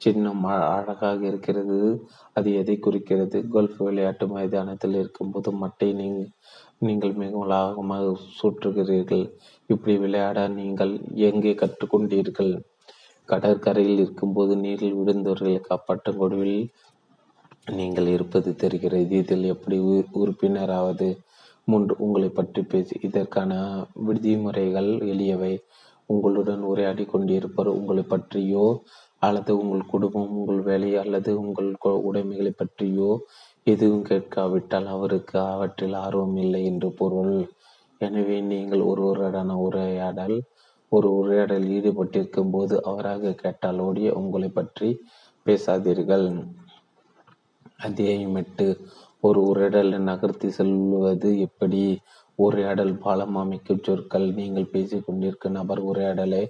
சின்னம் 0.00 0.44
அழகாக 0.44 1.20
இருக்கிறது. 1.26 1.78
அது 2.32 2.48
எதை 2.54 2.76
குறிக்கிறது? 2.78 3.38
கோல்ஃப் 3.48 3.78
விளையாட்டு 3.78 4.26
மைதானத்தில் 4.28 4.94
இருக்கும்போது 4.94 5.50
மட்டை 5.52 5.88
நீங்கள் 5.94 6.30
நீங்கள் 6.78 7.14
மிகவும் 7.14 7.50
லாபமாக 7.50 8.14
சுற்றுகிறீர்கள். 8.40 9.24
இப்படி 9.66 9.94
விளையாட 9.98 10.48
நீங்கள் 10.48 10.92
எங்கே 11.28 11.52
கற்றுக்கொண்டீர்கள்? 11.54 12.52
கடற்கரையில் 13.28 13.98
இருக்கும்போது 13.98 14.56
நீரில் 14.56 14.98
விழுந்தவர்களை 14.98 15.60
காப்பாற்றும் 15.60 16.18
கொடுவில் 16.18 16.58
நீங்கள் 17.70 18.06
இருப்பது 18.06 18.50
தெரிகிறது. 18.54 19.14
இதில் 19.16 19.44
எப்படி 19.44 19.78
உறுப்பினராவது? 20.22 21.08
மூன்று 21.64 21.94
உங்களை 21.98 22.28
பற்றி 22.28 22.62
பேசி 22.62 22.94
இதற்கான 23.02 23.52
விதிமுறைகள் 24.06 24.90
எளியவை. 25.12 25.54
உங்களுடன் 26.06 26.62
உரையாடி 26.62 27.04
கொண்டிருப்பவர் 27.04 27.76
உங்களை 27.76 28.02
பற்றியோ 28.02 28.64
அல்லது 29.24 29.52
உங்கள் 29.62 29.90
குடும்பம் 29.92 30.32
உங்கள் 30.36 30.60
வேலை 30.68 30.90
அல்லது 31.02 31.30
உங்கள் 31.42 31.70
உடைமைகளை 32.08 32.52
பற்றியோ 32.56 33.10
எதுவும் 33.66 34.06
கேட்காவிட்டால் 34.08 34.88
அவருக்கு 34.94 35.36
அவற்றில் 35.54 35.96
ஆர்வம் 36.04 36.36
இல்லை 36.44 36.62
என்று 36.70 36.88
பொருள். 37.00 37.36
எனவே 38.00 38.38
நீங்கள் 38.52 38.82
ஒருவருடனான 38.90 39.56
உரையாடல் 39.66 40.36
ஒரு 40.92 41.08
உரையாடலில் 41.20 41.74
ஈடுபட்டிருக்கும் 41.78 42.52
போது 42.54 42.74
அவராக 42.90 43.32
கேட்டால் 43.42 43.80
ஓடிய 43.86 44.08
உங்களை 44.20 44.48
பற்றி 44.50 44.88
பேசாதீர்கள். 45.46 46.26
அத்தியாயம் 47.86 48.36
எட்டு. 48.42 48.66
ஒரு 49.20 49.40
உரையாடலை 49.50 49.98
நகர்த்தி 50.10 50.48
செல்வது 50.58 51.30
எப்படி? 51.46 51.82
உரையாடல் 52.38 52.94
பாலம் 53.04 53.36
அமைக்கும் 53.42 53.84
சொற்கள். 53.86 54.26
நீங்கள் 54.40 54.72
பேசிக் 54.74 55.06
கொண்டிருக்கும் 55.06 55.56
நபர் 55.58 55.82
உரையாடலை 55.90 56.42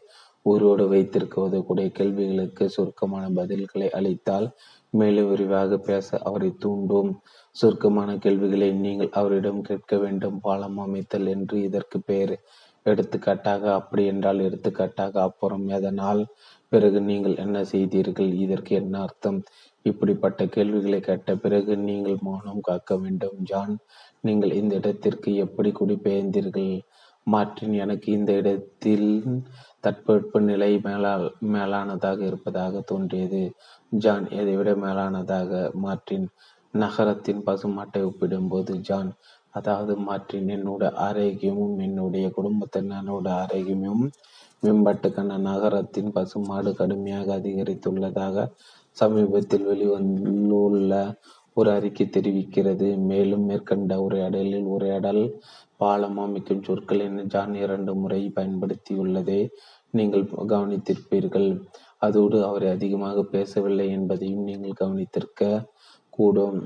உயிரோடு 0.51 0.85
வைத்திருக்க 0.93 1.37
உதவக்கூடிய 1.47 1.89
கேள்விகளுக்கு 1.99 2.65
சுருக்கமான 2.77 3.25
பதில்களை 3.39 3.89
அளித்தால் 3.99 4.49
மேலும் 5.01 5.31
விரிவாக 5.31 5.79
பேச 5.89 6.19
அவரை 6.29 6.51
தூண்டும். 6.65 7.11
சுருக்கமான 7.57 8.11
கேள்விகளை 8.25 8.69
நீங்கள் 8.85 9.15
அவரிடம் 9.21 9.61
கேட்க 9.69 9.97
வேண்டும். 10.05 10.37
பாலம் 10.47 10.79
அமைத்தல் 10.85 11.29
என்று 11.35 11.57
இதற்கு 11.69 11.99
பெயர் 12.11 12.35
எடுத்துக்காட்டாக 12.87 13.65
அப்படி 13.79 14.03
என்றால் 14.13 14.45
எடுத்துக்காட்டாக 14.49 15.15
அப்புறம் 15.29 15.67
எதனால்? 15.77 16.23
பிறகு 16.73 16.99
நீங்கள் 17.11 17.37
என்ன 17.45 17.57
செய்தீர்கள்? 17.73 18.33
இதற்கு 18.45 18.73
என்ன 18.83 18.95
அர்த்தம்? 19.07 19.39
இப்படிப்பட்ட 19.85 20.41
கேள்விகளை 20.57 21.01
கேட்ட 21.01 21.31
பிறகு 21.45 21.73
நீங்கள் 21.89 22.19
மௌனம் 22.27 22.67
காக்க 22.69 22.97
வேண்டும். 22.97 23.39
ஜான் 23.51 23.75
நீங்கள் 24.27 24.53
இந்த 24.61 24.75
இடத்திற்கு 24.81 25.31
எப்படி 25.47 25.73
குடிபெயர்ந்தீர்கள்? 25.81 26.75
மார்டின் 27.27 27.75
எனக்கு 27.85 28.09
இந்த 28.13 28.31
இடத்தில் 28.41 29.09
தட்பவெப்ப 29.85 30.41
நிலை 30.41 30.73
மேலா 30.79 31.13
மேலானதாக 31.53 32.21
இருப்பதாக 32.21 32.83
தோன்றியது. 32.87 33.43
ஜான் 33.97 34.27
இதைவிட 34.31 34.71
மேலானதாக 34.77 35.51
மார்ட்டின் 35.81 36.27
நகரத்தின் 36.75 37.43
பசுமாட்டை 37.47 38.01
ஒப்பிடும்போது 38.03 38.75
ஜான் 38.81 39.11
அதாவது 39.51 39.93
மார்ட்டின் 39.99 40.49
என்னோட 40.49 40.85
ஆரோக்கியமும் 41.01 41.77
என்னுடைய 41.79 42.27
குடும்பத்தினரோட 42.37 43.27
ஆரோக்கியமும் 43.43 44.07
மேம்பட்டுக்கான 44.63 45.37
நகரத்தின் 45.41 46.11
பசுமாடு 46.13 46.71
கடுமையாக 46.75 47.29
அதிகரித்துள்ளதாக 47.37 48.47
சமீபத்தில் 48.97 49.67
வெளிவந்துள்ள 49.69 50.93
ஒரு 51.57 51.69
அறிக்கை 51.71 52.07
தெரிவிக்கிறது. 52.07 52.89
மேலும் 53.11 53.45
மேற்கண்ட 53.45 53.95
உரையாடலில் 54.07 54.71
உரையாடல் 54.75 55.23
பாலம் 55.77 56.19
அமைக்கும் 56.19 56.63
சொற்கள் 56.63 57.03
என 57.07 57.25
ஜான் 57.25 57.55
இரண்டு 57.55 57.93
முறை 57.95 58.21
பயன்படுத்தியுள்ளதை. 58.37 59.41
நீங்கள் 59.91 60.25
கவனித்திருப்பீர்கள். 60.53 61.49
அதோடு 61.99 62.39
அவர் 62.45 62.67
அதிகமாக 62.67 63.19
பேசவில்லை 63.35 63.87
என்பதையும் 63.89 64.43
நீங்கள் 64.43 64.81
கவனித்திருக்க 64.83 65.43
கூடும். 66.11 66.59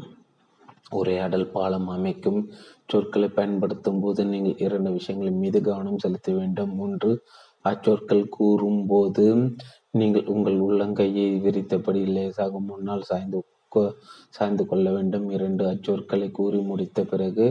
உரையாடல் 0.91 1.51
பாலம் 1.51 1.89
அமைக்கும் 1.89 2.41
சொற்களை 2.85 3.29
பயன்படுத்தும் 3.29 4.01
போது 4.01 4.21
நீங்கள் 4.25 4.61
இரண்டு 4.67 4.91
விஷயங்களின் 4.91 5.43
மீது 5.45 5.59
கவனம் 5.61 5.99
செலுத்த 5.99 6.33
வேண்டும். 6.33 6.73
ஒன்று 6.79 7.11
அச்சொற்கள் 7.65 8.25
கூறும்போது 8.29 9.27
நீங்கள் 9.91 10.27
உங்கள் 10.35 10.59
உள்ளங்கையை 10.61 11.29
விரித்தபடி 11.45 12.03
லேசாக 12.07 12.61
முன்னால் 12.61 13.09
சாய்ந்து 13.11 13.39
சாய்ந்து 14.37 14.67
கொள்ள 14.67 14.87
வேண்டும். 14.97 15.27
இரண்டு 15.37 15.65
அச்சொற்களை 15.73 16.31
கூறி 16.39 16.61
முடித்த 16.71 17.05
பிறகு 17.13 17.47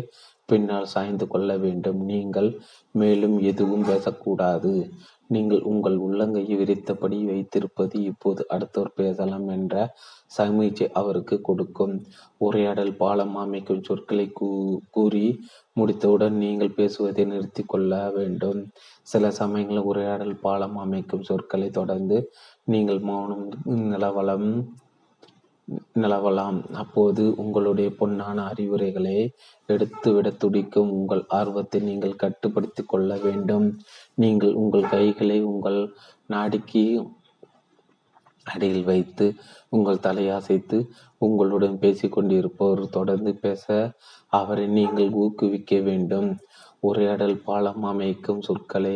பின்னால் 0.52 0.92
சாய்ந்து 0.94 1.26
கொள்ள 1.28 1.52
வேண்டும். 1.66 2.00
நீங்கள் 2.12 2.50
மேலும் 3.02 3.38
எதுவும் 3.52 3.86
பேசக்கூடாது. 3.92 4.74
நீங்கள் 5.36 5.62
உங்கள் 5.70 5.96
உள்ளங்கையை 6.06 6.56
விரித்தபடி 6.60 7.18
வைத்திருப்பது 7.30 7.96
இப்போது 8.12 8.42
அடுத்தவர் 8.56 8.92
பேசலாம் 8.96 9.48
என்ற 9.56 9.76
சமீட்சை 10.38 10.88
அவருக்கு 11.00 11.36
கொடுக்கும். 11.42 11.96
உரையாடல் 12.48 12.94
பாலம் 13.02 13.36
அமைக்கும் 13.44 13.84
சொற்களை 13.84 14.28
கூ 14.40 14.48
கூறி 14.98 15.26
முடித்தவுடன் 15.80 16.38
நீங்கள் 16.44 16.76
பேசுவதை 16.80 17.26
நிறுத்தி 17.26 17.64
கொள்ள 17.74 17.92
வேண்டும். 18.18 18.62
சில 19.12 19.32
சமயங்களில் 19.42 19.90
உரையாடல் 19.92 20.36
பாலம் 20.46 20.78
அமைக்கும் 20.86 21.28
சொற்களை 21.32 21.70
தொடர்ந்து 21.70 22.20
நீங்கள் 22.74 23.02
மௌனம் 23.10 23.46
நிலவலம் 23.92 24.50
நிலவலாம். 26.02 26.58
அப்போது 26.74 27.24
உங்களுடைய 27.36 27.90
பொன்னான 28.00 28.44
அறிவுரைகளை 28.52 29.18
எடுத்துவிட 29.70 30.28
துடிக்கும் 30.44 30.92
உங்கள் 30.92 31.24
ஆர்வத்தை 31.40 31.82
நீங்கள் 31.82 32.16
கட்டுப்படுத்திக் 32.16 32.90
கொள்ள 32.90 33.18
வேண்டும். 33.18 33.68
நீங்கள் 34.16 34.54
உங்கள் 34.54 34.90
கைகளை 34.90 35.40
உங்கள் 35.44 35.80
நாடிக்கு 36.30 36.86
அடியில் 38.46 38.84
வைத்து 38.84 39.26
உங்கள் 39.70 40.04
தலையாசைத்து 40.04 40.78
உங்களுடன் 41.18 41.78
பேசிக்கொண்டிருப்பவர் 41.82 42.84
தொடர்ந்து 42.90 43.32
பேச 43.36 43.66
அவரை 44.34 44.66
நீங்கள் 44.68 45.10
ஊக்குவிக்க 45.24 45.80
வேண்டும். 45.80 46.30
உரையாடல் 46.80 47.38
பாலம் 47.44 47.84
அமைக்கும் 47.84 48.42
சொற்களை 48.42 48.96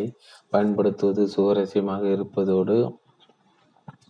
பயன்படுத்துவது 0.49 1.24
சுவாரஸ்யமாக 1.36 2.03
இருப்பதோடு 2.11 2.76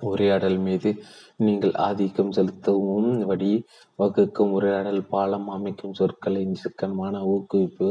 உரையாடல் 0.01 0.57
மீது 0.57 0.89
நீங்கள் 1.37 1.73
ஆதிக்கம் 1.79 2.31
செலுத்தவும் 2.31 3.11
வழி 3.21 3.51
வகுக்கும் 3.99 4.51
உரையாடல் 4.51 5.01
பாலம் 5.05 5.47
அமைக்கும் 5.47 5.93
சொற்களின் 5.93 6.55
சிக்கனமான 6.55 7.21
ஊக்குவிப்பு 7.25 7.89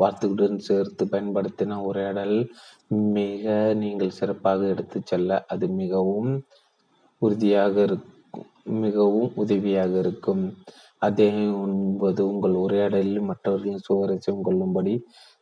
வார்த்தைகளுடன் 0.00 0.64
சேர்த்து 0.68 1.04
பயன்படுத்தின 1.06 1.76
உரையாடல் 1.80 2.36
மிக 3.16 3.74
நீங்கள் 3.74 4.16
சிறப்பாக 4.18 4.66
எடுத்து 4.66 5.00
செல்ல 5.04 5.44
அது 5.48 5.66
மிகவும் 5.82 6.32
உறுதியாக 7.22 7.74
இருக்கும் 7.82 8.48
மிகவும் 8.82 9.30
உதவியாக 9.34 9.92
இருக்கும். 9.98 10.42
அதே 10.98 11.28
ஒன்பது 11.62 12.20
உங்கள் 12.26 12.54
உரையாடலில் 12.54 13.20
மற்றவர்களின் 13.20 13.84
சுவாரஸ்யம் 13.88 14.42
கொள்ளும்படி 14.42 14.94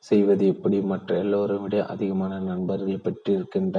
செய்வது 0.03 0.45
எப்படி? 0.47 0.79
மற்ற 0.83 1.19
எல்லோரும் 1.19 1.63
விட 1.63 1.77
அதிகமான 1.87 2.39
நண்பர்கள் 2.51 3.05
பெற்றிருக்கின்ற 3.07 3.79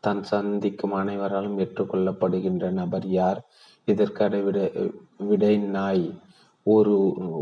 தான் 0.00 0.20
சந்திக்கும் 0.22 0.94
அனைவராலும் 1.02 1.58
ஏற்றுக்கொள்ளப்படுகின்ற 1.58 2.66
நபர் 2.80 3.06
யார்? 3.20 3.40
இதற்கான 3.88 4.36
விட 4.46 4.58
விடை 5.30 5.54
நாய். 5.76 6.06
ஒரு 6.66 6.94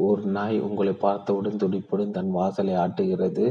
ஒரு 0.08 0.22
நாய் 0.36 0.58
உங்களை 0.60 0.94
பார்த்தவுடன் 1.06 1.60
துடிப்புடன் 1.62 2.10
தன் 2.10 2.30
வாசலை 2.30 2.74
ஆட்டுகிறது. 2.74 3.46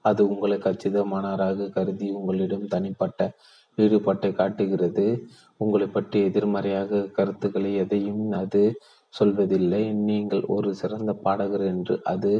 அது 0.00 0.20
உங்களை 0.28 0.56
கச்சிதமானவராக 0.58 1.68
கருதி 1.70 2.08
உங்களிடம் 2.10 2.66
தனிப்பட்ட 2.66 3.20
ஈடுபாட்டை 3.78 4.30
காட்டுகிறது. 4.32 5.06
உங்களை 5.60 5.86
பற்றி 5.86 6.18
எதிர்மறையாக 6.24 7.08
கருத்துக்களை 7.18 7.72
எதையும் 7.74 8.24
அது 8.32 8.62
சொல்வதில்லை. 9.14 9.82
நீங்கள் 10.08 10.42
ஒரு 10.56 10.70
சிறந்த 10.74 11.12
பாடகர் 11.24 11.64
என்று 11.72 11.94
அது 12.04 12.32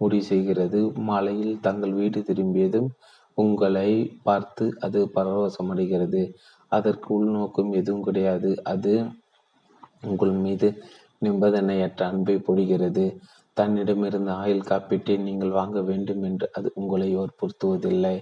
முடிவு 0.00 0.24
செய்கிறது. 0.24 0.80
மாலையில் 1.08 1.54
தங்கள் 1.60 1.92
வீடு 1.92 2.20
திரும்பியதும் 2.22 2.90
உங்களை 3.38 3.90
பார்த்து 4.22 4.64
அது 4.80 5.00
பரவசமடைகிறது. 5.16 6.22
அதற்கு 6.72 7.08
உள்நோக்கம் 7.14 7.72
எதுவும் 7.72 8.02
கிடையாது. 8.02 8.50
அது 8.64 8.94
உங்கள் 10.02 10.34
மீது 10.44 10.68
நிபந்தனையற்ற 11.22 12.02
அன்பை 12.10 12.36
பொழிகிறது. 12.48 13.04
தன்னிடமிருந்து 13.56 14.32
ஆயுள் 14.42 14.68
காப்பீட்டை 14.70 15.14
நீங்கள் 15.18 15.56
வாங்க 15.60 15.78
வேண்டும் 15.82 16.22
என்று 16.22 16.46
அது 16.52 16.68
உங்களை 16.74 17.08
வற்புறுத்துவதில்லை. 17.16 18.16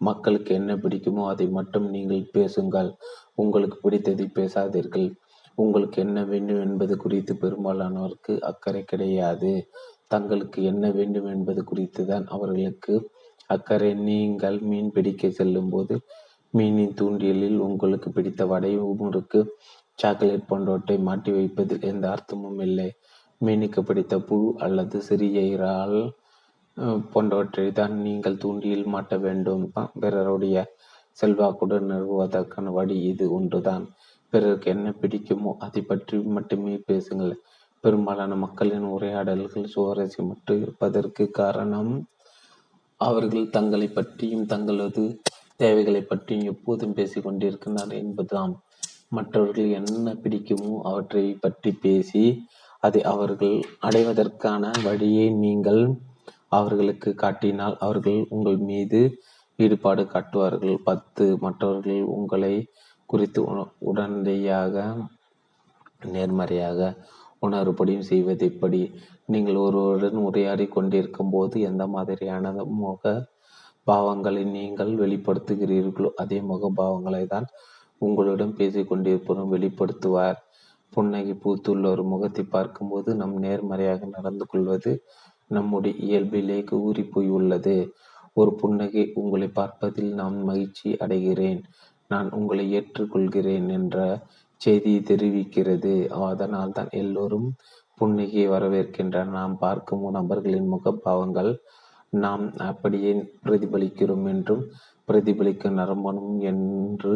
மக்களுக்கு 0.00 0.50
என்ன 0.54 0.72
பிடிக்குமோ 0.74 1.22
அதை 1.26 1.46
மட்டும் 1.48 1.86
நீங்கள் 1.90 2.22
பேசுங்கள். 2.32 2.90
உங்களுக்கு 3.34 3.76
பிடித்ததை 3.84 4.26
பேசாதீர்கள். 4.38 5.08
உங்களுக்கு 5.58 5.98
என்ன 6.02 6.18
வேண்டும் 6.24 6.60
என்பது 6.60 6.94
குறித்து 6.96 7.32
பெரும்பாலானோருக்கு 7.34 8.34
அக்கறை 8.40 8.82
கிடையாது. 8.84 9.52
தங்களுக்கு 10.10 10.60
என்ன 10.70 10.84
வேண்டும் 10.98 11.28
என்பது 11.34 11.60
குறித்து 11.70 12.02
தான் 12.10 12.26
அவர்களுக்கு 12.36 12.94
அக்கறை. 13.54 13.90
நீங்கள் 14.08 14.58
மீன் 14.70 14.92
பிடிக்க 14.96 15.30
செல்லும் 15.38 15.70
போது 15.74 15.94
மீனின் 16.54 16.96
தூண்டியலில் 17.00 17.58
உங்களுக்கு 17.66 18.08
பிடித்த 18.16 18.44
வடை 18.52 18.72
முறுக்கு 19.02 19.40
சாக்லேட் 19.98 20.48
போன்றவற்றை 20.50 20.96
மாட்டி 21.08 21.30
வைப்பதில் 21.36 21.86
எந்த 21.90 22.04
அர்த்தமும் 22.14 22.60
இல்லை. 22.66 22.88
மீனுக்கு 23.40 23.80
பிடித்த 23.88 24.14
புழு 24.28 24.48
அல்லது 24.66 24.96
சிறிய 25.08 25.40
இறால் 25.54 25.98
போன்றவற்றை 27.12 27.66
தான் 27.78 27.94
நீங்கள் 28.06 28.40
தூண்டியில் 28.42 28.90
மாட்ட 28.94 29.14
வேண்டும். 29.26 29.64
பிறருடைய 30.02 30.56
செல்வாக்குடன் 31.18 31.88
நிறுவுவதற்கான 31.92 32.72
வழி 32.78 32.96
இது 33.10 33.24
ஒன்றுதான். 33.36 33.84
பிறருக்கு 34.32 34.68
என்ன 34.74 34.88
பிடிக்குமோ 35.00 35.52
அதை 35.66 35.80
பற்றி 35.90 36.16
மட்டுமே 36.36 36.74
பேசுங்கள். 36.90 37.34
பெரும்பாலான 37.84 38.32
மக்களின் 38.36 38.86
உரையாடல்கள் 38.94 39.70
சுவாரஸ்யமற்று 39.74 40.54
இருப்பதற்கு 40.62 41.24
காரணம் 41.30 41.92
அவர்கள் 43.00 43.46
தங்களை 43.50 43.86
பற்றியும் 43.88 44.46
தங்களது 44.46 45.04
தேவைகளை 45.56 46.02
பற்றியும் 46.02 46.50
எப்போதும் 46.52 46.96
பேசிக் 46.98 47.24
கொண்டிருக்கிறார் 47.24 47.94
என்பதுதான். 48.00 48.52
மற்றவர்கள் 49.08 49.70
என்ன 49.78 50.12
பிடிக்குமோ 50.22 50.74
அவற்றை 50.82 51.24
பற்றி 51.40 51.70
பேசி 51.84 52.24
அதை 52.82 53.00
அவர்கள் 53.04 53.56
அடைவதற்கான 53.80 54.70
வழியை 54.82 55.26
நீங்கள் 55.44 55.82
அவர்களுக்கு 56.48 57.10
காட்டினால் 57.14 57.76
அவர்கள் 57.78 58.20
உங்கள் 58.28 58.60
மீது 58.70 59.00
ஈடுபாடு 59.58 60.04
காட்டுவார்கள். 60.06 60.76
பத்து 60.84 61.24
மற்றவர்கள் 61.38 62.04
உங்களை 62.16 62.54
குறித்து 63.10 63.40
உடனடியாக 63.90 64.76
நேர்மறையாக 66.06 66.80
உணர்வுபடியும் 67.42 68.08
செய்வது 68.10 68.44
எப்படி 68.46 68.80
நீங்கள் 69.26 69.58
ஒருவருடன் 69.64 70.18
உரையாடி 70.28 70.66
கொண்டிருக்கும் 70.68 71.30
போது 71.30 71.60
எந்த 71.60 71.84
மாதிரியான 71.86 72.52
முக 72.80 73.12
பாவங்களை 73.86 74.42
நீங்கள் 74.56 74.92
வெளிப்படுத்துகிறீர்களோ 74.94 76.10
அதே 76.14 76.38
முக 76.42 76.70
பாவங்களை 76.76 77.22
தான் 77.26 77.46
உங்களுடன் 77.98 78.52
பேசி 78.54 78.82
கொண்டிருப்பவரும் 78.84 79.52
வெளிப்படுத்துவார். 79.54 80.38
புன்னகை 80.92 81.34
பூத்துள்ள 81.42 81.84
ஒரு 81.90 82.04
முகத்தை 82.04 82.44
பார்க்கும்போது 82.44 83.10
நம் 83.14 83.34
நேர்மறையாக 83.38 84.06
நடந்து 84.06 84.44
கொள்வது 84.46 84.92
நம்முடைய 85.46 85.94
இயல்பிலே 86.06 86.58
ஊறி 86.78 87.04
போய் 87.04 87.28
உள்ளது. 87.28 87.76
ஒரு 88.32 88.50
புன்னகை 88.54 89.04
உங்களை 89.14 89.48
பார்ப்பதில் 89.60 90.10
நான் 90.14 90.36
மகிழ்ச்சி 90.42 90.88
அடைகிறேன். 90.96 91.60
நான் 92.10 92.28
உங்களை 92.30 92.64
ஏற்றுக்கொள்கிறேன் 92.78 93.68
என்ற 93.68 93.96
செய்தியை 94.60 95.00
தெரிவிக்கிறது. 95.02 95.92
அதனால் 96.30 96.76
தான் 96.78 96.90
எல்லோரும் 97.02 97.48
புன்னகையை 98.00 98.46
வரவேற்கின்றனர். 98.54 99.34
நாம் 99.38 99.54
பார்க்கும் 99.58 100.04
நபர்களின் 100.18 100.68
முகபாவங்கள் 100.74 101.52
நாம் 102.12 102.44
அப்படியே 102.70 103.10
பிரதிபலிக்கிறோம் 103.44 104.26
என்றும் 104.26 104.62
பிரதிபலிக்க 105.08 105.70
நரம்பணும் 105.80 106.34
என்று 106.50 107.14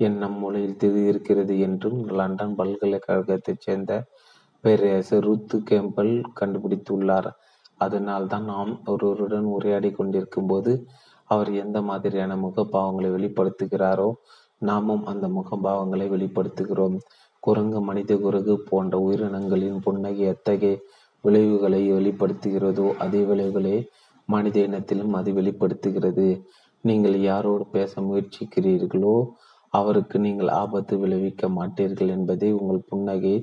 எண்ணம் 0.00 0.36
மூலையில் 0.40 1.06
இருக்கிறது 1.10 1.54
என்றும் 1.58 2.00
லண்டன் 2.18 2.54
பல்கலைக்கழகத்தைச் 2.54 3.64
சேர்ந்த 3.66 3.92
பேரரசர் 4.64 5.26
ருத்து 5.26 5.56
கேம்பல் 5.70 6.12
கண்டுபிடித்துள்ளார். 6.40 7.28
அதனால் 7.80 8.26
தான் 8.26 8.46
நாம் 8.52 8.72
ஒருவருடன் 8.86 9.46
உரையாடி 9.56 9.90
கொண்டிருக்கும் 9.92 10.48
போது 10.48 10.72
அவர் 11.30 11.50
எந்த 11.62 11.78
மாதிரியான 11.82 12.32
முகபாவங்களை 12.36 13.08
வெளிப்படுத்துகிறாரோ 13.16 14.08
நாமும் 14.62 15.04
அந்த 15.04 15.26
முகபாவங்களை 15.28 16.06
வெளிப்படுத்துகிறோம். 16.14 16.96
குரங்கு 17.42 17.80
மனித 17.80 18.12
குரங்கு 18.16 18.54
போன்ற 18.70 18.94
உயிரினங்களின் 18.98 19.78
புன்னகை 19.80 20.24
எத்தகைய 20.26 20.76
விளைவுகளை 21.24 21.92
வெளிப்படுத்துகிறதோ 21.92 22.86
அதே 22.96 23.20
விளைவுகளை 23.22 23.76
மனித 24.28 24.56
இனத்திலும் 24.60 25.12
அது 25.12 25.30
வெளிப்படுத்துகிறது. 25.32 26.26
நீங்கள் 26.84 27.16
யாரோடு 27.20 27.64
பேச 27.70 28.00
முயற்சிக்கிறீர்களோ 28.00 29.14
அவருக்கு 29.72 30.18
நீங்கள் 30.18 30.48
ஆபத்து 30.48 30.98
விளைவிக்க 30.98 31.48
மாட்டீர்கள் 31.48 32.12
என்பதை 32.16 32.50
உங்கள் 32.52 32.86
புன்னகை 32.88 33.34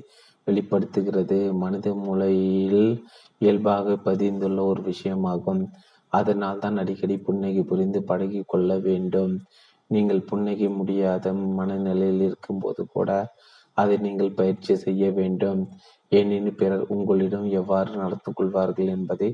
வெளிப்படுத்துகிறது. 0.44 1.38
மனித 1.54 1.94
மூளையில் 1.94 3.02
இயல்பாக 3.38 3.96
பதிந்துள்ள 4.04 4.60
ஒரு 4.62 4.82
விஷயமாகும். 4.82 5.62
அதனால் 6.12 6.58
தான் 6.58 6.76
அடிக்கடி 6.76 7.16
புன்னகை 7.18 7.62
புரிந்து 7.62 8.00
பழகி 8.02 8.42
கொள்ள 8.46 8.78
வேண்டும். 8.78 9.34
நீங்கள் 9.90 10.26
புன்னகை 10.30 10.68
முடியாத 10.78 11.32
மனநிலையில் 11.58 12.22
இருக்கும்போது 12.28 12.82
கூட 12.94 13.10
அதை 13.76 13.96
நீங்கள் 14.06 14.36
பயிற்சி 14.38 14.74
செய்ய 14.76 15.04
வேண்டும். 15.18 15.60
ஏனெனில் 16.12 16.58
பிறர் 16.60 16.84
உங்களிடம் 16.94 17.46
எவ்வாறு 17.60 17.90
நடந்து 18.02 18.30
கொள்வார்கள் 18.32 18.90
என்பதை 18.96 19.28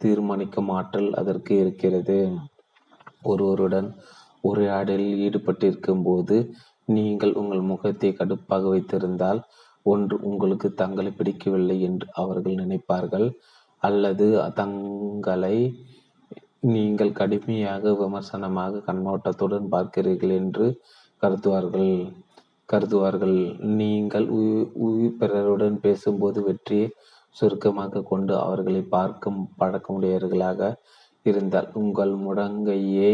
தீர்மானிக்கும் 0.00 0.70
ஆற்றல் 0.78 1.10
அதற்கு 1.20 1.52
இருக்கிறது. 1.62 2.18
ஒருவருடன் 3.22 3.88
உரையாடலில் 4.40 5.22
ஈடுபட்டிருக்கும் 5.26 6.02
போது 6.02 6.36
நீங்கள் 6.96 7.32
உங்கள் 7.40 7.62
முகத்தை 7.70 8.10
கடுப்பாக 8.12 8.68
வைத்திருந்தால் 8.72 9.40
ஒன்று 9.92 10.16
உங்களுக்கு 10.30 10.68
தங்களை 10.74 11.10
பிடிக்கவில்லை 11.10 11.76
என்று 11.88 12.06
அவர்கள் 12.22 12.60
நினைப்பார்கள். 12.62 13.26
அல்லது 13.82 14.26
தங்களை 14.60 15.56
நீங்கள் 16.74 17.16
கடுமையாக 17.18 17.92
விமர்சனமாக 18.00 18.82
கண்ணோட்டத்துடன் 18.86 19.66
பார்க்கிறீர்கள் 19.74 20.32
என்று 20.40 20.66
கருதுவார்கள். 21.22 21.92
கருதுவார்கள். 22.68 23.38
நீங்கள் 23.80 24.26
பிறருடன் 25.20 25.76
பேசும்போது 25.84 26.38
வெற்றியை 26.48 26.86
சுருக்கமாக 27.36 28.02
கொண்டு 28.10 28.32
அவர்களை 28.44 28.82
பார்க்கும் 28.96 29.40
பழக்கமுடையவர்களாக 29.60 30.70
இருந்தால் 31.26 31.68
உங்கள் 31.80 32.14
முடங்கையே 32.26 33.12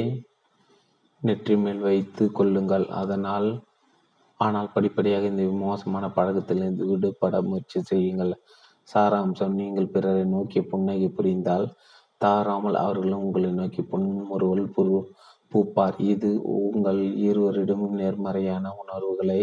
நெற்றி 1.23 1.55
மேல் 1.65 1.83
வைத்து 1.89 2.25
கொள்ளுங்கள். 2.39 2.87
அதனால் 3.01 3.49
ஆனால் 4.41 4.73
படிப்படியாக 4.75 5.27
இந்த 5.33 5.45
மோசமான 5.67 6.05
பழக்கத்திலிருந்து 6.17 6.85
விடுபட 6.91 7.35
முயற்சி 7.49 7.81
செய்யுங்கள். 7.91 8.33
சாராம்சம் 8.89 9.55
நீங்கள் 9.61 9.93
பிறரை 9.95 10.25
நோக்கி 10.35 10.61
புன்னகை 10.71 11.09
புரிந்தால் 11.19 11.67
தாராமல் 12.25 12.77
அவர்களும் 12.85 13.25
உங்களை 13.27 13.51
நோக்கி 13.51 13.83
புன்முறுவல் 13.93 14.73
புரு 14.77 14.97
பூப்பார். 15.53 15.97
இது 16.12 16.29
உங்கள் 16.68 17.01
இருவரிடமும் 17.29 17.97
நேர்மறையான 18.01 18.64
உணர்வுகளை 18.83 19.41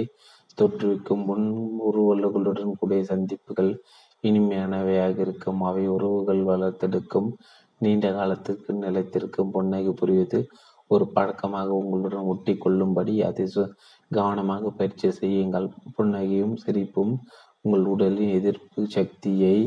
தோற்றுவிக்கும். 0.57 1.23
முன்முறுவல்களுடன் 1.29 2.77
கூடிய 2.79 3.01
சந்திப்புகள் 3.11 3.71
இனிமையானவையாக 4.23 5.15
இருக்கும். 5.25 5.61
அவை 5.61 5.85
உறவுகள் 5.87 6.41
வளர்த்தெடுக்கும். 6.51 7.29
நீண்ட 7.81 8.07
காலத்துக்கு 8.13 8.71
நிலைத்திருக்கும். 8.85 9.51
புன்னகை 9.55 9.91
புரிவது 10.01 10.39
ஒரு 10.91 11.05
பழக்கமாக 11.15 11.69
உங்களுடன் 11.81 12.29
ஒட்டி 12.31 12.53
கொள்ளும்படி 12.57 13.13
அதை 13.23 13.45
கவனமாக 14.11 14.69
பயிற்சி 14.69 15.09
செய்யுங்கள். 15.21 15.67
புன்னகையும் 15.95 16.55
சிரிப்பும் 16.63 17.13
உங்கள் 17.61 17.85
உடலின் 17.93 18.33
எதிர்ப்பு 18.39 18.81
சக்தியை 18.87 19.57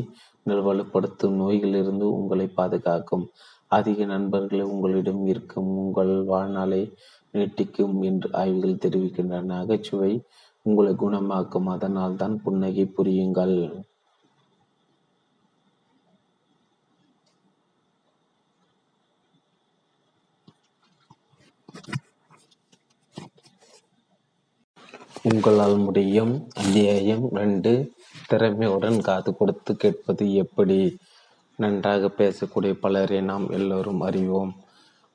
வலுப்படுத்தும் 0.49 1.39
நோய்களிலிருந்து 1.41 2.03
உங்களை 2.03 2.47
பாதுகாக்கும். 2.47 3.29
அதிக 3.67 4.05
நண்பர்களை 4.05 4.65
உங்களிடம் 4.65 5.25
இருக்கும். 5.25 5.67
உங்கள் 5.67 6.23
வாழ்நாளை 6.23 6.93
நீட்டிக்கும் 7.33 8.03
என்று 8.03 8.29
ஆய்வுகள் 8.33 8.91
தெரிவிக்கின்றன. 8.91 9.43
நகைச்சுவை 9.43 10.23
உங்களை 10.61 10.93
குணமாக்கும். 10.93 11.63
அதனால் 11.63 12.15
தான் 12.15 12.41
புன்னகை 12.41 12.85
புரியுங்கள். 12.85 13.85
உங்களால் 25.23 25.77
முடியும். 25.77 26.47
அத்தியாயம் 26.55 27.29
ரெண்டு. 27.31 27.91
திறமையுடன் 28.29 28.99
காது 29.01 29.35
கொடுத்து 29.35 29.71
கேட்பது 29.75 30.25
எப்படி? 30.33 30.77
நன்றாக 31.59 32.09
பேசக்கூடிய 32.17 32.73
பலரை 32.73 33.21
நாம் 33.21 33.47
எல்லோரும் 33.49 34.01
அறிவோம். 34.01 34.53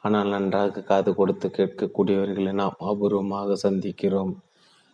ஆனால் 0.04 0.28
நன்றாக 0.28 0.80
காது 0.80 1.14
கொடுத்து 1.14 1.48
கேட்கக்கூடியவர்களை 1.48 2.52
நாம் 2.52 2.76
அபூர்வமாக 2.80 3.56
சந்திக்கிறோம். 3.62 4.32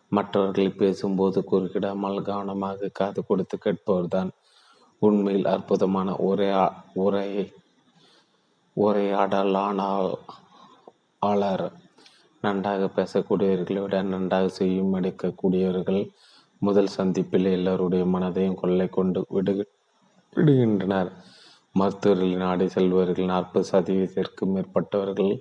மற்றவர்கள் 0.08 0.78
பேசும்போது 0.78 1.38
குறுக்கிடாமல் 1.50 2.18
கவனமாக 2.22 2.90
காது 2.92 3.20
கொடுத்து 3.26 3.56
கேட்பவர்தான் 3.58 4.30
உண்மையில் 5.02 5.44
அற்புதமான 5.44 6.16
ஒரே 6.18 6.50
உரை 7.04 7.28
உரையாடலானால் 8.76 10.12
ஆளர் 11.22 11.66
நன்றாக 12.40 12.88
பேசக்கூடியவர்களை 12.96 13.80
விட 13.80 14.02
நன்றாக 14.02 14.48
செய்யும் 14.48 14.94
எடுக்கக்கூடியவர்கள் 14.94 16.02
முதல் 16.66 16.94
சந்திப்பில் 16.96 17.48
எல்லோருடைய 17.56 18.04
மனதையும் 18.04 18.58
கொள்ளை 18.60 18.86
கொண்டு 18.88 19.20
விடு 19.28 19.54
விடுகின்றனர். 20.36 21.10
மருத்துவர்களின் 21.74 22.44
நாடி 22.44 22.66
செல்பவர்கள் 22.68 23.30
நாற்பது 23.32 23.66
சதவீதத்திற்கு 23.70 24.44
மேற்பட்டவர்கள் 24.54 25.32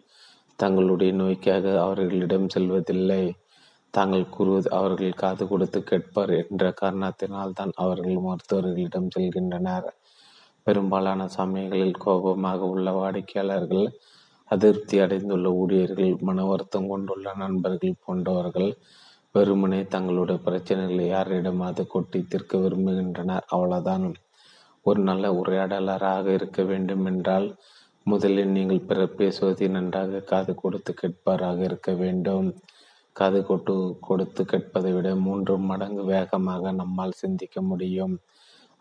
தங்களுடைய 0.60 1.12
நோய்க்காக 1.14 1.66
அவர்களிடம் 1.86 2.48
செல்வதில்லை. 2.48 3.24
தாங்கள் 3.94 4.34
கூறுவது 4.36 4.70
அவர்கள் 4.72 5.20
காது 5.22 5.44
கொடுத்து 5.48 5.80
கேட்பார் 5.84 6.34
என்ற 6.42 6.72
காரணத்தினால் 6.82 7.58
தான் 7.60 7.74
அவர்கள் 7.76 8.18
மருத்துவர்களிடம் 8.26 9.12
செல்கின்றனர். 9.16 9.90
பெரும்பாலான 10.68 11.22
சமயங்களில் 11.38 12.02
கோபமாக 12.06 12.68
உள்ள 12.74 12.90
வாடிக்கையாளர்கள் 12.92 13.86
அதிருப்தி 14.52 14.96
அடைந்துள்ள 15.00 15.48
ஊழியர்கள் 15.62 16.12
மன 16.22 16.46
வருத்தம் 16.46 16.88
கொண்டுள்ள 16.88 17.28
நண்பர்கள் 17.36 18.02
போன்றவர்கள் 18.06 18.72
வெறுமனே 19.36 19.80
தங்களுடைய 19.94 20.40
பிரச்சனைகளை 20.48 21.06
யாரிடமாவது 21.08 21.84
கொட்டி 21.88 22.20
தீர்க்க 22.32 22.58
விரும்புகின்றனர். 22.58 23.46
அவ்வளவுதான். 23.48 24.06
ஒரு 24.86 25.00
நல்ல 25.02 25.26
உரையாடலராக 25.34 26.26
இருக்க 26.34 26.62
வேண்டும் 26.64 27.06
என்றால் 27.06 27.48
முதலில் 28.06 28.54
நீங்கள் 28.58 28.86
பிறர் 28.88 29.16
பேசுவதை 29.16 29.68
நன்றாக 29.68 30.22
காது 30.32 30.54
கொடுத்து 30.56 30.94
கேட்பாராக 31.02 31.60
இருக்க 31.64 31.92
வேண்டும். 31.94 32.48
காது 33.16 33.40
கொட்டு 33.46 33.74
கொடுத்து 34.02 34.44
கேட்பதை 34.44 34.92
விட 34.94 35.10
மூன்று 35.26 35.56
மடங்கு 35.72 36.06
வேகமாக 36.14 36.72
நம்மால் 36.82 37.20
சிந்திக்க 37.24 37.62
முடியும். 37.62 38.16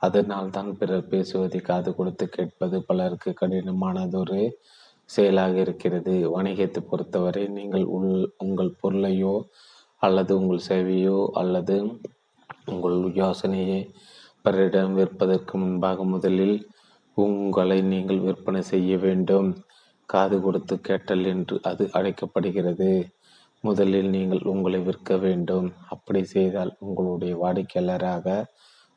அதனால் 0.03 0.51
தான் 0.51 0.71
பிறர் 0.79 1.11
பேசுவதை 1.11 1.61
காது 1.71 1.91
கொடுத்து 1.95 2.25
கேட்பது 2.29 2.79
பலருக்கு 2.89 3.33
கடினமானதொரு 3.41 4.41
செயலாக 5.11 5.55
இருக்கிறது. 5.67 6.15
வணிகத்தை 6.37 6.81
பொறுத்தவரை 6.91 7.45
நீங்கள் 7.59 7.87
உள் 7.97 8.13
உங்கள் 8.39 8.79
பொருளையோ 8.83 9.35
அல்லது 10.03 10.33
உங்கள் 10.41 10.67
சேவையோ 10.69 11.19
அல்லது 11.41 11.77
உங்கள் 12.73 12.99
யோசனையை 13.15 13.81
பிறரிடம் 14.45 14.95
விற்பதற்கு 14.95 15.55
முன்பாக 15.59 16.05
முதலில் 16.05 16.57
உங்களை 17.17 17.79
நீங்கள் 17.93 18.25
விற்பனை 18.27 18.63
செய்ய 18.73 18.93
வேண்டும். 18.99 19.49
காது 20.09 20.37
கொடுத்து 20.41 20.75
கேட்டல் 20.89 21.25
என்று 21.33 21.57
அது 21.71 21.85
அழைக்கப்படுகிறது. 21.93 22.91
முதலில் 23.65 24.09
நீங்கள் 24.09 24.43
உங்களை 24.53 24.81
விற்க 24.81 25.17
வேண்டும். 25.17 25.69
அப்படி 25.89 26.23
செய்தால் 26.35 26.73
உங்களுடைய 26.87 27.33
வாடிக்கையாளராக 27.43 28.27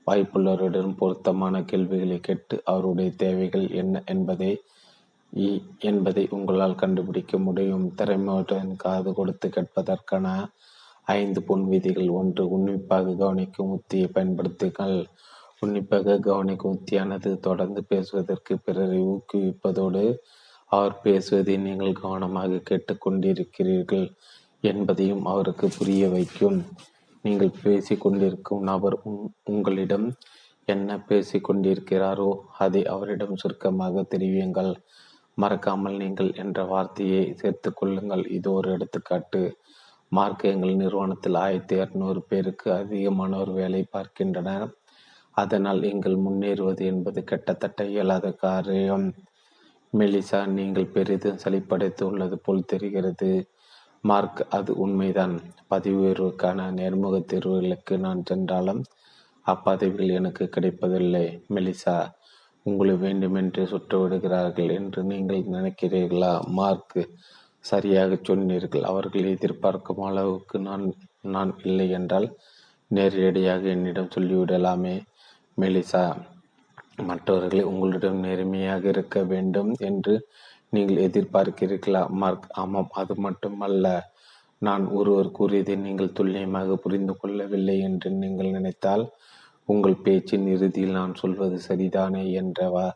வாய்ப்புள்ளவருடன் 0.07 0.91
பொருத்தமான 0.99 1.61
கேள்விகளை 1.63 2.17
கேட்டு 2.19 2.55
அவருடைய 2.71 3.11
தேவைகள் 3.23 3.67
என்ன 3.81 4.01
என்பதை 4.05 4.51
என்பதை 5.89 6.23
உங்களால் 6.35 6.79
கண்டுபிடிக்க 6.81 7.37
முடியும். 7.37 7.85
திறமையுடன் 7.99 8.69
காது 8.83 9.09
கொடுத்து 9.13 9.47
கேட்பதற்கான 9.47 10.27
ஐந்து 11.05 11.43
பொன் 11.43 11.65
விதிகள் 11.67 12.09
ஒன்று. 12.09 12.49
உன்னிப்பாக 12.49 13.15
கவனிக்கும் 13.15 13.73
உத்தியை 13.77 14.07
பயன்படுத்துங்கள். 14.13 15.05
உன்னிப்பாக 15.59 16.17
கவனிக்கும் 16.19 16.75
உத்தியானது 16.77 17.39
தொடர்ந்து 17.39 17.83
பேசுவதற்கு 17.83 18.57
பிறரை 18.57 18.99
ஊக்குவிப்பதோடு 18.99 20.17
அவர் 20.65 21.01
பேசுவதை 21.01 21.57
நீங்கள் 21.57 21.93
கவனமாக 21.93 22.61
கேட்டுக்கொண்டிருக்கிறீர்கள் 22.69 24.07
என்பதையும் 24.61 25.25
அவருக்கு 25.25 25.67
புரிய 25.77 26.09
வைக்கும். 26.09 26.65
நீங்கள் 27.21 27.51
பேசிக்கொண்டிருக்கும் 27.63 28.59
நபர் 28.59 28.97
உங்களிடம் 29.43 30.07
என்ன 30.65 30.97
பேசிக்கொண்டிருக்கிறாரோ 31.09 32.29
அதை 32.57 32.85
அவரிடம் 32.85 33.35
சுருக்கமாக 33.35 34.05
தெரிவியுங்கள். 34.13 34.73
மறக்காமல் 35.33 35.95
நீங்கள் 35.95 36.33
என்ற 36.33 36.63
வார்த்தையை 36.63 37.33
சேர்த்து 37.35 37.73
கொள்ளுங்கள். 37.73 38.23
இது 38.29 38.51
ஒரு 38.51 38.71
எடுத்துக்காட்டு. 38.71 39.41
மார்க் 40.11 40.43
எங்கள் 40.45 40.75
நிறுவனத்தில் 40.75 41.35
ஆயிரத்தி 41.35 41.75
இரநூறு 41.75 42.19
பேருக்கு 42.27 42.71
அதிகமானோர் 42.71 43.53
வேலை 43.53 43.85
பார்க்கின்றனர். 43.89 44.67
அதனால் 45.31 45.83
எங்கள் 45.83 46.15
முன்னேறுவது 46.15 46.83
என்பது 46.85 47.23
கிட்டத்தட்ட 47.23 47.85
இயலாத 47.85 48.31
காரியம். 48.31 49.13
மெலிசா 49.93 50.45
நீங்கள் 50.45 50.85
பெரிதும் 50.85 51.39
சளிப்படைத்து 51.43 52.03
உள்ளது 52.03 52.37
போல் 52.37 52.65
தெரிகிறது. 52.65 53.49
மார்க் 54.01 54.47
அது 54.49 54.77
உண்மைதான். 54.77 55.35
பதவி 55.67 55.95
உயர்வுக்கான 55.95 56.67
நேர்முக 56.71 57.15
தேர்வுகளுக்கு 57.33 57.97
நான் 57.97 58.23
சென்றாலும் 58.25 58.83
அப்பதவிகள் 59.45 60.11
எனக்கு 60.11 60.49
கிடைப்பதில்லை. 60.49 61.43
மெலிசா 61.53 61.95
உங்களை 62.63 62.95
வேண்டுமென்று 62.95 63.67
சுட்டு 63.67 63.99
விடுகிறார்கள் 63.99 64.69
என்று 64.69 65.03
நீங்கள் 65.03 65.41
நினைக்கிறீர்களா? 65.41 66.45
மார்க் 66.49 67.09
சரியாக 67.69 68.17
சொன்னீர்கள் 68.21 68.87
அவர்கள் 68.91 69.31
எதிர்பார்க்கும் 69.35 70.03
அளவுக்கு 70.09 70.57
நான் 70.67 70.85
நான் 71.35 71.51
இல்லை 71.63 71.87
என்றால் 71.97 72.27
நேரடியாக 72.91 73.63
என்னிடம் 73.75 74.13
சொல்லிவிடலாமே. 74.15 74.95
மெலிசா 75.57 76.03
மற்றவர்களை 77.09 77.63
உங்களிடம் 77.71 78.19
நேர்மையாக 78.25 78.83
இருக்க 78.93 79.17
வேண்டும் 79.31 79.71
என்று 79.89 80.13
நீங்கள் 80.73 81.01
எதிர்பார்க்கிறீர்களா? 81.07 82.01
மார்க் 82.21 82.47
ஆமாம் 82.61 82.91
அது 83.01 83.13
மட்டுமல்ல. 83.25 83.87
நான் 84.61 84.83
ஒருவர் 84.97 85.35
கூறியதை 85.37 85.75
நீங்கள் 85.85 86.15
துல்லியமாக 86.17 86.75
புரிந்து 86.75 87.13
கொள்ளவில்லை 87.17 87.75
என்று 87.87 88.09
நீங்கள் 88.23 88.55
நினைத்தால் 88.57 89.03
உங்கள் 89.69 90.01
பேச்சின் 90.05 90.47
இறுதியில் 90.47 90.97
நான் 90.99 91.13
சொல்வது 91.13 91.57
சரிதானே 91.67 92.23
என்றவா? 92.41 92.87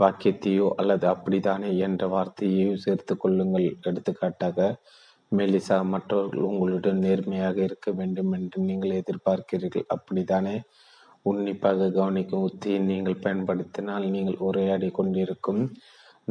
வாக்கியத்தையோ 0.00 0.66
அல்லது 0.80 1.06
அப்படித்தானே 1.08 1.70
என்ற 1.86 2.02
வார்த்தையையோ 2.14 2.72
சேர்த்து 2.84 3.14
கொள்ளுங்கள். 3.16 3.66
எடுத்துக்காட்டாக 3.88 4.58
மெலிசா 5.32 5.76
மற்றவர்கள் 5.92 6.48
உங்களுடன் 6.50 7.00
நேர்மையாக 7.06 7.56
இருக்க 7.68 7.88
வேண்டும் 7.92 8.32
என்று 8.32 8.58
நீங்கள் 8.68 8.98
எதிர்பார்க்கிறீர்கள். 9.00 9.86
அப்படித்தானே? 9.88 10.56
உன்னிப்பாக 11.22 11.88
கவனிக்கும் 11.90 12.46
உத்தியை 12.48 12.78
நீங்கள் 12.90 13.22
பயன்படுத்தினால் 13.24 14.06
நீங்கள் 14.14 14.42
உரையாடி 14.48 14.88
கொண்டிருக்கும் 14.90 15.62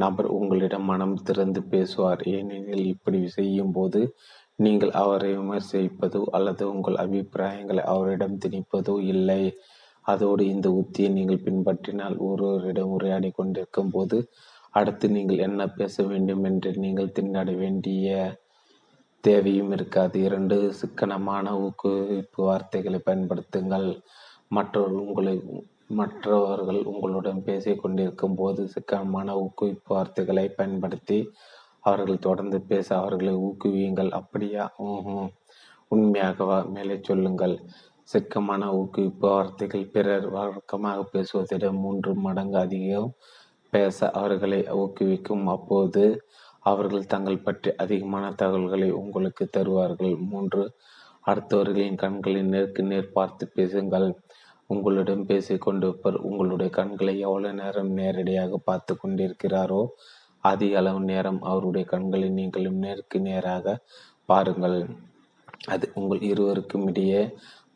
நபர் 0.03 0.27
உங்களிடம் 0.37 0.87
மனம் 0.91 1.15
திறந்து 1.23 1.61
பேசுவார். 1.73 2.21
ஏனெனில் 2.35 2.85
இப்படி 2.85 3.19
செய்யும் 3.37 3.71
போது 3.71 4.01
நீங்கள் 4.55 4.91
அவரை 5.01 5.29
விமர்சிப்பதோ 5.37 6.21
அல்லது 6.37 6.63
உங்கள் 6.73 6.97
அபிப்பிராயங்களை 7.03 7.83
அவரிடம் 7.93 8.39
திணிப்பதோ 8.43 8.95
இல்லை. 9.13 9.43
அதோடு 10.11 10.43
இந்த 10.53 10.67
உத்தியை 10.81 11.09
நீங்கள் 11.17 11.45
பின்பற்றினால் 11.45 12.15
ஒருவரிடம் 12.29 12.93
உரையாடி 12.95 13.29
கொண்டிருக்கும் 13.31 13.91
போது 13.91 14.17
அடுத்து 14.79 15.05
நீங்கள் 15.09 15.43
என்ன 15.47 15.61
பேச 15.79 16.03
வேண்டும் 16.03 16.43
என்று 16.49 16.69
நீங்கள் 16.85 17.15
திண்டாட 17.17 17.49
வேண்டிய 17.57 18.07
தேவையும் 19.23 19.71
இருக்காது. 19.71 20.15
இரண்டு 20.27 20.55
சிக்கனமான 20.79 21.45
ஊக்குவிப்பு 21.65 22.41
வார்த்தைகளை 22.49 22.99
பயன்படுத்துங்கள். 23.09 23.89
மற்றவர்கள் 24.47 25.05
உங்களை 25.05 25.35
மற்றவர்கள் 25.99 26.79
உங்களுடன் 26.91 27.39
பேசிக் 27.43 27.81
கொண்டிருக்கும் 27.81 28.35
போது 28.35 28.61
சிக்கனமான 28.73 29.35
ஊக்குவிப்பு 29.43 29.91
வார்த்தைகளை 29.95 30.45
பயன்படுத்தி 30.59 31.17
அவர்கள் 31.89 32.25
தொடர்ந்து 32.27 32.57
பேச 32.71 32.87
அவர்களை 32.99 33.33
ஊக்குவியுங்கள். 33.47 34.11
அப்படியா? 34.19 34.65
உண்மையாகவா? 35.91 36.59
மேலே 36.75 36.95
சொல்லுங்கள். 37.09 37.55
சிக்கமான 38.09 38.63
ஊக்குவிப்பு 38.79 39.27
வார்த்தைகள் 39.33 39.91
பிறர் 39.93 40.25
வழக்கமாக 40.33 41.03
பேசுவதிட 41.13 41.65
மூன்று 41.83 42.11
மடங்கு 42.25 42.57
அதிகம் 42.65 43.11
பேச 43.73 44.09
அவர்களை 44.19 44.59
ஊக்குவிக்கும். 44.81 45.45
அப்போது 45.55 46.03
அவர்கள் 46.71 47.11
தங்கள் 47.13 47.43
பற்றி 47.45 47.69
அதிகமான 47.83 48.25
தகவல்களை 48.41 48.89
உங்களுக்கு 49.01 49.45
தருவார்கள். 49.57 50.13
மூன்று 50.31 50.63
அடுத்தவர்களின் 51.27 52.01
கண்களை 52.03 52.41
நேருக்கு 52.51 52.83
நேர் 52.83 53.15
பார்த்து 53.17 53.43
பேசுங்கள். 53.57 54.07
உங்களிடம் 54.73 55.23
பேசிக் 55.29 55.63
கொண்டிருப்பவர் 55.65 56.17
உங்களுடைய 56.29 56.69
கண்களை 56.79 57.15
எவ்வளவு 57.27 57.57
நேரம் 57.61 57.91
நேரடியாக 57.99 58.59
பார்த்து 58.69 58.93
கொண்டிருக்கிறாரோ 58.95 59.81
அதிக 60.43 60.77
அளவு 60.81 61.01
நேரம் 61.11 61.41
அவருடைய 61.51 61.85
கண்களை 61.93 62.29
நீங்களும் 62.37 62.79
நேருக்கு 62.85 63.17
நேராக 63.29 63.75
பாருங்கள். 64.29 64.77
அது 65.73 65.85
உங்கள் 65.99 66.21
இருவருக்கும் 66.31 66.87
இடையே 66.89 67.21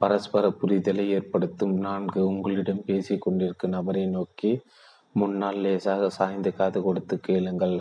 பரஸ்பர 0.02 0.46
புரிதலை 0.62 1.06
ஏற்படுத்தும் 1.18 1.76
நான்கு 1.86 2.20
உங்களிடம் 2.28 2.84
பேசிக் 2.86 3.22
கொண்டிருக்கும் 3.22 3.72
நபரை 3.72 4.04
நோக்கி 4.08 4.52
முன்னால் 5.12 5.60
லேசாக 5.64 6.10
சாய்ந்து 6.10 6.52
காது 6.54 6.80
கொடுத்து 6.82 7.16
கேளுங்கள். 7.20 7.78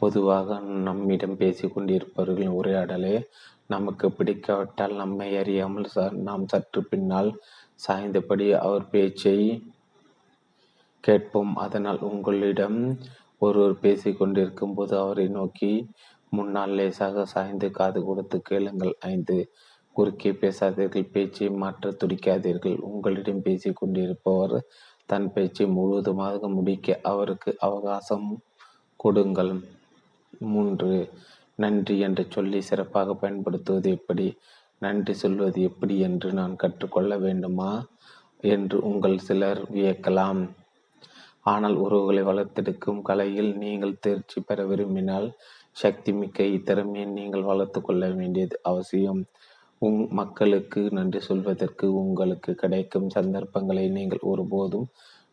பொதுவாக 0.00 0.58
நம்மிடம் 0.86 1.36
பேசிக் 1.36 1.74
கொண்டிருப்பவர்களின் 1.74 2.56
உரையாடலே 2.60 3.16
நமக்கு 3.66 4.06
பிடிக்காவிட்டால் 4.10 4.94
நம்மை 4.94 5.28
அறியாமல் 5.36 5.86
நாம் 6.28 6.46
சற்று 6.46 6.80
பின்னால் 6.84 7.30
சாய்ந்தபடி 7.86 8.46
அவர் 8.66 8.88
பேச்சை 8.88 9.36
கேட்போம். 11.04 11.52
அதனால் 11.56 12.00
உங்களிடம் 12.10 12.80
ஒருவர் 13.38 13.76
பேசி 13.84 14.10
கொண்டிருக்கும் 14.12 14.74
போது 14.74 14.94
அவரை 14.98 15.26
நோக்கி 15.38 15.72
முன்னால் 16.28 16.74
லேசாக 16.78 17.24
சாய்ந்து 17.34 17.68
காது 17.70 18.00
கொடுத்து 18.04 18.36
கேளுங்கள். 18.50 18.92
ஐந்து. 19.12 19.36
குறுக்கே 19.96 20.30
பேசாதீர்கள் 20.42 21.12
பேச்சை 21.14 21.48
மாற்ற 21.62 21.90
துடிக்காதீர்கள். 22.00 22.76
உங்களிடம் 22.90 23.44
பேசிக் 23.46 23.78
கொண்டிருப்பவர் 23.80 24.56
தன் 25.10 25.28
பேச்சை 25.32 25.66
முழுவதுமாக 25.76 26.48
முடிக்க 26.56 26.98
அவருக்கு 27.12 27.50
அவகாசம் 27.66 28.28
கொடுங்கள். 28.96 29.52
மூன்று 30.52 30.92
நன்றி 31.54 31.94
என்ற 31.98 32.20
சொல்லி 32.28 32.60
சிறப்பாக 32.60 33.14
பயன்படுத்துவது 33.14 33.88
எப்படி? 33.90 34.26
நன்றி 34.78 35.14
சொல்வது 35.14 35.58
எப்படி 35.62 35.96
என்று 36.08 36.28
நான் 36.38 36.54
கற்றுக்கொள்ள 36.56 37.12
வேண்டுமா 37.18 37.70
என்று 38.54 38.76
உங்கள் 38.90 39.18
சிலர் 39.18 39.60
வியக்கலாம். 39.74 40.40
ஆனால் 41.52 41.76
உறவுகளை 41.84 42.22
வளர்த்தெடுக்கும் 42.22 43.00
கலையில் 43.08 43.52
நீங்கள் 43.62 44.00
தேர்ச்சி 44.00 44.40
பெற 44.40 44.64
விரும்பினால் 44.64 45.28
சக்தி 45.82 46.10
மிக்க 46.12 46.44
இத்திறமையை 46.56 47.06
நீங்கள் 47.18 47.48
வளர்த்து 47.50 47.80
கொள்ள 47.80 48.02
வேண்டியது 48.18 48.56
அவசியம். 48.62 49.22
உங் 49.86 50.02
மக்களுக்கு 50.10 50.80
நன்றி 50.90 51.20
சொல்வதற்கு 51.20 51.86
உங்களுக்கு 52.00 52.52
கிடைக்கும் 52.54 53.08
சந்தர்ப்பங்களை 53.08 53.84
நீங்கள் 53.88 54.22
ஒருபோதும் 54.32 54.86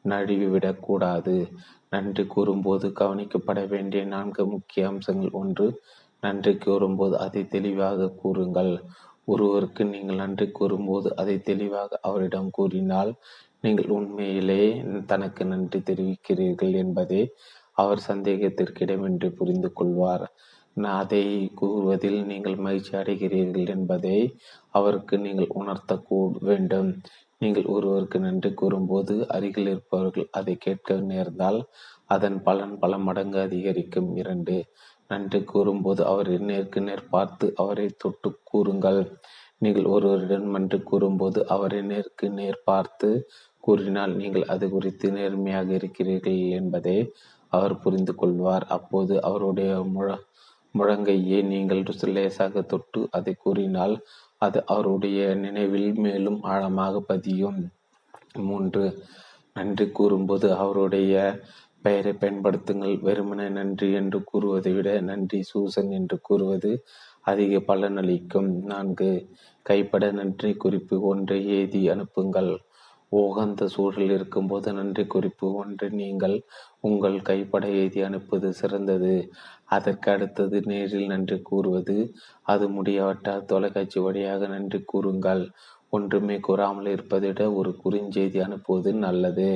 நழுவிவிடக்கூடாது 0.06 1.36
நன்றி 1.89 2.24
கூறும்போது 2.26 2.88
கவனிக்கப்பட 3.00 3.60
வேண்டிய 3.68 4.02
நான்கு 4.06 4.43
முக்கிய 4.45 4.88
அம்சங்கள் 4.88 5.36
ஒன்று 5.41 5.68
நன்றி 6.24 6.54
கூறும்போது 6.58 7.16
அதை 7.18 7.41
தெளிவாக 7.47 8.10
கூறுங்கள். 8.22 8.74
ஒருவருக்கு 9.26 9.84
நீங்கள் 9.86 10.22
நன்றி 10.24 10.47
கூறும்போது 10.52 11.08
அதை 11.16 11.36
தெளிவாக 11.41 12.00
அவரிடம் 12.02 12.50
கூறினால் 12.52 13.12
நீங்கள் 13.62 13.89
உண்மையிலே 13.97 14.64
தனக்கு 15.06 15.43
நன்றி 15.45 15.80
தெரிவிக்கிறீர்கள் 15.80 16.74
என்பதை 16.84 17.22
அவர் 17.74 18.02
சந்தேகத்திற்கிடமின்றி 18.08 19.30
புரிந்து 19.32 19.70
கொள்வார். 19.74 20.26
அதை 20.86 21.23
கூறுவதில் 21.55 22.19
நீங்கள் 22.23 22.55
மகிழ்ச்சி 22.55 22.93
அடைகிறீர்கள் 22.97 23.67
என்பதை 23.67 24.17
அவருக்கு 24.69 25.17
நீங்கள் 25.17 25.49
உணர்த்த 25.53 25.97
வேண்டும். 26.41 26.89
நீங்கள் 27.39 27.65
ஒருவருக்கு 27.65 28.19
நன்றி 28.19 28.53
கூறும்போது 28.53 29.27
அருகில் 29.27 29.67
இருப்பவர்கள் 29.67 30.27
அதை 30.32 30.55
கேட்க 30.57 30.97
நேர்ந்தால் 31.11 31.59
அதன் 32.05 32.41
பலன் 32.43 32.80
பல 32.80 32.97
மடங்கு 32.97 33.39
அதிகரிக்கும். 33.39 34.15
இரண்டு 34.15 34.55
நன்றி 35.07 35.43
கூறும்போது 35.43 36.05
அவரை 36.05 36.38
நேருக்கு 36.38 36.82
நேர் 36.82 37.05
பார்த்து 37.09 37.53
அவரை 37.55 37.88
தொட்டு 37.97 38.30
கூறுங்கள். 38.43 39.01
நீங்கள் 39.59 39.86
ஒருவரிடம் 39.86 40.49
நன்றி 40.55 40.80
கூறும்போது 40.82 41.47
அவரை 41.47 41.82
நேருக்கு 41.82 42.30
நேர் 42.30 42.59
பார்த்து 42.63 43.09
கூறினால் 43.59 44.13
நீங்கள் 44.15 44.45
அது 44.45 44.69
குறித்து 44.69 45.11
நேர்மையாக 45.11 45.73
இருக்கிறீர்கள் 45.73 46.39
என்பதை 46.59 46.97
அவர் 47.49 47.80
புரிந்து 47.80 48.15
கொள்வார். 48.15 48.65
அப்போது 48.67 49.13
அவருடைய 49.21 49.71
முழ 49.95 50.07
முழங்கையே 50.76 51.39
நீங்கள் 51.43 51.84
லேசாக 52.15 52.61
தொட்டு 52.61 53.07
அதை 53.11 53.34
கூறினால் 53.34 53.95
அது 54.38 54.59
அவருடைய 54.65 55.36
நினைவில் 55.36 55.89
மேலும் 55.95 56.39
ஆழமாக 56.43 56.99
பதியும். 57.01 57.59
மூன்று. 58.41 58.86
நன்றி 59.55 59.86
கூறும்போது 59.89 60.47
அவருடைய 60.55 61.13
பெயரை 61.86 62.13
பயன்படுத்துங்கள். 62.13 62.95
வெறுமனே 63.01 63.47
நன்றி 63.49 63.88
என்று 63.91 64.20
கூறுவதை 64.24 64.74
விட 64.74 64.89
நன்றி 65.01 65.39
சூசன் 65.41 65.91
என்று 65.91 66.17
கூறுவது 66.22 66.72
அதிக 67.22 67.59
பலனளிக்கும் 67.70 68.49
நான்கு. 68.63 69.11
கைப்பட 69.65 70.05
நன்றி 70.11 70.51
குறிப்பு 70.53 70.95
ஒன்றை 71.01 71.39
ஏதி 71.59 71.82
அனுப்புங்கள். 71.89 72.51
உகந்த 73.11 73.67
சூழல் 73.67 74.11
இருக்கும்போது 74.11 74.70
நன்றி 74.74 75.03
குறிப்பு 75.07 75.47
ஒன்றை 75.53 75.89
நீங்கள் 76.01 76.36
உங்கள் 76.80 77.17
கைப்பட 77.22 77.67
எழுதி 77.67 78.01
அனுப்புவது 78.01 78.49
சிறந்தது. 78.53 79.13
அதற்கு 79.70 80.07
அடுத்தது 80.11 80.57
நேரில் 80.65 81.11
நன்றி 81.13 81.38
கூறுவது 81.41 81.97
அது 82.43 82.65
முடியாவிட்டால் 82.70 83.45
தொலைக்காட்சி 83.45 83.99
வழியாக 83.99 84.47
நன்றி 84.47 84.80
கூறுங்கள். 84.84 85.43
ஒன்றுமே 85.89 86.38
கூறாமல் 86.39 86.89
இருப்பதை 86.95 87.30
விட 87.30 87.43
ஒரு 87.51 87.72
குறுஞ்செய்தி 87.84 88.39
அனுப்புவது 88.47 88.91
நல்லது. 89.05 89.49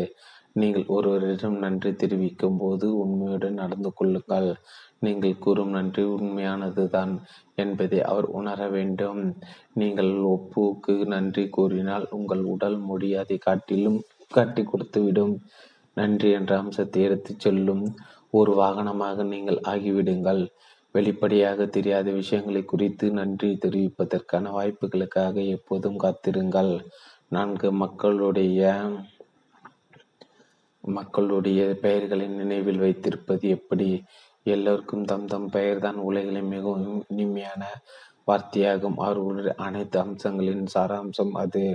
நீங்கள் 0.53 0.85
ஒருவரிடம் 0.87 1.57
நன்றி 1.57 1.91
தெரிவிக்கும் 1.93 2.57
போது 2.57 2.87
உண்மையுடன் 2.97 3.59
நடந்து 3.61 3.89
கொள்ளுங்கள். 3.93 4.49
நீங்கள் 4.99 5.39
கூறும் 5.39 5.69
நன்றி 5.69 6.03
உண்மையானதுதான் 6.15 7.13
என்பதை 7.55 7.99
அவர் 8.03 8.27
உணர 8.39 8.67
வேண்டும். 8.67 9.21
நீங்கள் 9.73 10.11
ஒப்புக்கு 10.33 10.95
நன்றி 11.05 11.45
கூறினால் 11.49 12.05
உங்கள் 12.09 12.43
உடல் 12.53 12.79
மொழி 12.89 13.09
அதை 13.15 13.37
காட்டிலும் 13.37 13.99
காட்டி 14.31 14.63
கொடுத்துவிடும். 14.63 15.35
நன்றி 15.97 16.29
என்ற 16.31 16.51
அம்சத்தை 16.57 17.01
எடுத்துச் 17.03 17.39
செல்லும். 17.39 17.83
ஒரு 18.33 18.51
வாகனமாக 18.61 19.23
நீங்கள் 19.23 19.59
ஆகிவிடுங்கள். 19.67 20.43
வெளிப்படையாக 20.95 21.65
தெரியாத 21.65 22.07
விஷயங்களை 22.11 22.61
குறித்து 22.63 23.05
நன்றி 23.11 23.49
தெரிவிப்பதற்கான 23.65 24.51
வாய்ப்புகளுக்காக 24.57 25.35
எப்போதும் 25.47 25.97
காத்திருங்கள். 25.97 26.73
நான்கு 27.27 27.69
மக்களுடைய 27.73 28.61
மக்களுடைய 30.83 31.61
பெயர்களை 31.81 32.25
நினைவில் 32.39 32.77
வைத்திருப்பது 32.77 33.45
எப்படி? 33.49 33.89
எல்லோருக்கும் 34.45 35.05
தம் 35.05 35.27
தம் 35.27 35.49
பெயர்தான் 35.49 35.99
உலகிலே 36.07 36.41
மிகவும் 36.53 36.97
இனிமையான 37.07 37.63
வார்த்தையாகும். 38.27 38.97
அவர்களுடைய 38.97 39.53
அனைத்து 39.67 39.97
அம்சங்களின் 40.03 40.65
சாராம்சம் 40.75 41.33
அது. 41.43 41.65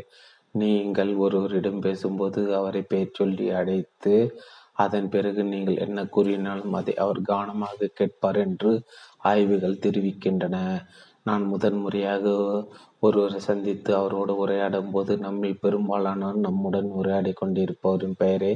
நீங்கள் 0.55 1.13
ஒருவரிடம் 1.17 1.81
பேசும்போது 1.81 2.41
அவரை 2.55 2.83
பெயர் 2.83 3.17
சொல்லி 3.19 3.47
அழைத்து 3.51 4.15
அதன் 4.79 5.09
பிறகு 5.09 5.43
நீங்கள் 5.45 5.83
என்ன 5.87 6.05
கூறினாலும் 6.07 6.75
அதை 6.79 6.95
அவர் 7.05 7.21
கவனமாக 7.23 7.91
கேட்பார் 7.99 8.39
என்று 8.47 8.73
ஆய்வுகள் 9.31 9.83
தெரிவிக்கின்றன. 9.85 10.57
நான் 11.23 11.45
முதன் 11.45 11.79
முறையாக 11.85 12.27
ஒருவரை 13.07 13.41
சந்தித்து 13.41 13.91
அவரோடு 13.95 14.33
உரையாடும் 14.45 14.93
போது 14.93 15.13
நம்மில் 15.19 15.61
பெரும்பாலானோர் 15.61 16.39
நம்முடன் 16.47 16.89
உரையாடி 17.01 17.33
கொண்டிருப்பவரின் 17.33 18.17
பெயரை 18.17 18.53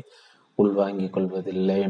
உள்வாங்கிக் 0.58 1.14
கொள்வதில்லை. 1.14 1.80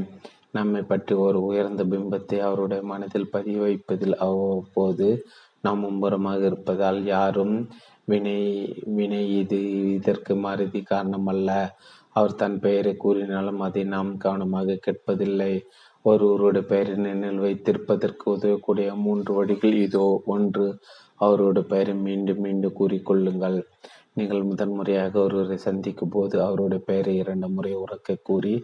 நம்மை 0.53 0.83
பற்றி 0.83 1.13
ஒரு 1.27 1.39
உயர்ந்த 1.43 1.83
பிம்பத்தை 1.85 2.39
அவருடைய 2.49 2.81
மனதில் 2.83 3.33
பதிய 3.35 3.59
வைப்பதில் 3.61 4.17
அவ்வப்போது 4.27 5.07
நாம் 5.65 5.83
மும்புறமாக 5.85 6.41
இருப்பதால் 6.51 7.01
யாரும் 7.15 7.57
வினை 8.05 8.39
வினை 8.97 9.23
இது 9.41 9.59
இதற்கு 9.97 10.33
மருதி 10.45 10.81
காரணமல்ல. 10.91 11.51
அவர் 12.17 12.35
தன் 12.35 12.59
பெயரை 12.61 12.93
கூறினாலும் 12.97 13.61
அதை 13.61 13.83
நாம் 13.95 14.11
கவனமாக 14.25 14.79
கேட்பதில்லை. 14.87 15.53
ஒருவருடைய 16.05 16.65
பெயரை 16.67 16.95
நினைவில் 17.07 17.45
வைத்திருப்பதற்கு 17.47 18.25
உதவக்கூடிய 18.37 18.89
மூன்று 19.05 19.33
வழிகள் 19.35 19.77
இதோ. 19.87 20.07
ஒன்று 20.35 20.67
அவருடைய 21.25 21.65
பெயரை 21.73 21.95
மீண்டும் 22.07 22.41
மீண்டும் 22.41 22.79
கூறிக்கொள்ளுங்கள். 22.81 23.59
நீங்கள் 24.15 24.43
முதன்முறையாக 24.43 25.15
ஒருவரை 25.21 25.59
சந்திக்கும் 25.59 26.13
போது 26.15 26.37
அவருடைய 26.47 26.81
பெயரை 26.89 27.13
இரண்டு 27.23 27.49
முறை 27.49 27.73
உறக்க 27.85 28.17
கூறி 28.23 28.55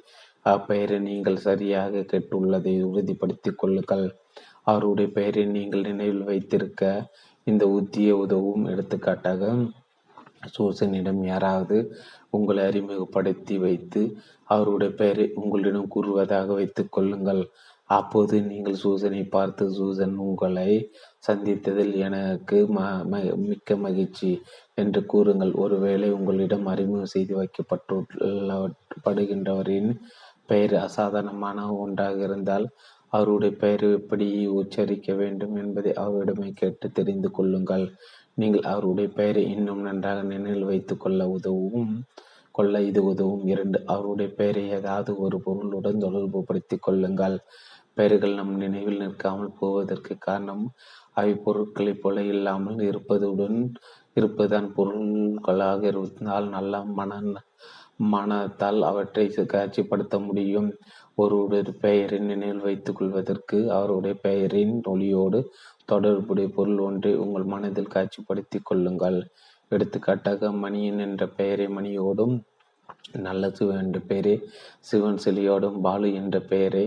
அப்பெயரை 0.47 0.99
நீங்கள் 1.09 1.45
சரியாக 1.47 2.03
கேட்டுள்ளதை 2.11 2.75
உறுதிப்படுத்திக் 2.91 3.59
கொள்ளுங்கள். 3.61 4.07
அவருடைய 4.63 5.09
பெயரை 5.17 5.45
நீங்கள் 5.57 5.87
நினைவில் 5.91 6.29
வைத்திருக்க 6.31 6.83
இந்த 7.47 7.65
உத்தியை 7.79 8.15
உதவும். 8.25 8.65
எடுத்துக்காட்டாக 8.73 9.43
சூசனிடம் 10.57 11.23
யாராவது 11.33 11.77
உங்களை 12.31 12.63
அறிமுகப்படுத்தி 12.71 13.57
வைத்து 13.59 14.03
அவருடைய 14.49 14.91
பெயரை 15.01 15.27
உங்களிடம் 15.43 15.89
கூறுவதாக 15.89 16.49
வைத்துக் 16.53 16.93
கொள்ளுங்கள். 16.93 17.43
அப்போது 17.91 18.37
நீங்கள் 18.43 18.81
சூசனை 18.83 19.21
பார்த்து 19.29 19.65
சூசன் 19.77 20.17
உங்களை 20.25 20.71
சந்தித்ததில் 21.29 21.95
எனக்கு 22.07 22.59
ம 22.77 22.81
மிக்க 23.49 23.77
மகிழ்ச்சி 23.77 24.31
என்று 24.75 25.01
கூறுங்கள். 25.07 25.53
ஒருவேளை 25.65 26.09
உங்களிடம் 26.19 26.67
அறிமுகம் 26.67 27.13
செய்து 27.15 27.35
வைக்கப்பட்டுள்ள 27.41 28.59
படுகின்றவரின் 29.07 29.91
பெயர் 30.47 30.75
அசாதாரணமான 30.87 31.65
ஒன்றாக 31.77 32.19
இருந்தால் 32.29 32.67
அவருடைய 33.13 33.53
பெயர் 33.57 33.85
எப்படி 33.99 34.27
உச்சரிக்க 34.61 35.13
வேண்டும் 35.15 35.55
என்பதை 35.57 35.93
அவரிடமே 36.05 36.49
கேட்டு 36.53 36.87
தெரிந்து 36.93 37.29
கொள்ளுங்கள். 37.31 37.87
நீங்கள் 38.39 38.69
அவருடைய 38.73 39.09
பெயரை 39.11 39.43
இன்னும் 39.55 39.81
நன்றாக 39.81 40.21
நினைவில் 40.23 40.69
வைத்துக் 40.71 41.01
கொள்ள 41.01 41.21
உதவும் 41.29 41.93
கொள்ள 42.55 42.81
இது 42.83 43.01
உதவும். 43.05 43.45
இரண்டு 43.47 43.79
அவருடைய 43.87 44.29
பெயரை 44.35 44.63
ஏதாவது 44.71 45.11
ஒரு 45.17 45.37
பொருளுடன் 45.41 46.03
தொடர்புபடுத்தி 46.03 46.77
கொள்ளுங்கள். 46.81 47.37
பெயர்கள் 47.95 48.35
நம் 48.35 48.55
நினைவில் 48.57 49.01
நிற்காமல் 49.03 49.57
போவதற்கு 49.61 50.15
காரணம் 50.19 50.65
அவை 51.13 51.33
பொருட்களைப் 51.37 52.03
போல 52.03 52.23
இல்லாமல் 52.23 52.81
இருப்பதுடன் 52.91 53.59
இருப்பதுதான் 54.15 54.69
பொருள்களாக 54.77 55.83
இருந்தால் 55.87 56.49
நல்ல 56.49 56.83
மன 56.99 57.21
மனத்தால் 58.13 58.81
அவற்றை 58.83 59.25
காட்சிப்படுத்த 59.55 60.17
முடியும். 60.27 60.69
ஒருவருடைய 61.15 61.73
பெயரை 61.81 62.19
நினைவில் 62.31 62.67
வைத்துக் 62.67 62.99
கொள்வதற்கு 62.99 63.59
அவருடைய 63.73 64.15
பெயரின் 64.27 64.75
ஒளியோடு 64.91 65.41
தொடர்புடைய 65.91 66.49
பொருள் 66.57 66.81
ஒன்றை 66.87 67.13
உங்கள் 67.25 67.47
மனதில் 67.53 67.93
காட்சிப்படுத்திக் 67.95 68.69
கொள்ளுங்கள். 68.69 69.19
எடுத்துக்காட்டாக 69.73 70.51
மணியன் 70.65 71.01
என்ற 71.07 71.23
பெயரை 71.39 71.67
மணியோடும் 71.77 72.35
நல்ல 73.27 73.51
சிவன் 73.57 73.81
என்ற 73.85 73.99
பெயரை 74.11 74.35
சிவன் 74.89 75.23
சிலியோடும் 75.25 75.79
பாலு 75.87 76.09
என்ற 76.21 76.37
பெயரை 76.51 76.85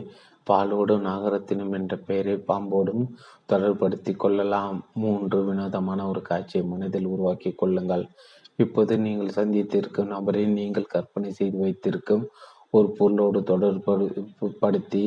பாலோடும் 0.47 1.03
நாகரத்தினம் 1.07 1.73
என்ற 1.79 1.93
பெயரை 2.07 2.35
பாம்போடும் 2.49 3.03
தொடர்படுத்தி 3.51 4.13
கொள்ளலாம். 4.15 4.77
மூன்று 4.93 5.39
வினோதமான 5.45 5.99
ஒரு 6.07 6.21
காட்சியை 6.29 6.63
மனதில் 6.67 7.11
உருவாக்கி 7.13 7.51
கொள்ளுங்கள். 7.61 8.05
இப்போது 8.63 8.93
நீங்கள் 9.05 9.37
சந்தித்திருக்கும் 9.39 10.11
நபரை 10.15 10.43
நீங்கள் 10.59 10.91
கற்பனை 10.93 11.29
செய்து 11.39 11.57
வைத்திருக்கும் 11.57 12.25
ஒரு 12.77 12.87
பொருளோடு 12.97 13.39
தொடர்படுத்தி 13.51 15.03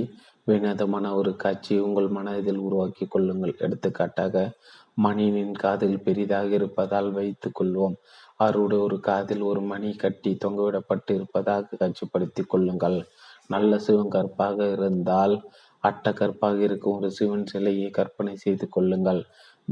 வினோதமான 0.47 1.15
ஒரு 1.15 1.37
காட்சியை 1.37 1.83
உங்கள் 1.83 2.09
மனதில் 2.09 2.57
உருவாக்கி 2.57 3.07
கொள்ளுங்கள். 3.07 3.55
எடுத்துக்காட்டாக 3.59 4.51
மணியின் 4.95 5.55
காதில் 5.55 6.03
பெரிதாக 6.03 6.49
இருப்பதால் 6.49 7.11
வைத்துக் 7.13 7.63
கொள்வோம். 7.63 7.95
அவருடைய 8.37 8.85
ஒரு 8.85 9.01
காதில் 9.01 9.41
ஒரு 9.41 9.61
மணி 9.61 9.95
கட்டி 9.95 10.37
தொங்கவிடப்பட்டு 10.45 11.13
இருப்பதாக 11.15 11.77
காட்சிப்படுத்தி 11.81 12.43
கொள்ளுங்கள். 12.47 13.07
நல்ல 13.47 13.79
சிவன் 13.79 14.09
கற்பாக 14.09 14.73
இருந்தால் 14.73 15.43
அட்ட 15.79 16.13
கற்பாக 16.13 16.59
இருக்கும் 16.61 16.97
ஒரு 16.97 17.11
சிவன் 17.11 17.47
சிலையை 17.47 17.91
கற்பனை 17.91 18.37
செய்து 18.37 18.69
கொள்ளுங்கள். 18.69 19.23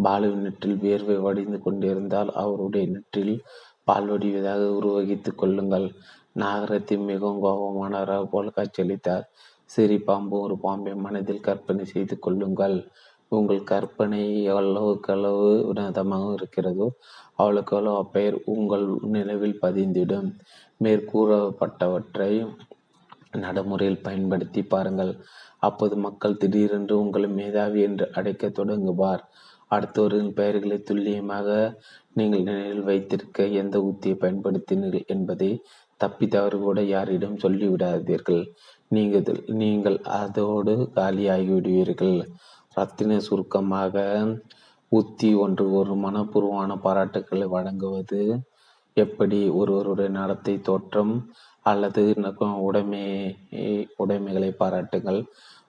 பாலுவின் 0.05 0.45
நெற்றில் 0.47 0.79
வியர்வை 0.79 1.17
வடிந்து 1.17 1.59
கொண்டிருந்தால் 1.61 2.31
அவருடைய 2.33 2.87
நெற்றில் 2.89 3.43
பால் 3.85 4.09
வடிவதாக 4.09 4.73
உருவகித்துக் 4.73 5.39
கொள்ளுங்கள். 5.39 5.93
நாகரத்தின் 6.39 7.05
மிகவும் 7.05 7.43
கோபமானவராக 7.45 8.25
போல் 8.25 8.53
காட்சியளித்தார். 8.57 9.25
சிறி 9.73 9.99
பாம்பு 10.09 10.37
ஒரு 10.47 10.55
பாம்பை 10.65 10.93
மனதில் 11.05 11.47
கற்பனை 11.49 11.85
செய்து 11.95 12.15
கொள்ளுங்கள். 12.25 12.77
உங்கள் 13.33 13.63
கற்பனை 13.71 14.23
எவ்வளவுக்கு 14.53 15.11
அளவு 15.15 15.51
உன்னதமாக 15.71 16.27
இருக்கிறதோ 16.39 16.89
அவளுக்கு 17.41 17.73
அவ்வளோ 17.77 17.93
அப்பெயர் 18.03 18.37
உங்கள் 18.55 18.87
நினைவில் 19.15 19.61
பதிந்திடும். 19.65 20.29
மேற்கூறப்பட்டவற்றை 20.85 22.33
நடைமுறையில் 23.45 24.05
பயன்படுத்தி 24.07 24.63
பாருங்கள். 24.75 25.13
அப்போது 25.69 25.95
மக்கள் 26.07 26.41
திடீரென்று 26.43 26.95
உங்களை 27.03 27.29
மேதாவி 27.39 27.81
என்று 27.89 28.07
அழைக்க 28.19 28.51
தொடங்குவார். 28.59 29.23
அடுத்தவரின் 29.75 30.33
பெயர்களை 30.39 30.79
துல்லியமாக 30.89 31.49
நீங்கள் 32.19 32.47
நினைவில் 32.49 32.87
வைத்திருக்க 32.89 33.45
எந்த 33.63 33.77
உத்தியை 33.89 34.17
பயன்படுத்தினீர்கள் 34.25 35.11
என்பதை 35.15 35.51
தப்பி 36.03 36.27
தவறு 36.35 36.57
கூட 36.67 36.81
யாரிடம் 36.95 37.41
சொல்லிவிடாதீர்கள். 37.45 38.43
நீங்கள் 38.97 39.43
நீங்கள் 39.63 39.99
அதோடு 40.21 40.75
காலியாகிவிடுவீர்கள். 40.97 42.17
ரத்தின 42.77 43.19
சுருக்கமாக 43.27 43.95
உத்தி 44.93 45.31
ஒன்று 45.45 45.65
ஒரு 45.79 45.93
மனப்பூர்வமான 46.05 46.73
பாராட்டுக்களை 46.87 47.47
வழங்குவது 47.55 48.21
எப்படி? 48.97 49.41
ஒருவருடைய 49.61 50.11
நடத்தை 50.19 50.55
தோற்றம் 50.69 51.15
அல்லது 51.71 52.03
உடைமை 52.67 53.05
உடைமைகளை 54.03 54.51
பாராட்டுங்கள். 54.63 55.21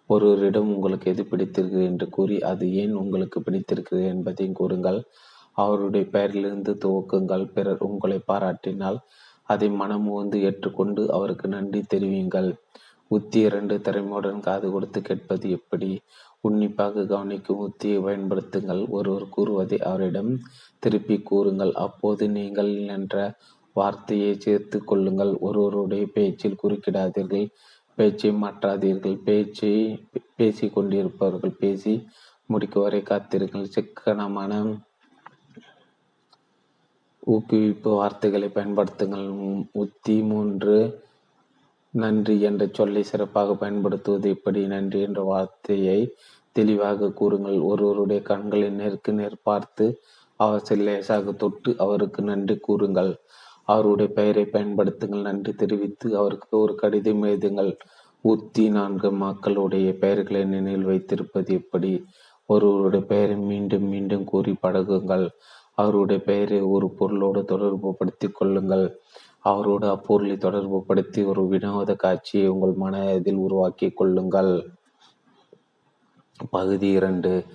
ஒருவரிடம் 0.10 0.72
உங்களுக்கு 0.76 1.12
எது 1.14 1.24
பிடித்திருக்கிறது 1.26 1.86
என்று 1.92 2.08
கூறி 2.16 2.38
அது 2.52 2.66
ஏன் 2.82 2.96
உங்களுக்கு 3.02 3.38
பிடித்திருக்கிறது 3.42 4.06
என்பதையும் 4.14 4.58
கூறுங்கள். 4.60 5.00
அவருடைய 5.64 6.06
பெயரிலிருந்து 6.16 6.74
துவக்குங்கள். 6.84 7.46
பிறர் 7.56 7.86
உங்களை 7.90 8.20
பாராட்டினால் 8.32 9.00
அதை 9.44 9.70
மனமுவந்து 9.70 10.42
ஏற்றுக்கொண்டு 10.42 11.12
அவருக்கு 11.12 11.48
நன்றி 11.48 11.82
தெரிவியுங்கள். 11.94 12.50
உத்தி 13.08 13.40
இரண்டு 13.40 13.76
திறமையுடன் 13.78 14.40
காது 14.40 14.72
கொடுத்து 14.72 15.02
கேட்பது 15.02 15.50
எப்படி? 15.50 16.02
உன்னிப்பாக 16.42 17.06
கவனிக்கும் 17.06 17.60
உத்தியை 17.60 17.98
பயன்படுத்துங்கள். 18.06 18.90
ஒருவர் 18.90 19.30
கூறுவதை 19.30 19.78
அவரிடம் 19.82 20.32
திருப்பி 20.80 21.18
கூறுங்கள். 21.22 21.74
அப்போது 21.74 22.30
நீங்கள் 22.30 22.72
என்ற 22.88 23.34
வார்த்தையை 23.74 24.32
சேர்த்து 24.40 24.84
கொள்ளுங்கள். 24.84 25.34
ஒருவருடைய 25.40 26.06
பேச்சில் 26.14 26.60
குறுக்கிடாதீர்கள். 26.64 27.48
பேச்சை 27.96 28.32
மாற்றாதீர்கள். 28.32 29.18
பேச்சை 29.24 29.74
பேசி 30.36 30.70
கொண்டிருப்பவர்கள் 30.70 31.60
பேசி 31.60 31.94
முடிக்கும் 32.46 32.84
வரை 32.84 33.02
காத்திருங்கள். 33.02 33.66
சிக்கனமான 33.66 34.54
ஊக்குவிப்பு 37.32 37.90
வார்த்தைகளை 37.96 38.50
பயன்படுத்துங்கள். 38.54 39.28
உத்தி 39.72 40.22
மூன்று 40.22 41.02
நன்றி 41.90 42.42
என்ற 42.42 42.70
சொல்லை 42.72 43.04
சிறப்பாக 43.04 43.56
பயன்படுத்துவது 43.56 44.30
எப்படி? 44.30 44.68
நன்றி 44.68 45.02
என்ற 45.02 45.22
வார்த்தையை 45.22 46.14
தெளிவாக 46.52 47.12
கூறுங்கள். 47.12 47.60
ஒருவருடைய 47.60 48.22
கண்களை 48.22 48.70
நேருக்கு 48.70 49.14
நேர் 49.14 49.38
பார்த்து 49.44 50.00
அவர் 50.36 50.78
லேசாக 50.78 51.32
தொட்டு 51.32 51.76
அவருக்கு 51.78 52.22
நன்றி 52.24 52.58
கூறுங்கள். 52.58 53.16
அவருடைய 53.64 54.14
பெயரை 54.14 54.44
பயன்படுத்துங்கள். 54.52 55.22
நன்றி 55.22 55.54
தெரிவித்து 55.54 56.18
அவருக்கு 56.18 56.58
ஒரு 56.58 56.76
கடிதம் 56.76 57.24
எழுதுங்கள். 57.24 57.78
உத்தி 58.22 58.70
நான்கு 58.70 59.12
மக்களுடைய 59.12 59.96
பெயர்களை 59.98 60.44
நினைவில் 60.44 60.84
வைத்திருப்பது 60.84 61.54
எப்படி? 61.54 62.06
ஒருவருடைய 62.46 63.06
பெயரை 63.06 63.36
மீண்டும் 63.36 63.84
மீண்டும் 63.84 64.24
கூறி 64.24 64.52
பழகுங்கள். 64.52 65.30
அவருடைய 65.76 66.24
பெயரை 66.24 66.62
ஒரு 66.62 66.90
பொருளோடு 66.90 67.42
தொடர்புபடுத்தி 67.42 68.32
கொள்ளுங்கள். 68.32 69.00
அவரோடு 69.40 69.90
அப்பொருளை 69.90 70.38
தொடர்பு 70.38 70.84
படுத்தி 70.84 71.24
ஒரு 71.24 71.48
வினோத 71.48 71.96
காட்சியை 71.96 72.48
உங்கள் 72.48 72.74
மனதில் 72.74 73.36
உருவாக்கி 73.36 73.90
கொள்ளுங்கள். 73.90 74.72
பகுதி 76.50 76.90
இரண்டு. 76.90 77.46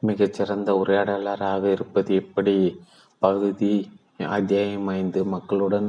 மிகச்சிறந்த 0.00 0.82
உரையாடலராக 0.86 1.64
இருப்பது 1.64 2.14
எப்படி? 2.14 2.80
பகுதி 3.18 3.90
அத்தியாயம் 4.18 4.86
ஐந்து. 4.86 5.24
மக்களுடன் 5.24 5.88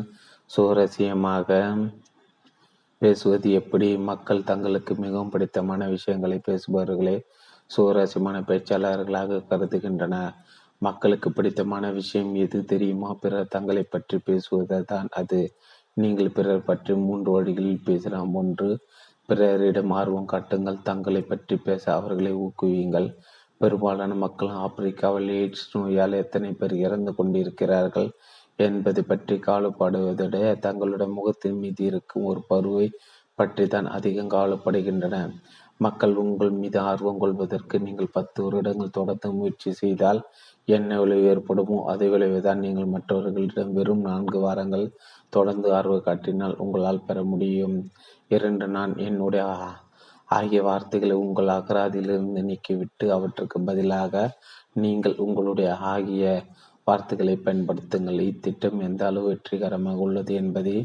சுவாரஸ்யமாக 0.57 1.49
பேசுவது 2.97 3.51
எப்படி? 3.51 3.97
மக்கள் 3.97 4.43
தங்களுக்கு 4.43 4.95
மிகவும் 4.95 5.29
பிடித்தமான 5.29 5.87
விஷயங்களை 5.87 6.41
பேசுபவர்களே 6.47 7.21
சுவாரஸ்யமான 7.65 8.39
பேச்சாளர்களாக 8.39 9.41
கருதுகின்றன. 9.49 10.15
மக்களுக்கு 10.81 11.29
பிடித்தமான 11.31 11.85
விஷயம் 11.91 12.31
எது 12.43 12.59
தெரியுமா? 12.63 13.09
பிறர் 13.21 13.53
தங்களை 13.55 13.83
பற்றி 13.83 14.17
பேசுவது 14.27 14.77
தான் 14.91 15.09
அது. 15.21 15.41
நீங்கள் 15.93 16.35
பிறர் 16.37 16.67
பற்றி 16.69 16.93
மூன்று 17.07 17.29
வழிகளில் 17.31 17.85
பேசலாம். 17.85 18.33
ஒன்று 18.33 18.69
பிறரிடம் 19.29 19.91
ஆர்வம் 19.91 20.31
காட்டுங்கள். 20.33 20.79
தங்களை 20.83 21.21
பற்றி 21.21 21.55
பேச 21.67 21.83
அவர்களை 21.97 22.31
ஊக்குவியுங்கள். 22.45 23.09
பெரும்பாலான 23.61 24.11
மக்கள் 24.15 24.51
ஆப்பிரிக்காவில் 24.65 25.31
எய்ட்ஸ் 25.39 25.67
நோயால் 25.73 26.21
எத்தனை 26.23 26.51
பேர் 26.51 26.75
இறந்து 26.85 27.11
கொண்டிருக்கிறார்கள் 27.13 28.09
என்பது 28.59 29.01
பற்றி 29.03 29.35
காலப்படுவதோட 29.47 30.37
தங்களுடைய 30.65 31.09
முகத்தின் 31.17 31.59
மீது 31.63 31.83
இருக்கும் 31.89 32.27
ஒரு 32.31 32.41
பருவை 32.51 32.87
பற்றி 33.39 33.65
தான் 33.67 33.87
அதிகம் 33.97 34.33
காலப்படுகின்றன. 34.37 35.17
மக்கள் 35.77 36.13
உங்கள் 36.23 36.53
மீது 36.61 36.77
ஆர்வம் 36.89 37.19
கொள்வதற்கு 37.19 37.75
நீங்கள் 37.79 38.15
பத்து 38.17 38.39
வருடங்கள் 38.45 38.95
தொடர்ந்து 38.97 39.29
முயற்சி 39.37 39.71
செய்தால் 39.73 40.19
என்ன 40.69 40.91
விளைவு 41.01 41.25
ஏற்படுமோ 41.31 41.77
அதே 41.91 42.07
விளைவுதான் 42.07 42.63
நீங்கள் 42.65 42.93
மற்றவர்களிடம் 42.93 43.71
வெறும் 43.71 44.01
நான்கு 44.01 44.39
வாரங்கள் 44.39 44.85
தொடர்ந்து 45.29 45.67
ஆர்வம் 45.77 46.05
காட்டினால் 46.07 46.55
உங்களால் 46.57 47.05
பெற 47.07 47.17
முடியும். 47.23 47.77
இரண்டு 48.31 48.65
நான் 48.67 48.93
என்னுடைய 49.07 49.43
ஆகிய 50.29 50.59
வார்த்தைகளை 50.63 51.15
உங்கள் 51.17 51.51
அகராதியிலிருந்து 51.57 52.41
நீக்கிவிட்டு 52.49 53.05
அவற்றுக்கு 53.15 53.59
பதிலாக 53.61 54.15
நீங்கள் 54.83 55.15
உங்களுடைய 55.25 55.69
ஆகிய 55.93 56.23
வார்த்தைகளை 56.87 57.35
பயன்படுத்துங்கள். 57.45 58.19
இத்திட்டம் 58.31 58.79
எந்த 58.79 59.01
அளவு 59.09 59.27
வெற்றிகரமாக 59.27 60.05
உள்ளது 60.05 60.33
என்பதை 60.41 60.75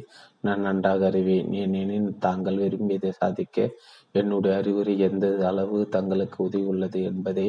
நான் 0.41 0.65
நன்றாக 0.69 1.07
அறிவேன். 1.07 1.51
ஏனெனில் 1.63 2.11
தாங்கள் 2.19 2.61
விரும்பியதை 2.65 3.11
சாதிக்க 3.21 3.59
என்னுடைய 4.15 4.53
அறிவுரை 4.61 4.95
எந்த 5.09 5.27
அளவு 5.51 5.79
தங்களுக்கு 5.89 6.39
உதவி 6.47 6.67
உள்ளது 6.73 6.99
என்பதை 7.11 7.47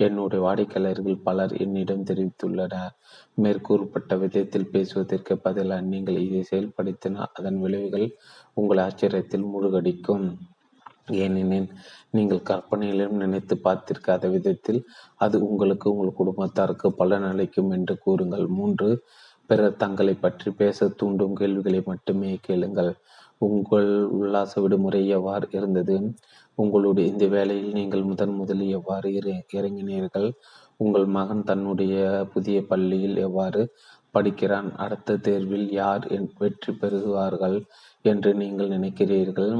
என்னுடைய 0.00 0.40
வாடிக்கையாளர்கள் 0.44 1.24
பலர் 1.26 1.52
என்னிடம் 1.64 2.06
தெரிவித்துள்ளனர். 2.08 2.94
மேற்கூறப்பட்ட 3.42 4.16
விதத்தில் 4.22 4.70
பேசுவதற்கு 4.72 5.34
பதிலாக 5.38 5.88
நீங்கள் 5.92 6.18
இதை 6.26 6.42
செயல்படுத்தினால் 6.50 7.34
அதன் 7.38 7.60
விளைவுகள் 7.64 8.06
உங்கள் 8.54 8.82
ஆச்சரியத்தில் 8.86 9.46
முழுகடிக்கும். 9.52 10.26
ஏனெனில் 11.22 11.68
நீங்கள் 12.10 12.46
கற்பனையிலும் 12.50 13.20
நினைத்து 13.22 13.54
பார்த்திருக்காத 13.64 14.30
விதத்தில் 14.30 14.80
அது 15.24 15.36
உங்களுக்கு 15.48 15.86
உங்கள் 15.92 16.18
குடும்பத்தாருக்கு 16.20 16.88
பலன் 16.92 17.26
அளிக்கும் 17.30 17.70
என்று 17.70 17.94
கூறுங்கள். 17.98 18.46
மூன்று 18.58 18.88
பிறர் 19.50 19.80
தங்களை 19.82 20.14
பற்றி 20.14 20.50
பேச 20.50 20.88
தூண்டும் 21.00 21.34
கேள்விகளை 21.34 21.80
மட்டுமே 21.86 22.30
கேளுங்கள். 22.46 22.92
உங்கள் 23.38 23.90
உல்லாச 24.18 24.52
விடுமுறை 24.60 25.00
எவ்வாறு 25.08 25.46
இருந்தது? 25.50 25.96
உங்களுடைய 26.58 27.04
இந்த 27.12 27.26
வேலையில் 27.34 27.72
நீங்கள் 27.78 28.08
முதன் 28.10 28.34
முதலில் 28.40 28.74
எவ்வாறு 28.78 29.08
இறங்கினீர்கள்? 29.56 30.28
உங்கள் 30.76 31.06
மகன் 31.16 31.44
தன்னுடைய 31.50 31.94
புதிய 32.34 32.58
பள்ளியில் 32.70 33.18
எவ்வாறு 33.26 33.62
படிக்கிறான்? 34.14 34.68
அடுத்த 34.76 35.18
தேர்வில் 35.26 35.68
யார் 35.80 36.04
வெற்றி 36.42 36.72
பெறுவார்கள் 36.72 37.58
என்று 38.04 38.30
நீங்கள் 38.42 38.74
நினைக்கிறீர்கள்? 38.76 39.54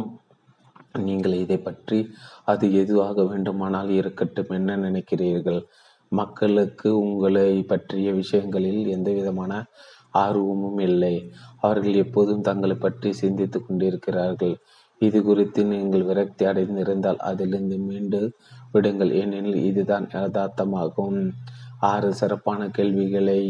நீங்கள் 1.06 1.34
இதை 1.44 1.58
பற்றி 1.58 1.98
அது 2.44 2.66
எதுவாக 2.82 3.22
வேண்டுமானால் 3.30 3.90
இருக்கட்டும் 4.00 4.52
என்ன 4.58 4.76
நினைக்கிறீர்கள்? 4.86 5.60
மக்களுக்கு 6.12 6.88
உங்களை 7.04 7.48
பற்றிய 7.72 8.08
விஷயங்களில் 8.12 8.82
எந்த 8.86 9.10
விதமான 9.12 9.52
ஆர்வமும் 10.24 10.80
இல்லை. 10.88 11.14
அவர்கள் 11.60 11.96
எப்போதும் 12.04 12.46
தங்களை 12.48 12.76
பற்றி 12.76 13.10
சிந்தித்து 13.22 13.58
கொண்டிருக்கிறார்கள். 13.60 14.54
இது 15.06 15.18
குறித்து 15.22 15.60
நீங்கள் 15.72 16.08
விரக்தி 16.10 16.44
அடைந்திருந்தால் 16.50 17.20
அதிலிருந்து 17.30 17.76
மீண்டு 17.88 18.20
விடுங்கள். 18.74 19.12
ஏனெனில் 19.20 19.60
இதுதான் 19.70 20.06
யதார்த்தமாகும். 20.14 21.18
ஆறு 21.90 22.10
சிறப்பான 22.20 22.60
கேள்விகளை 22.76 23.40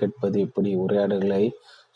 கேட்பது 0.00 0.38
இப்படி. 0.46 0.70
உரையாடல்களை 0.84 1.44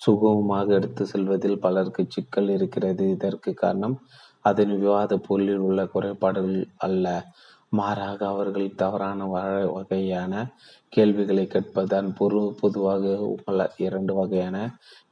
சுகமமாக 0.04 0.74
எடுத்து 0.78 1.02
செல்வதில் 1.12 1.62
பலருக்கு 1.64 2.02
சிக்கல் 2.08 2.50
இருக்கிறது. 2.56 3.04
இதற்கு 3.16 3.50
காரணம் 3.62 3.96
அதன் 4.44 4.72
விவாத 4.78 5.16
பொருளில் 5.26 5.64
உள்ள 5.66 5.80
குறைபாடுகள் 5.94 6.60
அல்ல. 6.86 7.06
மாறாக 7.78 8.20
அவர்கள் 8.30 8.78
தவறான 8.80 9.26
வகையான 9.76 10.32
கேள்விகளை 10.96 11.44
கேட்பதுதான் 11.46 12.08
பொரு 12.18 12.40
பொதுவாக 12.60 13.04
உள்ள 13.46 13.60
இரண்டு 13.86 14.12
வகையான 14.18 14.56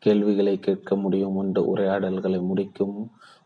கேள்விகளை 0.05 0.55
கேட்க 0.67 0.97
முடியும். 1.05 1.37
ஒன்று 1.43 1.63
உரையாடல்களை 1.73 2.41
முடிக்கும் 2.51 2.97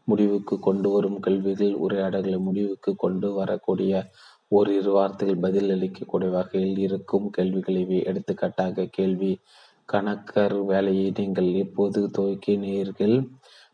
முடிவுக்கு 0.09 0.55
கொண்டு 0.59 0.89
வரும் 0.91 1.19
கேள்விகள் 1.21 1.75
உரையாடல்களை 1.85 2.39
முடிவுக்கு 2.39 2.91
கொண்டு 2.97 3.29
வரக்கூடிய 3.33 3.93
ஓரிரு 4.49 4.91
வார்த்தைகள் 4.91 5.45
பதில் 5.45 5.71
அளிக்கக்கூடிய 5.71 6.31
வகையில் 6.31 6.79
இருக்கும் 6.79 7.27
கேள்விகள் 7.31 7.79
இவை 7.85 7.99
எடுத்துக்காட்டாக 8.05 8.87
கேள்வி 8.91 9.33
கணக்கர் 9.89 10.57
வேலையை 10.65 11.09
நீங்கள் 11.17 11.49
எப்போது 11.63 12.01
துவக்கினீர்கள்? 12.17 13.17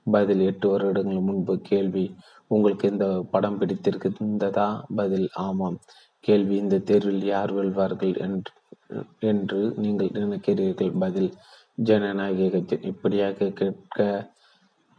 பதில் 0.07 0.41
எட்டு 0.41 0.67
வருடங்கள் 0.69 1.27
முன்பு 1.29 1.55
கேள்வி 1.61 2.05
உங்களுக்கு 2.51 2.87
இந்த 2.89 3.07
படம் 3.31 3.59
பிடித்திருக்கின்றதா 3.61 4.69
பதில் 4.97 5.29
ஆமாம். 5.39 5.77
கேள்வி 6.25 6.55
இந்த 6.57 6.79
தேர்வில் 6.89 7.25
யார் 7.25 7.53
வெல்வார்கள் 7.53 8.15
என்று 8.27 8.53
என்று 9.23 9.61
நீங்கள் 9.77 10.11
நினைக்கிறீர்கள்? 10.19 10.93
பதில் 10.99 11.31
ஜனநாயக 11.83 12.63
இப்படியாக 12.91 13.51
கேட்க 13.61 13.99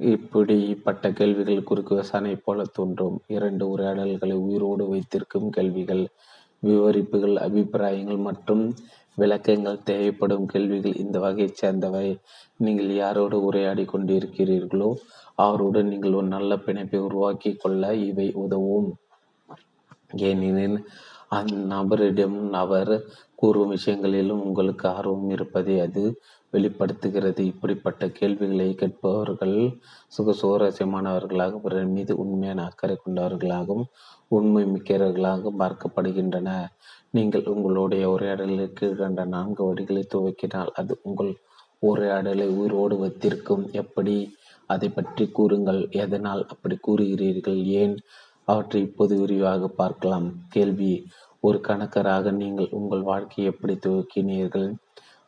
இப்படிப்பட்ட 0.09 1.05
கேள்விகள் 1.11 1.63
குறுக்கு 1.63 1.93
விசாரணை 1.95 2.35
போல 2.35 2.61
தோன்றும். 2.77 3.17
இரண்டு 3.27 3.63
உரையாடல்களை 3.67 4.35
உயிரோடு 4.45 4.83
வைத்திருக்கும் 4.87 5.49
கேள்விகள் 5.49 6.03
விவரிப்புகள் 6.59 7.35
அபிப்பிராயங்கள் 7.37 8.19
மற்றும் 8.19 8.63
விளக்கங்கள் 9.17 9.83
தேவைப்படும் 9.83 10.45
கேள்விகள் 10.45 10.95
இந்த 10.95 11.17
வகையைச் 11.19 11.59
சேர்ந்தவை. 11.61 12.07
நீங்கள் 12.57 12.91
யாரோடு 12.95 13.37
உரையாடி 13.47 13.85
கொண்டிருக்கிறீர்களோ 13.85 14.89
அவருடன் 15.35 15.87
நீங்கள் 15.87 16.13
ஒரு 16.13 16.27
நல்ல 16.27 16.55
பிணைப்பை 16.65 16.99
உருவாக்கி 16.99 17.51
கொள்ள 17.53 17.93
இவை 18.09 18.27
உதவும். 18.43 18.89
ஏனெனில் 20.29 20.77
அந்நபரிடம் 21.31 22.39
அவர் 22.53 22.93
கூறும் 23.35 23.67
விஷயங்களிலும் 23.67 24.41
உங்களுக்கு 24.43 24.85
ஆர்வம் 24.89 25.29
இருப்பதை 25.29 25.75
அது 25.79 26.03
வெளிப்படுத்துகிறது. 26.51 27.41
இப்படிப்பட்ட 27.45 28.09
கேள்விகளை 28.09 28.67
கேட்பவர்கள் 28.75 29.55
சுக 30.07 30.33
சுவாரஸ்யமானவர்களாக 30.41 31.59
பிறர் 31.59 31.87
மீது 31.87 32.15
உண்மையான 32.17 32.63
அக்கறை 32.63 32.97
கொண்டவர்களாகவும் 32.97 33.87
உண்மை 34.27 34.63
மிக்கவர்களாகவும் 34.65 35.61
பார்க்கப்படுகின்றன. 35.63 36.49
நீங்கள் 37.11 37.45
உங்களுடைய 37.45 38.03
உரையாடலில் 38.09 38.75
கீழ்கண்ட 38.79 39.23
நான்கு 39.25 39.61
வழிகளை 39.69 40.03
துவக்கினால் 40.13 40.71
அது 40.73 40.93
உங்கள் 41.03 41.31
உரையாடலை 41.79 42.47
உயிரோடு 42.47 42.97
வைத்திருக்கும். 42.97 43.63
எப்படி? 43.73 44.17
அதை 44.65 44.89
பற்றி 44.89 45.23
கூறுங்கள். 45.27 45.81
எதனால் 46.03 46.43
அப்படி 46.49 46.75
கூறுகிறீர்கள்? 46.87 47.59
ஏன் 47.63 47.95
அவற்றை 48.47 48.79
இப்போது 48.81 49.13
விரிவாக 49.19 49.67
பார்க்கலாம். 49.81 50.27
கேள்வி 50.49 50.93
ஒரு 51.43 51.57
கணக்கராக 51.67 52.31
நீங்கள் 52.31 52.73
உங்கள் 52.79 53.01
வாழ்க்கையை 53.01 53.45
எப்படி 53.53 53.75
துவக்கினீர்கள்? 53.75 54.69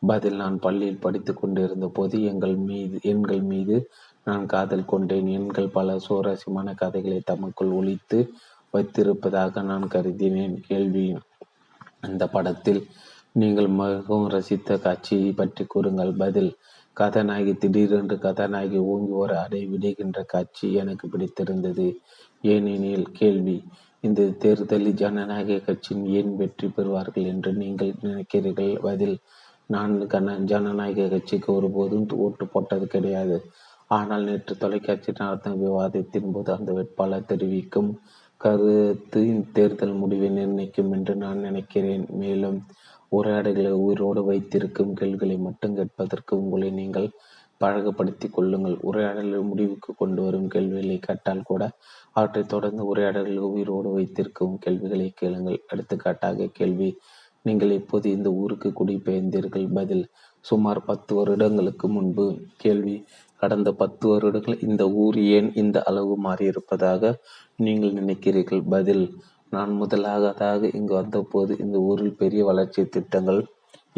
பதில் 0.02 0.36
நான் 0.36 0.56
பள்ளியில் 0.58 1.00
படித்து 1.00 1.32
கொண்டிருந்த 1.34 1.86
போது 1.88 2.16
எங்கள் 2.22 2.56
மீது 2.68 2.96
எண்கள் 3.12 3.44
மீது 3.52 3.76
நான் 4.24 4.44
காதல் 4.46 4.84
கொண்டேன். 4.84 5.28
எண்கள் 5.38 5.68
பல 5.68 5.96
சுவாரஸ்யமான 5.98 6.74
கதைகளை 6.74 7.20
தமக்குள் 7.24 7.72
ஒழித்து 7.72 8.18
வைத்திருப்பதாக 8.74 9.62
நான் 9.62 9.86
கருதினேன். 9.88 10.56
கேள்வி 10.68 11.06
அந்த 12.00 12.22
படத்தில் 12.26 12.80
நீங்கள் 13.32 13.68
மிகவும் 13.80 14.28
ரசித்த 14.28 14.76
காட்சியை 14.78 15.30
பற்றி 15.32 15.64
கூறுங்கள். 15.64 16.12
பதில் 16.16 16.50
கதாநாயகி 16.96 17.54
திடீரென்று 17.54 18.16
கதாநாயகி 18.18 18.80
ஓங்கி 18.92 19.12
ஒரு 19.22 19.34
அடை 19.38 19.62
விடுகின்ற 19.66 20.18
காட்சி 20.32 20.66
எனக்கு 20.82 21.08
பிடித்திருந்தது. 21.08 21.86
ஏனெனில் 22.44 23.08
கேள்வி 23.18 23.56
இந்த 24.04 24.22
தேர்தலில் 24.42 24.98
ஜனநாயக 25.02 25.60
கட்சியின் 25.66 26.06
ஏன் 26.18 26.32
வெற்றி 26.40 26.66
பெறுவார்கள் 26.68 27.28
என்று 27.32 27.50
நீங்கள் 27.62 27.92
நினைக்கிறீர்கள்? 28.06 28.72
பதில் 28.86 29.16
நான் 29.70 29.94
கன 30.12 30.34
ஜனநாயக 30.50 31.06
கட்சிக்கு 31.12 31.48
ஒருபோதும் 31.56 32.06
ஓட்டு 32.24 32.46
போட்டது 32.46 32.86
கிடையாது. 32.86 33.36
ஆனால் 33.90 34.26
நேற்று 34.28 34.54
தொலைக்காட்சி 34.62 35.10
நடத்த 35.20 35.54
விவாதத்தின் 35.62 36.32
போது 36.34 36.50
அந்த 36.56 36.70
வேட்பாளர் 36.76 37.30
தெரிவிக்கும் 37.32 37.90
கருத்து 38.40 39.20
தேர்தல் 39.56 40.00
முடிவை 40.02 40.28
நிர்ணயிக்கும் 40.38 40.92
என்று 40.96 41.12
நான் 41.24 41.44
நினைக்கிறேன். 41.48 42.06
மேலும் 42.22 42.58
உரையாடல்களை 43.12 43.72
உயிரோடு 43.84 44.20
வைத்திருக்கும் 44.28 44.92
கேள்விகளை 45.00 45.36
மட்டும் 45.46 45.76
கேட்பதற்கு 45.78 46.32
உங்களை 46.42 46.70
நீங்கள் 46.80 47.08
பழகப்படுத்தி 47.60 48.26
கொள்ளுங்கள். 48.28 48.76
உரையாடலை 48.88 49.38
முடிவுக்கு 49.50 49.90
கொண்டு 50.00 50.20
வரும் 50.22 50.48
கேள்விகளை 50.54 50.96
கேட்டால் 50.98 51.46
கூட 51.50 51.62
அவற்றை 52.16 52.42
தொடர்ந்து 52.54 52.82
உரையாடலில் 52.92 53.42
உயிரோடு 53.50 53.90
வைத்திருக்கும் 53.96 54.56
கேள்விகளை 54.64 55.08
கேளுங்கள். 55.20 55.58
எடுத்துக்காட்டாக 55.72 56.48
கேள்வி. 56.58 56.90
நீங்கள் 57.42 57.72
எப்போது 57.80 58.06
இந்த 58.16 58.28
ஊருக்கு 58.42 58.68
குடிபெயர்ந்தீர்கள். 58.80 59.66
பதில் 59.78 60.04
சுமார் 60.44 60.80
பத்து 60.84 61.12
வருடங்களுக்கு 61.18 61.86
முன்பு. 61.88 62.26
கேள்வி 62.62 62.96
கடந்த 63.42 63.70
பத்து 63.82 64.04
வருடங்கள் 64.12 64.62
இந்த 64.66 64.82
ஊர் 65.02 65.16
ஏன் 65.36 65.48
இந்த 65.62 65.78
அளவு 65.90 66.14
மாறியிருப்பதாக 66.26 67.12
நீங்கள் 67.64 67.96
நினைக்கிறீர்கள்? 68.00 68.62
பதில் 68.74 69.04
நான் 69.52 69.72
முதலாகதாக 69.80 70.70
இங்கு 70.78 70.94
வந்தபோது 71.00 71.52
இந்த 71.64 71.76
ஊரில் 71.88 72.18
பெரிய 72.22 72.42
வளர்ச்சி 72.44 72.82
திட்டங்கள் 72.96 73.40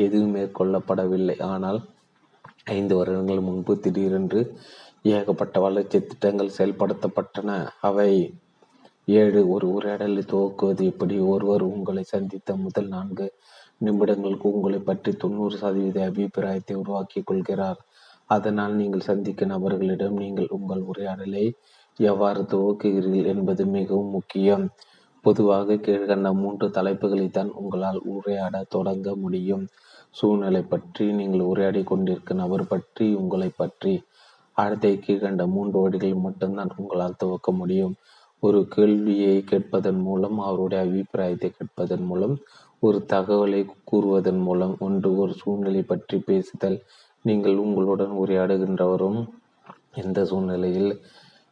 எதுவும் 0.05 0.35
மேற்கொள்ளப்படவில்லை. 0.37 1.37
ஆனால் 1.53 1.79
ஐந்து 2.67 2.95
வருடங்கள் 2.99 3.41
முன்பு 3.41 3.73
திடீரென்று 3.83 4.41
ஏகப்பட்ட 5.13 5.57
வளர்ச்சி 5.65 5.99
திட்டங்கள் 6.01 6.57
செயல்படுத்தப்பட்டன. 6.57 7.51
அவை 7.81 8.11
ஏழு 9.19 9.41
ஒரு 9.55 9.67
உரையாடலை 9.77 10.23
துவக்குவது 10.33 10.83
எப்படி? 10.93 11.17
ஒருவர் 11.33 11.65
உங்களை 11.73 12.05
சந்தித்த 12.15 12.57
முதல் 12.57 12.89
நான்கு 12.89 13.27
நிமிடங்களுக்கு 13.85 14.47
உங்களை 14.57 14.81
பற்றி 14.81 15.11
தொண்ணூறு 15.13 15.57
சதவீத 15.63 15.99
அபிப்பிராயத்தை 16.09 16.77
உருவாக்கி 16.77 17.21
கொள்கிறார். 17.23 17.81
அதனால் 18.31 18.75
நீங்கள் 18.75 19.09
சந்திக்கும் 19.11 19.53
நபர்களிடம் 19.55 20.17
நீங்கள் 20.25 20.49
உங்கள் 20.51 20.83
உரையாடலை 20.91 21.45
எவ்வாறு 21.99 22.43
துவக்குகிறீர்கள் 22.53 23.31
என்பது 23.35 23.65
மிகவும் 23.77 24.15
முக்கியம். 24.19 24.65
பொதுவாக 25.25 25.77
கீழ்கண்ட 25.85 26.29
மூன்று 26.43 26.67
தலைப்புகளை 26.71 27.29
தான் 27.31 27.51
உங்களால் 27.61 28.01
உரையாட 28.15 28.57
தொடங்க 28.75 29.15
முடியும். 29.17 29.65
சூழ்நிலை 30.15 30.63
பற்றி 30.63 31.05
நீங்கள் 31.13 31.41
உரையாடி 31.41 31.83
கொண்டிருக்கும் 31.83 32.37
நபர் 32.37 32.65
பற்றி 32.69 33.07
உங்களை 33.15 33.49
பற்றி. 33.57 33.95
அடுத்த 34.57 34.89
கீழ்கண்ட 35.07 35.45
மூன்று 35.47 35.79
வழிகள் 35.81 36.25
மட்டும்தான் 36.27 36.71
உங்களால் 36.77 37.19
துவக்க 37.19 37.51
முடியும். 37.53 37.95
ஒரு 38.43 38.61
கேள்வியை 38.69 39.35
கேட்பதன் 39.45 40.01
மூலம் 40.01 40.39
அவருடைய 40.39 40.81
அபிப்பிராயத்தை 40.85 41.49
கேட்பதன் 41.51 42.05
மூலம் 42.05 42.35
ஒரு 42.83 42.99
தகவலை 43.13 43.61
கூறுவதன் 43.91 44.41
மூலம் 44.43 44.75
ஒன்று 44.79 45.11
ஒரு 45.17 45.33
சூழ்நிலை 45.33 45.83
பற்றி 45.83 46.19
பேசுதல். 46.19 46.79
நீங்கள் 47.25 47.57
உங்களுடன் 47.57 48.15
உரையாடுகின்றவரும் 48.23 49.21
எந்த 49.95 50.21
சூழ்நிலையில் 50.25 50.93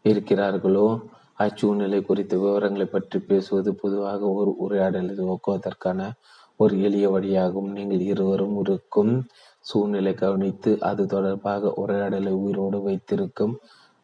இருக்கிறார்களோ 0.05 0.87
அச்சூழ்நிலை 1.39 2.01
குறித்த 2.03 2.35
விவரங்களை 2.37 2.87
பற்றி 2.87 3.19
பேசுவது 3.21 3.71
பொதுவாக 3.75 4.21
ஒரு 4.31 4.51
உரையாடலை 4.59 5.15
துவக்குவதற்கான 5.15 6.01
ஒரு 6.61 6.75
எளிய 6.87 7.07
வழியாகும் 7.15 7.71
நீங்கள் 7.77 8.03
இருவரும் 8.11 8.57
இருக்கும் 8.63 9.13
சூழ்நிலை 9.65 10.13
கவனித்து 10.15 10.71
அது 10.81 11.03
தொடர்பாக 11.07 11.73
உரையாடலை 11.83 12.33
உயிரோடு 12.43 12.79
வைத்திருக்கும் 12.89 13.55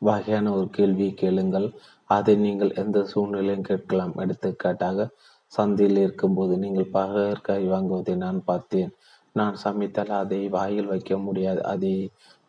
வகையான 0.03 0.47
ஒரு 0.57 0.69
கேள்வியை 0.77 1.13
கேளுங்கள். 1.15 1.69
அதை 2.11 2.35
நீங்கள் 2.37 2.73
எந்த 2.83 2.99
சூழ்நிலையும் 3.13 3.69
கேட்கலாம். 3.71 4.15
எடுத்துக்காட்டாக 4.23 5.09
சந்தையில் 5.53 6.01
இருக்கும்போது 6.05 6.55
நீங்கள் 6.65 6.93
பகற்காய் 6.99 7.67
வாங்குவதை 7.73 8.15
நான் 8.17 8.41
பார்த்தேன். 8.45 8.91
நான் 9.35 9.57
சமைத்தால் 9.65 10.13
அதை 10.23 10.41
வாயில் 10.57 10.91
வைக்க 10.93 11.19
முடியாது. 11.27 11.61
அதை 11.73 11.93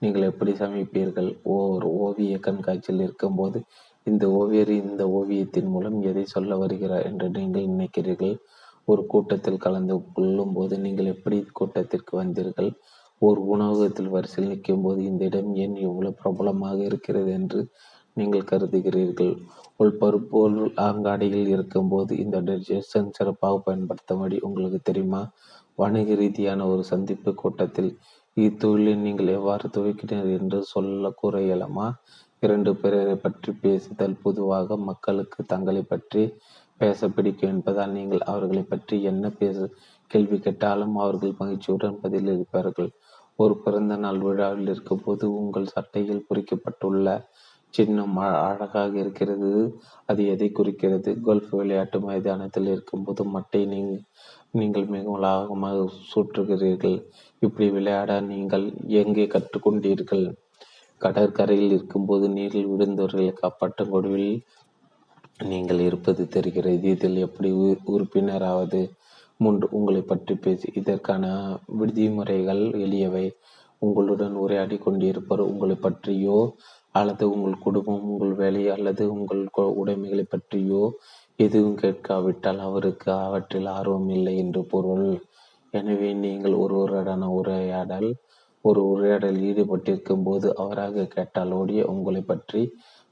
நீங்கள் 0.02 0.28
எப்படி 0.32 0.52
சமைப்பீர்கள்? 0.64 1.30
ஓர் 1.56 1.86
ஓவிய 2.04 2.36
கண்காட்சியில் 2.48 3.04
இருக்கும்போது 3.08 3.60
இந்த 4.08 4.26
ஓவியர் 4.40 4.72
இந்த 4.84 5.04
ஓவியத்தின் 5.18 5.70
மூலம் 5.74 5.98
எதை 6.12 6.24
சொல்ல 6.36 6.56
வருகிறார் 6.58 7.08
என்று 7.10 7.28
நீங்கள் 7.38 7.72
நினைக்கிறீர்கள்? 7.74 8.36
ஒரு 8.88 9.02
கூட்டத்தில் 9.08 9.64
கலந்து 9.66 9.96
கொள்ளும் 10.14 10.54
போது 10.54 10.76
நீங்கள் 10.78 11.12
எப்படி 11.14 11.38
கூட்டத்திற்கு 11.60 12.14
வந்தீர்கள்? 12.22 12.70
ஒரு 13.22 13.40
உணவகத்தில் 13.54 14.14
வரிசையில் 14.16 14.52
நிற்கும் 14.52 14.84
போது 14.84 15.00
இந்த 15.04 15.24
இடம் 15.26 15.52
ஏன் 15.64 15.76
இவ்வளவு 15.86 16.20
பிரபலமாக 16.22 16.78
இருக்கிறது 16.84 17.32
என்று 17.32 17.60
நீங்கள் 18.18 18.50
கருதுகிறீர்கள். 18.52 19.34
உள் 19.78 19.98
பருப்பொருள் 19.98 20.72
அங்காடியில் 20.88 21.52
இருக்கும்போது 21.56 22.12
இந்த 22.18 22.38
டிஜெஷன் 22.42 23.14
சிறப்பாக 23.18 23.60
பயன்படுத்தும்படி 23.68 24.38
உங்களுக்கு 24.40 24.80
தெரியுமா? 24.82 25.22
வணிக 25.78 26.16
ரீதியான 26.16 26.66
ஒரு 26.68 26.84
சந்திப்பு 26.84 27.32
கூட்டத்தில் 27.34 27.92
இத்தொழிலை 28.38 28.96
நீங்கள் 29.06 29.30
எவ்வாறு 29.38 29.68
துவைக்கிறீர்கள் 29.76 30.36
என்று 30.40 30.60
சொல்ல 30.74 31.10
கூற 31.12 31.36
இயலுமா 31.42 31.88
இரண்டு 32.44 32.72
பேரை 32.76 33.16
பற்றி 33.16 33.52
பேசுதல் 33.64 34.22
பொதுவாக 34.24 34.78
மக்களுக்கு 34.90 35.40
தங்களை 35.44 35.84
பற்றி 35.84 36.24
பேச 36.82 37.10
பிடிக்கும் 37.10 37.52
என்பதால் 37.54 37.96
நீங்கள் 37.98 38.28
அவர்களை 38.32 38.64
பற்றி 38.64 38.96
என்ன 39.04 39.26
பேச 39.42 39.68
கேள்வி 40.12 40.38
கேட்டாலும் 40.40 40.96
அவர்கள் 40.96 41.40
மகிழ்ச்சியுடன் 41.40 42.02
பதிலளிப்பார்கள் 42.04 42.90
ஒரு 43.40 43.56
பிறந்த 43.58 43.94
நாள் 43.96 44.20
விழாவில் 44.20 44.68
இருக்கும்போது 44.68 45.26
உங்கள் 45.40 45.72
சட்டையில் 45.76 46.26
பொறிக்கப்பட்டுள்ள 46.28 47.08
சின்னம் 47.74 48.18
அழகாக 48.48 48.94
இருக்கிறது. 48.98 49.52
அது 50.06 50.22
எதை 50.28 50.50
குறிக்கிறது? 50.52 51.12
கோல்ஃப் 51.26 51.52
விளையாட்டு 51.52 51.98
மைதானத்தில் 52.00 52.70
இருக்கும்போது 52.74 53.24
மட்டை 53.36 53.62
நீங்கள் 53.74 54.02
நீங்கள் 54.52 54.88
மிகவும் 54.88 55.24
லாகமாக 55.24 55.86
சுற்றுகிறீர்கள். 56.12 56.98
இப்படி 57.42 57.68
விளையாட 57.70 58.20
நீங்கள் 58.32 58.66
எங்கே 59.02 59.26
கற்றுக்கொண்டீர்கள்? 59.28 60.26
கடற்கரையில் 61.02 61.72
இருக்கும்போது 61.72 62.26
நீரில் 62.30 62.72
விழுந்தவர்களை 62.72 63.28
காப்பாற்றும் 63.34 63.94
கொடுவில் 63.94 64.34
நீங்கள் 65.50 65.80
இருப்பது 65.80 66.24
தெரிகிறது 66.28 66.90
இதில் 66.94 67.18
எப்படி 67.18 67.50
உறுப்பினராவது? 67.94 68.82
மூன்று 69.38 69.68
உங்களை 69.72 70.02
பற்றி 70.02 70.34
பேசி 70.36 70.68
இதற்கான 70.80 71.26
விடுதிமுறைகள் 71.80 72.64
எளியவை. 72.86 73.26
உங்களுடன் 73.82 74.36
உரையாடி 74.36 74.78
கொண்டிருப்பவர் 74.78 75.50
உங்களை 75.52 75.76
பற்றியோ 75.76 76.40
அல்லது 76.92 77.24
உங்கள் 77.34 77.64
குடும்பம் 77.64 78.04
உங்கள் 78.10 78.34
வேலை 78.34 78.64
அல்லது 78.70 79.04
உங்கள் 79.14 79.44
உடைமைகளை 79.82 80.26
பற்றியோ 80.30 80.84
எதுவும் 81.36 81.80
கேட்காவிட்டால் 81.84 82.60
அவருக்கு 82.60 83.12
அவற்றில் 83.28 83.70
ஆர்வம் 83.78 84.10
இல்லை 84.10 84.34
என்று 84.38 84.62
பொருள். 84.64 85.10
எனவே 85.74 86.10
நீங்கள் 86.14 86.56
ஒருவருடனான 86.64 87.30
உரையாடல் 87.40 88.10
ஒரு 88.66 88.82
உரையாடலில் 88.84 89.46
ஈடுபட்டிருக்கும் 89.52 90.24
போது 90.24 90.48
அவராக 90.56 91.06
கேட்டால் 91.06 91.52
ஓடிய 91.52 91.82
உங்களை 91.86 92.22
பற்றி 92.22 92.62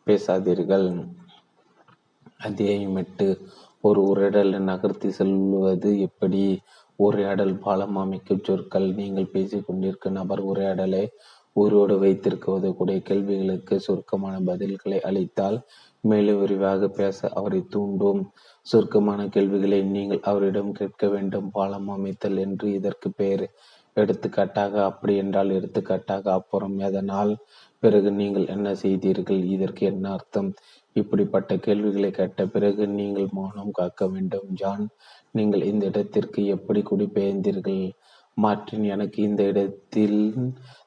பேசாதீர்கள். 0.08 0.88
அத்தியாயம் 2.40 2.96
எட்டு 2.96 3.26
ஒரு 3.82 4.00
உரையாடலை 4.02 4.60
நகர்த்தி 4.60 5.10
செல்வது 5.12 5.90
எப்படி? 6.00 6.44
உரையாடல் 7.00 7.52
பாலம் 7.58 7.96
அமைக்கும் 7.96 8.44
சொற்கள். 8.48 8.88
நீங்கள் 9.00 9.32
பேசிக்கொண்டிருக்கும் 9.34 10.16
நபர் 10.20 10.42
உரையாடலை 10.42 11.02
உயிரோடு 11.56 11.96
வைத்திருக்குவது 12.04 12.70
கூட 12.74 12.94
கேள்விகளுக்கு 13.00 13.78
சுருக்கமான 13.80 14.36
பதில்களை 14.50 15.00
அளித்தால் 15.10 15.58
மேலும் 16.04 16.40
விரிவாக 16.40 16.90
பேச 17.00 17.30
அவரை 17.40 17.62
தூண்டும். 17.70 18.22
சுருக்கமான 18.68 19.28
கேள்விகளை 19.28 19.82
நீங்கள் 19.98 20.26
அவரிடம் 20.32 20.72
கேட்க 20.72 21.08
வேண்டும். 21.08 21.50
பாலம் 21.52 21.90
அமைத்தல் 21.98 22.38
என்று 22.38 22.68
இதற்கு 22.74 23.10
பெயர். 23.12 23.46
எடுத்துக்காட்டாக 23.98 24.84
அப்படி 24.84 25.14
என்றால் 25.16 25.50
எடுத்துக்காட்டாக 25.50 26.26
அப்புறம். 26.32 26.78
எதனால் 26.90 27.34
பிறகு 27.84 28.10
நீங்கள் 28.12 28.48
என்ன 28.48 28.68
செய்தீர்கள்? 28.76 29.42
இதற்கு 29.56 29.84
என்ன 29.86 30.06
அர்த்தம்? 30.12 30.50
இப்படிப்பட்ட 30.96 31.52
கேள்விகளை 31.58 32.10
கேட்ட 32.12 32.46
பிறகு 32.46 32.84
நீங்கள் 32.88 33.28
மௌனம் 33.32 33.72
காக்க 33.72 34.08
வேண்டும். 34.08 34.48
ஜான் 34.54 34.86
நீங்கள் 35.32 35.64
இந்த 35.64 35.84
இடத்திற்கு 35.86 36.42
எப்படி 36.46 36.82
குடிபெயர்ந்தீர்கள்? 36.82 37.84
மார்டின் 38.38 38.84
எனக்கு 38.84 39.20
இந்த 39.24 39.44
இடத்தில் 39.44 40.20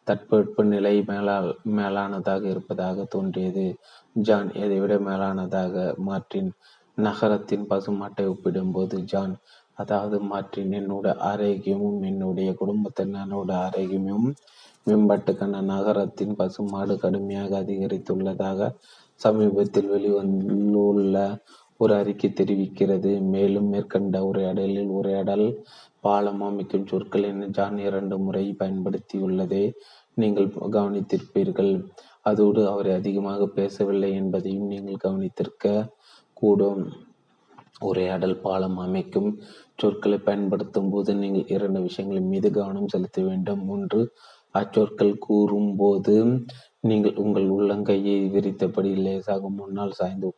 தட்பவெட்ப 0.06 0.64
நிலை 0.64 0.94
மேலா 1.08 1.36
மேலானதாக 1.76 2.42
இருப்பதாக 2.44 3.04
தோன்றியது. 3.04 3.66
ஜான் 4.16 4.48
எதைவிட 4.64 4.94
மேலானதாக. 5.08 5.74
மார்டின் 5.98 6.50
நகரத்தின் 6.98 7.66
பசுமாட்டை 7.70 8.24
ஒப்பிடும்போது 8.26 8.96
ஜான் 9.04 9.34
அதாவது 9.78 10.16
மாற்றின் 10.22 10.72
என்னோட 10.72 11.06
ஆரோக்கியமும் 11.30 12.00
என்னுடைய 12.02 12.50
குடும்பத்தினரோட 12.60 13.50
ஆரோக்கியமும் 13.66 14.28
மேம்பாட்டுக்கான 14.86 15.60
நகரத்தின் 15.64 16.34
பசுமாடு 16.36 16.94
கடுமையாக 16.98 17.52
அதிகரித்துள்ளதாக 17.62 18.70
சமீபத்தில் 19.24 19.90
வெளிவந்துள்ள 19.94 21.16
ஒரு 21.80 21.92
அறிக்கை 22.00 22.28
தெரிவிக்கிறது. 22.40 23.12
மேலும் 23.34 23.68
மேற்கண்ட 23.72 24.16
உரையாடலில் 24.30 24.90
உரையாடல் 24.98 25.46
பாலம் 26.04 26.42
அமைக்கும் 26.48 26.88
சொற்களின் 26.90 27.42
ஜான் 27.56 27.78
இரண்டு 27.88 28.16
முறை 28.24 28.44
பயன்படுத்தியுள்ளதை. 28.60 29.64
நீங்கள் 30.20 30.48
கவனித்திருப்பீர்கள் 30.76 31.72
அதோடு 32.30 32.60
அவர் 32.72 32.90
அதிகமாக 32.98 33.46
பேசவில்லை 33.58 34.10
என்பதையும் 34.20 34.68
நீங்கள் 34.72 35.02
கவனித்திருக்க 35.04 35.66
கூடும். 36.40 36.82
உரையாடல் 37.90 38.36
பாலம் 38.44 38.76
அமைக்கும் 38.78 39.30
சொற்களை 39.80 40.18
பயன்படுத்தும் 40.28 40.90
போது 40.90 41.10
நீங்கள் 41.22 41.48
இரண்டு 41.54 41.80
விஷயங்களின் 41.86 42.30
மீது 42.32 42.48
கவனம் 42.58 42.92
செலுத்த 42.94 43.18
வேண்டும். 43.28 43.62
ஒன்று 43.74 44.00
அச்சொற்கள் 44.54 45.14
கூறும்போது 45.26 46.16
நீங்கள் 46.84 47.18
உங்கள் 47.24 47.48
உள்ளங்கையை 47.56 48.16
விரித்தபடி 48.34 48.92
லேசாக 49.04 49.50
முன்னால் 49.58 49.98
சாய்ந்து 50.00 50.30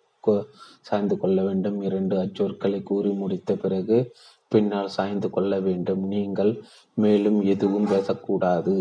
சாய்ந்து 0.80 1.14
கொள்ள 1.18 1.38
வேண்டும். 1.42 1.78
இரண்டு 1.82 2.14
அச்சொற்களை 2.22 2.78
கூறி 2.82 3.10
முடித்த 3.22 3.50
பிறகு 3.56 3.96
பின்னால் 4.52 4.94
சாய்ந்து 4.96 5.28
கொள்ள 5.30 5.52
வேண்டும். 5.60 6.02
நீங்கள் 6.14 6.52
மேலும் 6.94 7.38
எதுவும் 7.54 7.86
பேசக்கூடாது. 7.86 8.74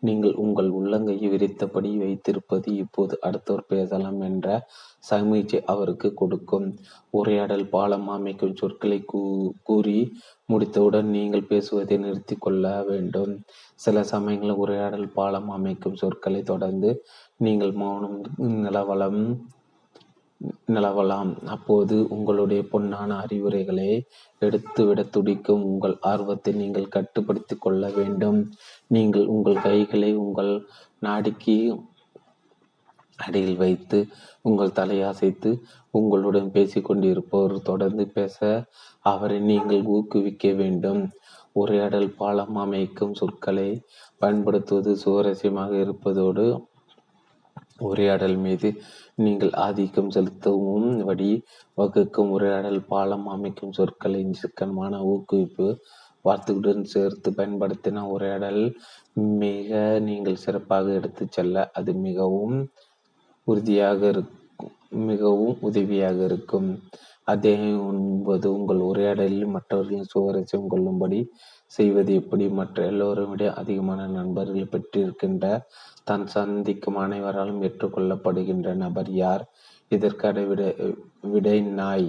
நீங்கள் 0.00 0.34
உங்கள் 0.34 0.70
உள்ளங்கையை 0.70 1.28
விரித்தபடி 1.34 1.90
வைத்திருப்பது 1.98 2.68
இப்போது 2.76 3.14
அடுத்தவர் 3.20 3.68
பேசலாம் 3.68 4.20
என்ற 4.20 4.46
சமிச்சை 5.10 5.60
அவருக்கு 5.64 6.08
கொடுக்கும். 6.14 6.66
உரையாடல் 7.10 7.66
பாலம் 7.68 8.08
அமைக்கும் 8.08 8.58
சொற்களை 8.62 9.00
கூ 9.12 9.22
கூறி 9.62 9.98
முடித்தவுடன் 10.52 11.08
நீங்கள் 11.16 11.48
பேசுவதை 11.52 11.96
நிறுத்தி 11.96 12.36
கொள்ள 12.36 12.64
வேண்டும். 12.82 13.34
சில 13.80 13.96
சமயங்களில் 14.12 14.60
உரையாடல் 14.64 15.08
பாலம் 15.16 15.50
அமைக்கும் 15.56 16.00
சொற்களை 16.02 16.40
தொடர்ந்து 16.42 16.90
நீங்கள் 17.36 17.72
மௌனம் 17.82 18.18
நிலவலம் 18.64 19.20
நிலவலாம். 20.74 21.30
அப்போது 21.54 21.96
உங்களுடைய 22.14 22.60
பொன்னான 22.72 23.16
அறிவுரைகளை 23.24 23.90
எடுத்துவிட 24.38 25.00
துடிக்கும் 25.14 25.62
உங்கள் 25.70 25.96
ஆர்வத்தை 26.10 26.52
நீங்கள் 26.62 26.92
கட்டுப்படுத்தி 26.96 27.56
கொள்ள 27.56 27.88
வேண்டும். 27.98 28.38
நீங்கள் 28.96 29.26
உங்கள் 29.26 29.60
கைகளை 29.66 30.10
உங்கள் 30.24 30.52
நாடிக்கு 31.06 31.56
அடியில் 33.18 33.56
வைத்து 33.56 33.98
உங்கள் 34.48 34.76
தலையசைத்து 34.78 35.50
உங்களுடன் 35.98 36.48
பேசிக்கொண்டிருப்பவர் 36.56 37.54
தொடர்ந்து 37.62 38.04
பேச 38.16 38.38
அவரை 39.12 39.38
நீங்கள் 39.50 39.84
ஊக்குவிக்க 39.96 40.52
வேண்டும். 40.62 41.02
உரையாடல் 41.56 42.08
பாலம் 42.16 42.56
அமைக்கும் 42.56 43.14
சொற்களை 43.14 43.68
பயன்படுத்துவது 44.18 44.92
சுவாரஸ்யமாக 44.96 45.72
இருப்பதோடு 45.78 46.44
உரையாடல் 47.80 48.36
மீது 48.36 48.68
நீங்கள் 49.16 49.52
ஆதிக்கம் 49.56 50.10
செலுத்தவும் 50.10 50.88
வழி 51.04 51.30
வகுக்கும் 51.78 52.30
உரையாடல் 52.30 52.80
பாலம் 52.86 53.26
அமைக்கும் 53.26 53.72
சொற்களின் 53.72 54.32
சிக்கனமான 54.32 55.00
ஊக்குவிப்பு 55.04 55.66
வார்த்தைகளுடன் 56.24 56.84
சேர்த்து 56.84 57.30
பயன்படுத்தின 57.30 58.04
உரையாடல் 58.08 58.62
மிக 59.42 59.98
நீங்கள் 60.00 60.42
சிறப்பாக 60.44 60.92
எடுத்து 60.92 61.24
செல்ல 61.30 61.66
அது 61.72 61.92
மிகவும் 62.00 62.56
உறுதியாக 63.46 64.00
இருக்கும் 64.08 64.72
மிகவும் 65.06 65.56
உதவியாக 65.60 66.18
இருக்கும். 66.24 66.70
அத்தியாயம் 67.28 67.84
ஒன்பது 67.86 68.46
உங்கள் 68.54 68.80
உரையாடலில் 68.86 69.46
மற்றவர்களின் 69.46 70.10
சுவாரஸ்யம் 70.14 70.66
கொள்ளும்படி 70.66 71.20
செய்வது 71.66 72.14
எப்படி? 72.14 72.46
மற்ற 72.48 72.76
எல்லோரும் 72.86 73.30
விட 73.30 73.44
அதிகமான 73.52 74.08
நண்பர்கள் 74.08 74.72
பெற்றிருக்கின்ற 74.74 75.44
தான் 76.04 76.24
சந்திக்கும் 76.26 76.96
அனைவராலும் 76.96 77.62
ஏற்றுக்கொள்ளப்படுகின்ற 77.62 78.74
நபர் 78.74 79.10
யார்? 79.22 79.44
இதற்கான 79.88 80.42
விட 80.42 80.62
விடை 81.32 81.56
நாய். 81.80 82.08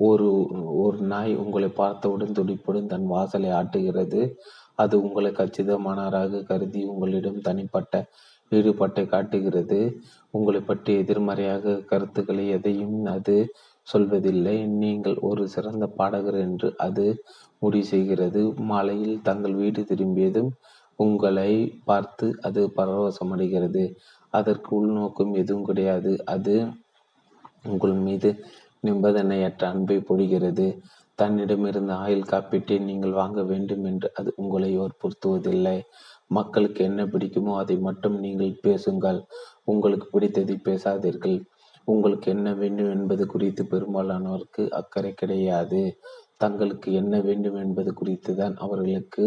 ஒரு 0.00 0.28
ஒரு 0.76 1.00
நாய் 1.04 1.34
உங்களை 1.34 1.70
பார்த்தவுடன் 1.82 2.36
துடிப்புடன் 2.38 2.86
தன் 2.86 3.06
வாசலை 3.06 3.50
ஆட்டுகிறது. 3.50 4.22
அது 4.74 4.94
உங்களை 5.02 5.32
கச்சிதமானவராக 5.32 6.44
கருதி 6.44 6.82
உங்களிடம் 6.84 7.40
தனிப்பட்ட 7.40 7.94
ஈடுபாட்டை 8.52 9.04
காட்டுகிறது. 9.06 9.78
உங்களை 10.30 10.60
பற்றி 10.60 10.92
எதிர்மறையாக 10.98 11.80
கருத்துக்களை 11.92 12.44
எதையும் 12.48 12.98
அது 13.16 13.36
சொல்வதில்லை. 13.86 14.56
நீங்கள் 14.82 15.16
ஒரு 15.28 15.42
சிறந்த 15.54 15.84
பாடகர் 15.98 16.38
என்று 16.46 16.68
அது 16.86 17.06
முடிவு 17.62 17.88
செய்கிறது. 17.92 18.42
மாலையில் 18.70 19.16
தங்கள் 19.28 19.56
வீடு 19.62 19.82
திரும்பியதும் 19.90 20.50
உங்களை 20.98 21.52
பார்த்து 21.88 22.26
அது 22.46 22.62
பரவசமடைகிறது 22.78 23.84
அதற்கு 24.38 24.70
உள்நோக்கம் 24.78 25.32
எதுவும் 25.42 25.66
கிடையாது. 25.68 26.12
அது 26.34 26.54
உங்கள் 27.72 27.96
மீது 28.06 28.30
நிபந்தனையற்ற 28.86 29.64
அன்பை 29.74 29.96
பொழிகிறது. 30.08 30.66
தன்னிடமிருந்து 31.18 31.92
ஆயுள் 32.04 32.30
காப்பீட்டை 32.32 32.76
நீங்கள் 32.88 33.18
வாங்க 33.20 33.40
வேண்டும் 33.50 33.84
என்று 33.90 34.08
அது 34.18 34.30
உங்களை 34.42 34.70
வற்புறுத்துவதில்லை. 34.78 35.76
மக்களுக்கு 36.30 36.80
என்ன 36.88 37.00
பிடிக்குமோ 37.12 37.52
அதை 37.62 37.76
மட்டும் 37.88 38.16
நீங்கள் 38.24 38.60
பேசுங்கள். 38.66 39.20
உங்களுக்கு 39.72 40.06
பிடித்ததை 40.14 40.56
பேசாதீர்கள். 40.68 41.38
உங்களுக்கு 41.88 42.26
என்ன 42.36 42.48
வேண்டும் 42.60 42.92
என்பது 42.96 43.24
குறித்து 43.32 43.62
பெரும்பாலானோருக்கு 43.72 44.62
அக்கறை 44.80 45.12
கிடையாது. 45.14 45.80
தங்களுக்கு 46.42 46.88
என்ன 47.00 47.14
வேண்டும் 47.26 47.58
என்பது 47.64 47.90
குறித்து 47.94 48.32
தான் 48.40 48.54
அவர்களுக்கு 48.64 49.24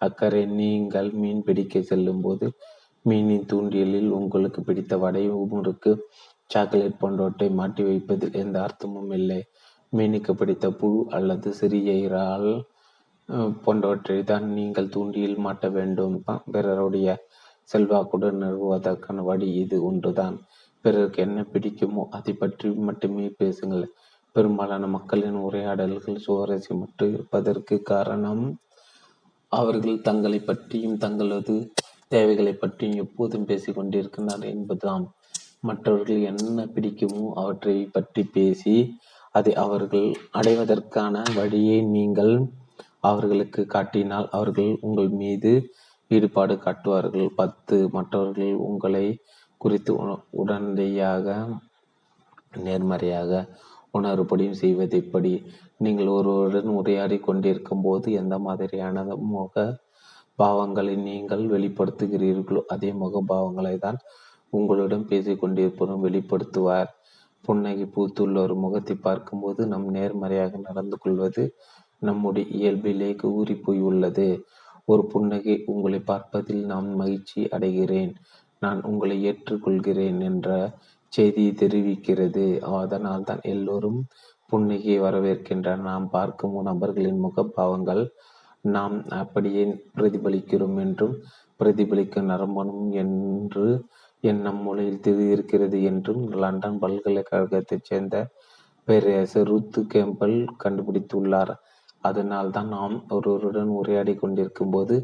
அக்கறை. 0.00 0.42
நீங்கள் 0.60 1.10
மீன் 1.22 1.44
பிடிக்க 1.48 1.82
செல்லும் 1.90 2.22
போது 2.26 2.46
மீனின் 3.04 3.48
தூண்டியலில் 3.50 4.10
உங்களுக்கு 4.18 4.60
பிடித்த 4.68 4.94
வடை 5.04 5.24
முறுக்கு 5.52 5.90
சாக்லேட் 6.50 7.00
போன்றவற்றை 7.00 7.48
மாட்டி 7.60 7.82
வைப்பதில் 7.88 8.38
எந்த 8.42 8.56
அர்த்தமும் 8.66 9.12
இல்லை. 9.18 9.40
மீனுக்கு 9.92 10.32
பிடித்த 10.40 10.66
புழு 10.80 11.00
அல்லது 11.16 11.48
சிறிய 11.60 11.92
இறால் 12.06 12.48
போன்றவற்றை 13.64 14.18
தான் 14.30 14.44
நீங்கள் 14.58 14.92
தூண்டியில் 14.94 15.38
மாட்ட 15.46 15.66
வேண்டும் 15.78 16.16
பிறருடைய 16.54 17.08
செல்வாக்குடன் 17.70 18.40
நிறுவுவதற்கான 18.42 19.22
வழி 19.30 19.48
இது 19.62 19.76
ஒன்றுதான். 19.88 20.36
பிறருக்கு 20.86 21.20
என்ன 21.26 21.40
பிடிக்குமோ 21.52 22.02
அதை 22.18 22.32
பற்றி 22.42 22.68
மட்டுமே 22.88 23.26
பேசுங்கள். 23.40 23.86
பெரும்பாலான 24.36 24.84
மக்களின் 24.94 25.38
உரையாடல்கள் 25.46 26.22
சுவாரஸ்யமற்று 26.24 27.06
இருப்பதற்கு 27.14 27.76
காரணம் 27.92 28.44
அவர்கள் 29.52 30.04
தங்களை 30.08 30.40
பற்றியும் 30.40 30.98
தங்களது 31.04 31.54
தேவைகளை 32.08 32.52
பற்றியும் 32.54 33.00
எப்போதும் 33.04 33.46
பேசிக்கொண்டிருக்கிறார்கள் 33.50 34.52
என்பதுதான். 34.54 35.04
மற்றவர்கள் 35.60 36.20
என்ன 36.32 36.66
பிடிக்குமோ 36.74 37.24
அவற்றை 37.42 37.76
பற்றி 37.96 38.22
பேசி 38.36 38.76
அதை 39.34 39.52
அவர்கள் 39.64 40.08
அடைவதற்கான 40.38 41.22
வழியை 41.38 41.78
நீங்கள் 41.96 42.34
அவர்களுக்கு 43.00 43.62
காட்டினால் 43.74 44.28
அவர்கள் 44.30 44.70
உங்கள் 44.86 45.10
மீது 45.22 45.52
ஈடுபாடு 46.10 46.54
காட்டுவார்கள். 46.66 47.28
பத்து 47.40 47.76
மற்றவர்கள் 47.96 48.54
உங்களை 48.68 49.06
குறித்து 49.60 49.92
உடனடியாக 50.40 51.36
நேர்மறையாக 52.66 53.32
உணர்வுபடியும் 53.98 54.60
செய்வது 54.62 54.96
எப்படி? 55.02 55.32
நீங்கள் 55.84 56.12
ஒருவருடன் 56.16 56.70
உரையாடி 56.80 57.16
கொண்டிருக்கும் 57.18 57.84
போது 57.86 58.06
எந்த 58.12 58.34
மாதிரியான 58.38 59.04
முக 59.32 59.64
பாவங்களை 60.38 60.94
நீங்கள் 61.08 61.44
வெளிப்படுத்துகிறீர்களோ 61.54 62.60
அதே 62.74 62.90
முக 63.02 63.22
பாவங்களை 63.28 63.74
தான் 63.78 63.98
உங்களிடம் 64.52 65.08
பேசிக்கொண்டிருப்பதும் 65.10 66.04
வெளிப்படுத்துவார். 66.06 66.90
புன்னகை 67.44 67.84
பூத்துள்ள 67.94 68.36
ஒரு 68.38 68.54
முகத்தை 68.54 68.94
பார்க்கும்போது 69.06 69.60
நம் 69.66 69.88
நேர்மறையாக 69.96 70.58
நடந்து 70.58 70.96
கொள்வது 70.98 71.42
நம்முடைய 71.98 72.46
இயல்பிலே 72.58 73.10
ஊறி 73.30 73.54
போயுள்ளது 73.66 74.26
ஒரு 74.88 75.02
புன்னகை 75.12 75.54
உங்களை 75.72 76.00
பார்ப்பதில் 76.10 76.64
நான் 76.64 76.88
மகிழ்ச்சி 76.94 77.40
அடைகிறேன். 77.56 78.12
நான் 78.66 78.80
உங்களை 78.90 79.16
ஏற்றுக்கொள்கிறேன் 79.30 80.20
என்ற 80.30 80.48
செய்தியை 81.12 81.52
தெரிவிக்கிறது. 81.54 82.46
அதனால் 82.82 83.28
தான் 83.30 83.42
எல்லோரும் 83.54 84.00
புன்னகையை 84.50 84.98
வரவேற்கின்றனர். 85.00 85.86
நாம் 85.90 86.06
பார்க்கும் 86.10 86.56
நபர்களின் 86.70 87.22
முகபாவங்கள் 87.24 88.02
நாம் 88.68 88.96
அப்படியே 89.20 89.62
பிரதிபலிக்கிறோம் 89.96 90.78
என்றும் 90.84 91.14
பிரதிபலிக்கும் 91.60 92.30
நரம்பணும் 92.32 92.88
என்று 93.02 93.66
எண்ணம் 94.24 94.60
மூலையில் 94.62 95.28
இருக்கிறது 95.34 95.78
என்றும் 95.90 96.22
லண்டன் 96.42 96.80
பல்கலைக்கழகத்தைச் 96.82 97.88
சேர்ந்த 97.88 98.16
பேரரசர் 98.88 99.48
ருத்து 99.50 99.80
கேம்பல் 99.92 100.36
கண்டுபிடித்துள்ளார். 100.64 101.52
அதனால் 102.04 102.50
தான் 102.50 102.68
நாம் 102.68 102.96
ஒருவருடன் 103.08 103.70
உரையாடி 103.78 104.14
கொண்டிருக்கும் 104.14 104.70
போது 104.70 104.96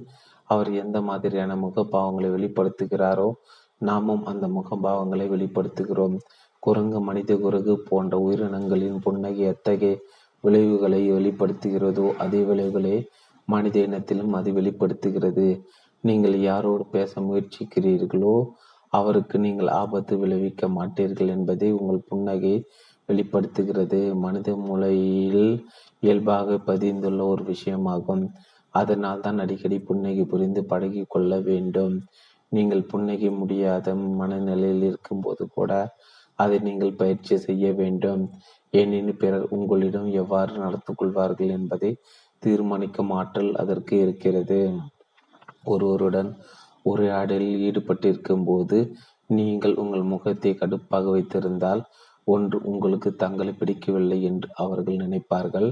அவர் 0.53 0.71
எந்த 0.83 0.99
மாதிரியான 1.09 1.57
முகபாவங்களை 1.65 2.29
வெளிப்படுத்துகிறாரோ 2.37 3.29
நாமும் 3.89 4.25
அந்த 4.31 4.47
முகபாவங்களை 4.57 5.27
வெளிப்படுத்துகிறோம். 5.35 6.17
குரங்கு 6.63 6.99
மனித 7.01 7.37
குரங்கு 7.45 7.75
போன்ற 7.89 8.17
உயிரினங்களின் 8.27 8.99
புன்னகை 9.05 9.45
எத்தகைய 9.53 9.95
விளைவுகளை 10.45 11.01
வெளிப்படுத்துகிறதோ 11.13 12.07
அதே 12.25 12.41
விளைவுகளை 12.51 12.95
மனித 13.49 13.77
இனத்திலும் 13.87 14.35
அது 14.39 14.51
வெளிப்படுத்துகிறது. 14.53 15.47
நீங்கள் 16.05 16.37
யாரோடு 16.51 16.85
பேச 16.95 17.21
முயற்சிக்கிறீர்களோ 17.21 18.35
அவருக்கு 18.93 19.37
நீங்கள் 19.39 19.71
ஆபத்து 19.83 20.15
விளைவிக்க 20.23 20.69
மாட்டீர்கள் 20.79 21.31
என்பதை 21.37 21.69
உங்கள் 21.79 22.07
புன்னகை 22.09 22.55
வெளிப்படுத்துகிறது. 23.09 24.01
மனித 24.25 24.51
மூளையில் 24.67 25.47
இயல்பாக 26.03 26.59
பதிந்துள்ள 26.67 27.23
ஒரு 27.33 27.45
விஷயமாகும். 27.53 28.25
அதனால் 28.75 29.25
தான் 29.25 29.41
அடிக்கடி 29.45 29.77
புன்னகை 29.89 30.25
புரிந்து 30.33 30.63
பழகி 30.73 31.03
கொள்ள 31.15 31.33
வேண்டும். 31.49 31.95
நீங்கள் 32.53 32.89
புன்னகை 32.93 33.31
முடியாத 33.41 33.95
மனநிலையில் 34.21 34.85
இருக்கும்போது 34.91 35.43
கூட 35.57 35.73
அதை 36.39 36.59
நீங்கள் 36.69 36.99
பயிற்சி 37.01 37.35
செய்ய 37.47 37.67
வேண்டும். 37.81 38.23
ஏனெனில் 38.73 39.21
பிறர் 39.23 39.47
உங்களிடம் 39.57 40.09
எவ்வாறு 40.23 40.53
நடந்து 40.65 40.93
கொள்வார்கள் 41.01 41.55
என்பதை 41.59 41.91
தீர்மானிக்கும் 42.43 43.13
ஆற்றல் 43.19 43.51
அதற்கு 43.63 43.95
இருக்கிறது. 44.05 44.61
ஒருவருடன் 45.73 46.31
உரையாடலில் 46.91 47.61
ஈடுபட்டிருக்கும் 47.67 48.47
போது 48.49 48.79
நீங்கள் 49.31 49.75
உங்கள் 49.83 50.05
முகத்தை 50.13 50.53
கடுப்பாக 50.55 51.05
வைத்திருந்தால் 51.15 51.83
ஒன்று 52.27 52.57
உங்களுக்கு 52.71 53.11
தங்களை 53.23 53.53
பிடிக்கவில்லை 53.61 54.19
என்று 54.31 54.49
அவர்கள் 54.65 55.03
நினைப்பார்கள். 55.05 55.69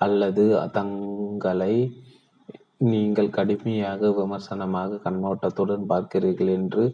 அல்லது 0.00 0.44
தங்களை 0.78 1.74
நீங்கள் 2.80 3.34
கடுமையாக 3.36 4.10
விமர்சனமாக 4.18 5.00
கண்ணோட்டத்துடன் 5.04 5.84
பார்க்கிறீர்கள் 5.92 6.50
என்று 6.58 6.84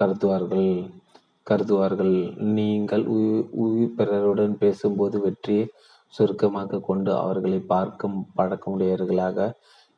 கருதுவார்கள். 0.00 0.72
கருதுவார்கள். 1.46 2.16
நீங்கள் 2.58 3.04
பிறருடன் 3.98 4.54
பேசும்போது 4.62 5.16
வெற்றியை 5.26 5.66
சுருக்கமாக 6.14 6.80
கொண்டு 6.88 7.10
அவர்களை 7.22 7.60
பார்க்கும் 7.72 8.16
பழக்கமுடையவர்களாக 8.38 9.48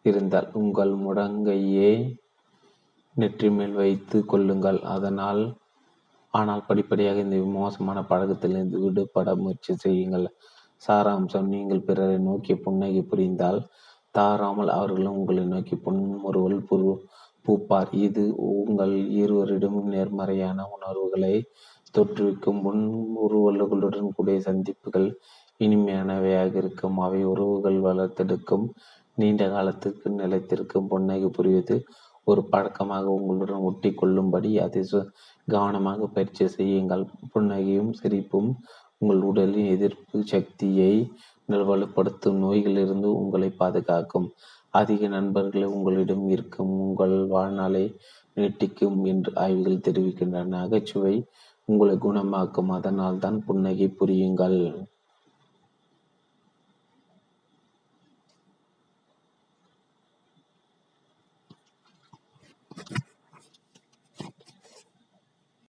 இருந்தால் 0.04 0.48
உங்கள் 0.60 0.92
முடங்கையே 1.04 1.90
நெற்றி 3.16 3.48
மேல் 3.50 3.74
வைத்து 3.82 4.18
கொள்ளுங்கள். 4.32 4.80
அதனால் 4.94 5.42
ஆனால் 6.34 6.66
படிப்படியாக 6.68 7.20
இந்த 7.26 7.36
மோசமான 7.58 7.98
பழக்கத்திலிருந்து 8.10 8.78
விடுபட 8.84 9.28
முயற்சி 9.42 9.72
செய்யுங்கள். 9.84 10.26
சாராம்சம் 10.82 11.48
நீங்கள் 11.54 11.86
பிறரை 11.88 12.18
நோக்கி 12.28 12.54
புன்னகை 12.66 13.02
புரிந்தால் 13.12 13.60
தாராமல் 14.14 14.70
அவர்களும் 14.78 15.18
உங்களை 15.20 15.44
நோக்கி 15.44 15.74
புன்முறுவல் 15.84 16.66
புரு 16.70 16.92
பூப்பார். 17.44 17.90
இது 18.06 18.22
உங்கள் 18.62 18.94
இருவரிடமும் 19.20 19.90
நேர்மறையான 19.94 20.66
உணர்வுகளை 20.74 21.34
தோற்றுவிக்கும் 21.94 22.60
புன்முறுவல்களுடன் 22.66 24.10
கூடிய 24.16 24.40
சந்திப்புகள் 24.48 25.08
இனிமையானவையாக 25.60 26.52
இருக்கும். 26.62 26.98
அவை 26.98 27.20
உறவுகள் 27.32 27.78
வளர்த்தெடுக்கும் 27.86 28.66
நீண்ட 29.18 29.44
காலத்துக்கு 29.48 30.08
நிலைத்திருக்கும். 30.20 30.88
புன்னகை 30.92 31.28
புரிவது 31.38 31.76
ஒரு 32.26 32.42
பழக்கமாக 32.52 33.06
உங்களுடன் 33.18 33.64
ஒட்டி 33.68 33.90
கொள்ளும்படி 33.92 34.50
அதை 34.58 34.82
கவனமாக 35.48 36.06
பயிற்சி 36.16 36.44
செய்யுங்கள். 36.58 37.04
புன்னகையும் 37.32 37.92
சிரிப்பும் 38.00 38.50
உங்கள் 38.98 39.22
உடலின் 39.28 39.70
எதிர்ப்பு 39.74 40.18
சக்தியை 40.24 40.94
வலுப்படுத்தும் 41.58 42.40
நோய்களிலிருந்து 42.42 43.04
உங்களை 43.04 43.50
பாதுகாக்கும். 43.50 44.30
அதிக 44.68 45.06
நண்பர்களை 45.06 45.68
உங்களிடம் 45.68 46.28
இருக்கும் 46.28 46.68
உங்கள் 46.68 47.26
வாழ்நாளை 47.26 47.94
நீட்டிக்கும் 48.36 49.04
என்று 49.04 49.32
ஆய்வுகள் 49.34 49.92
தெரிவிக்கின்றன. 49.92 50.44
நகைச்சுவை 50.44 51.24
உங்களை 51.64 51.96
குணமாக்கும். 51.96 52.68
அதனால் 52.68 53.18
தான் 53.18 53.44
புன்னகை 53.44 53.88
புரியுங்கள். 53.88 54.88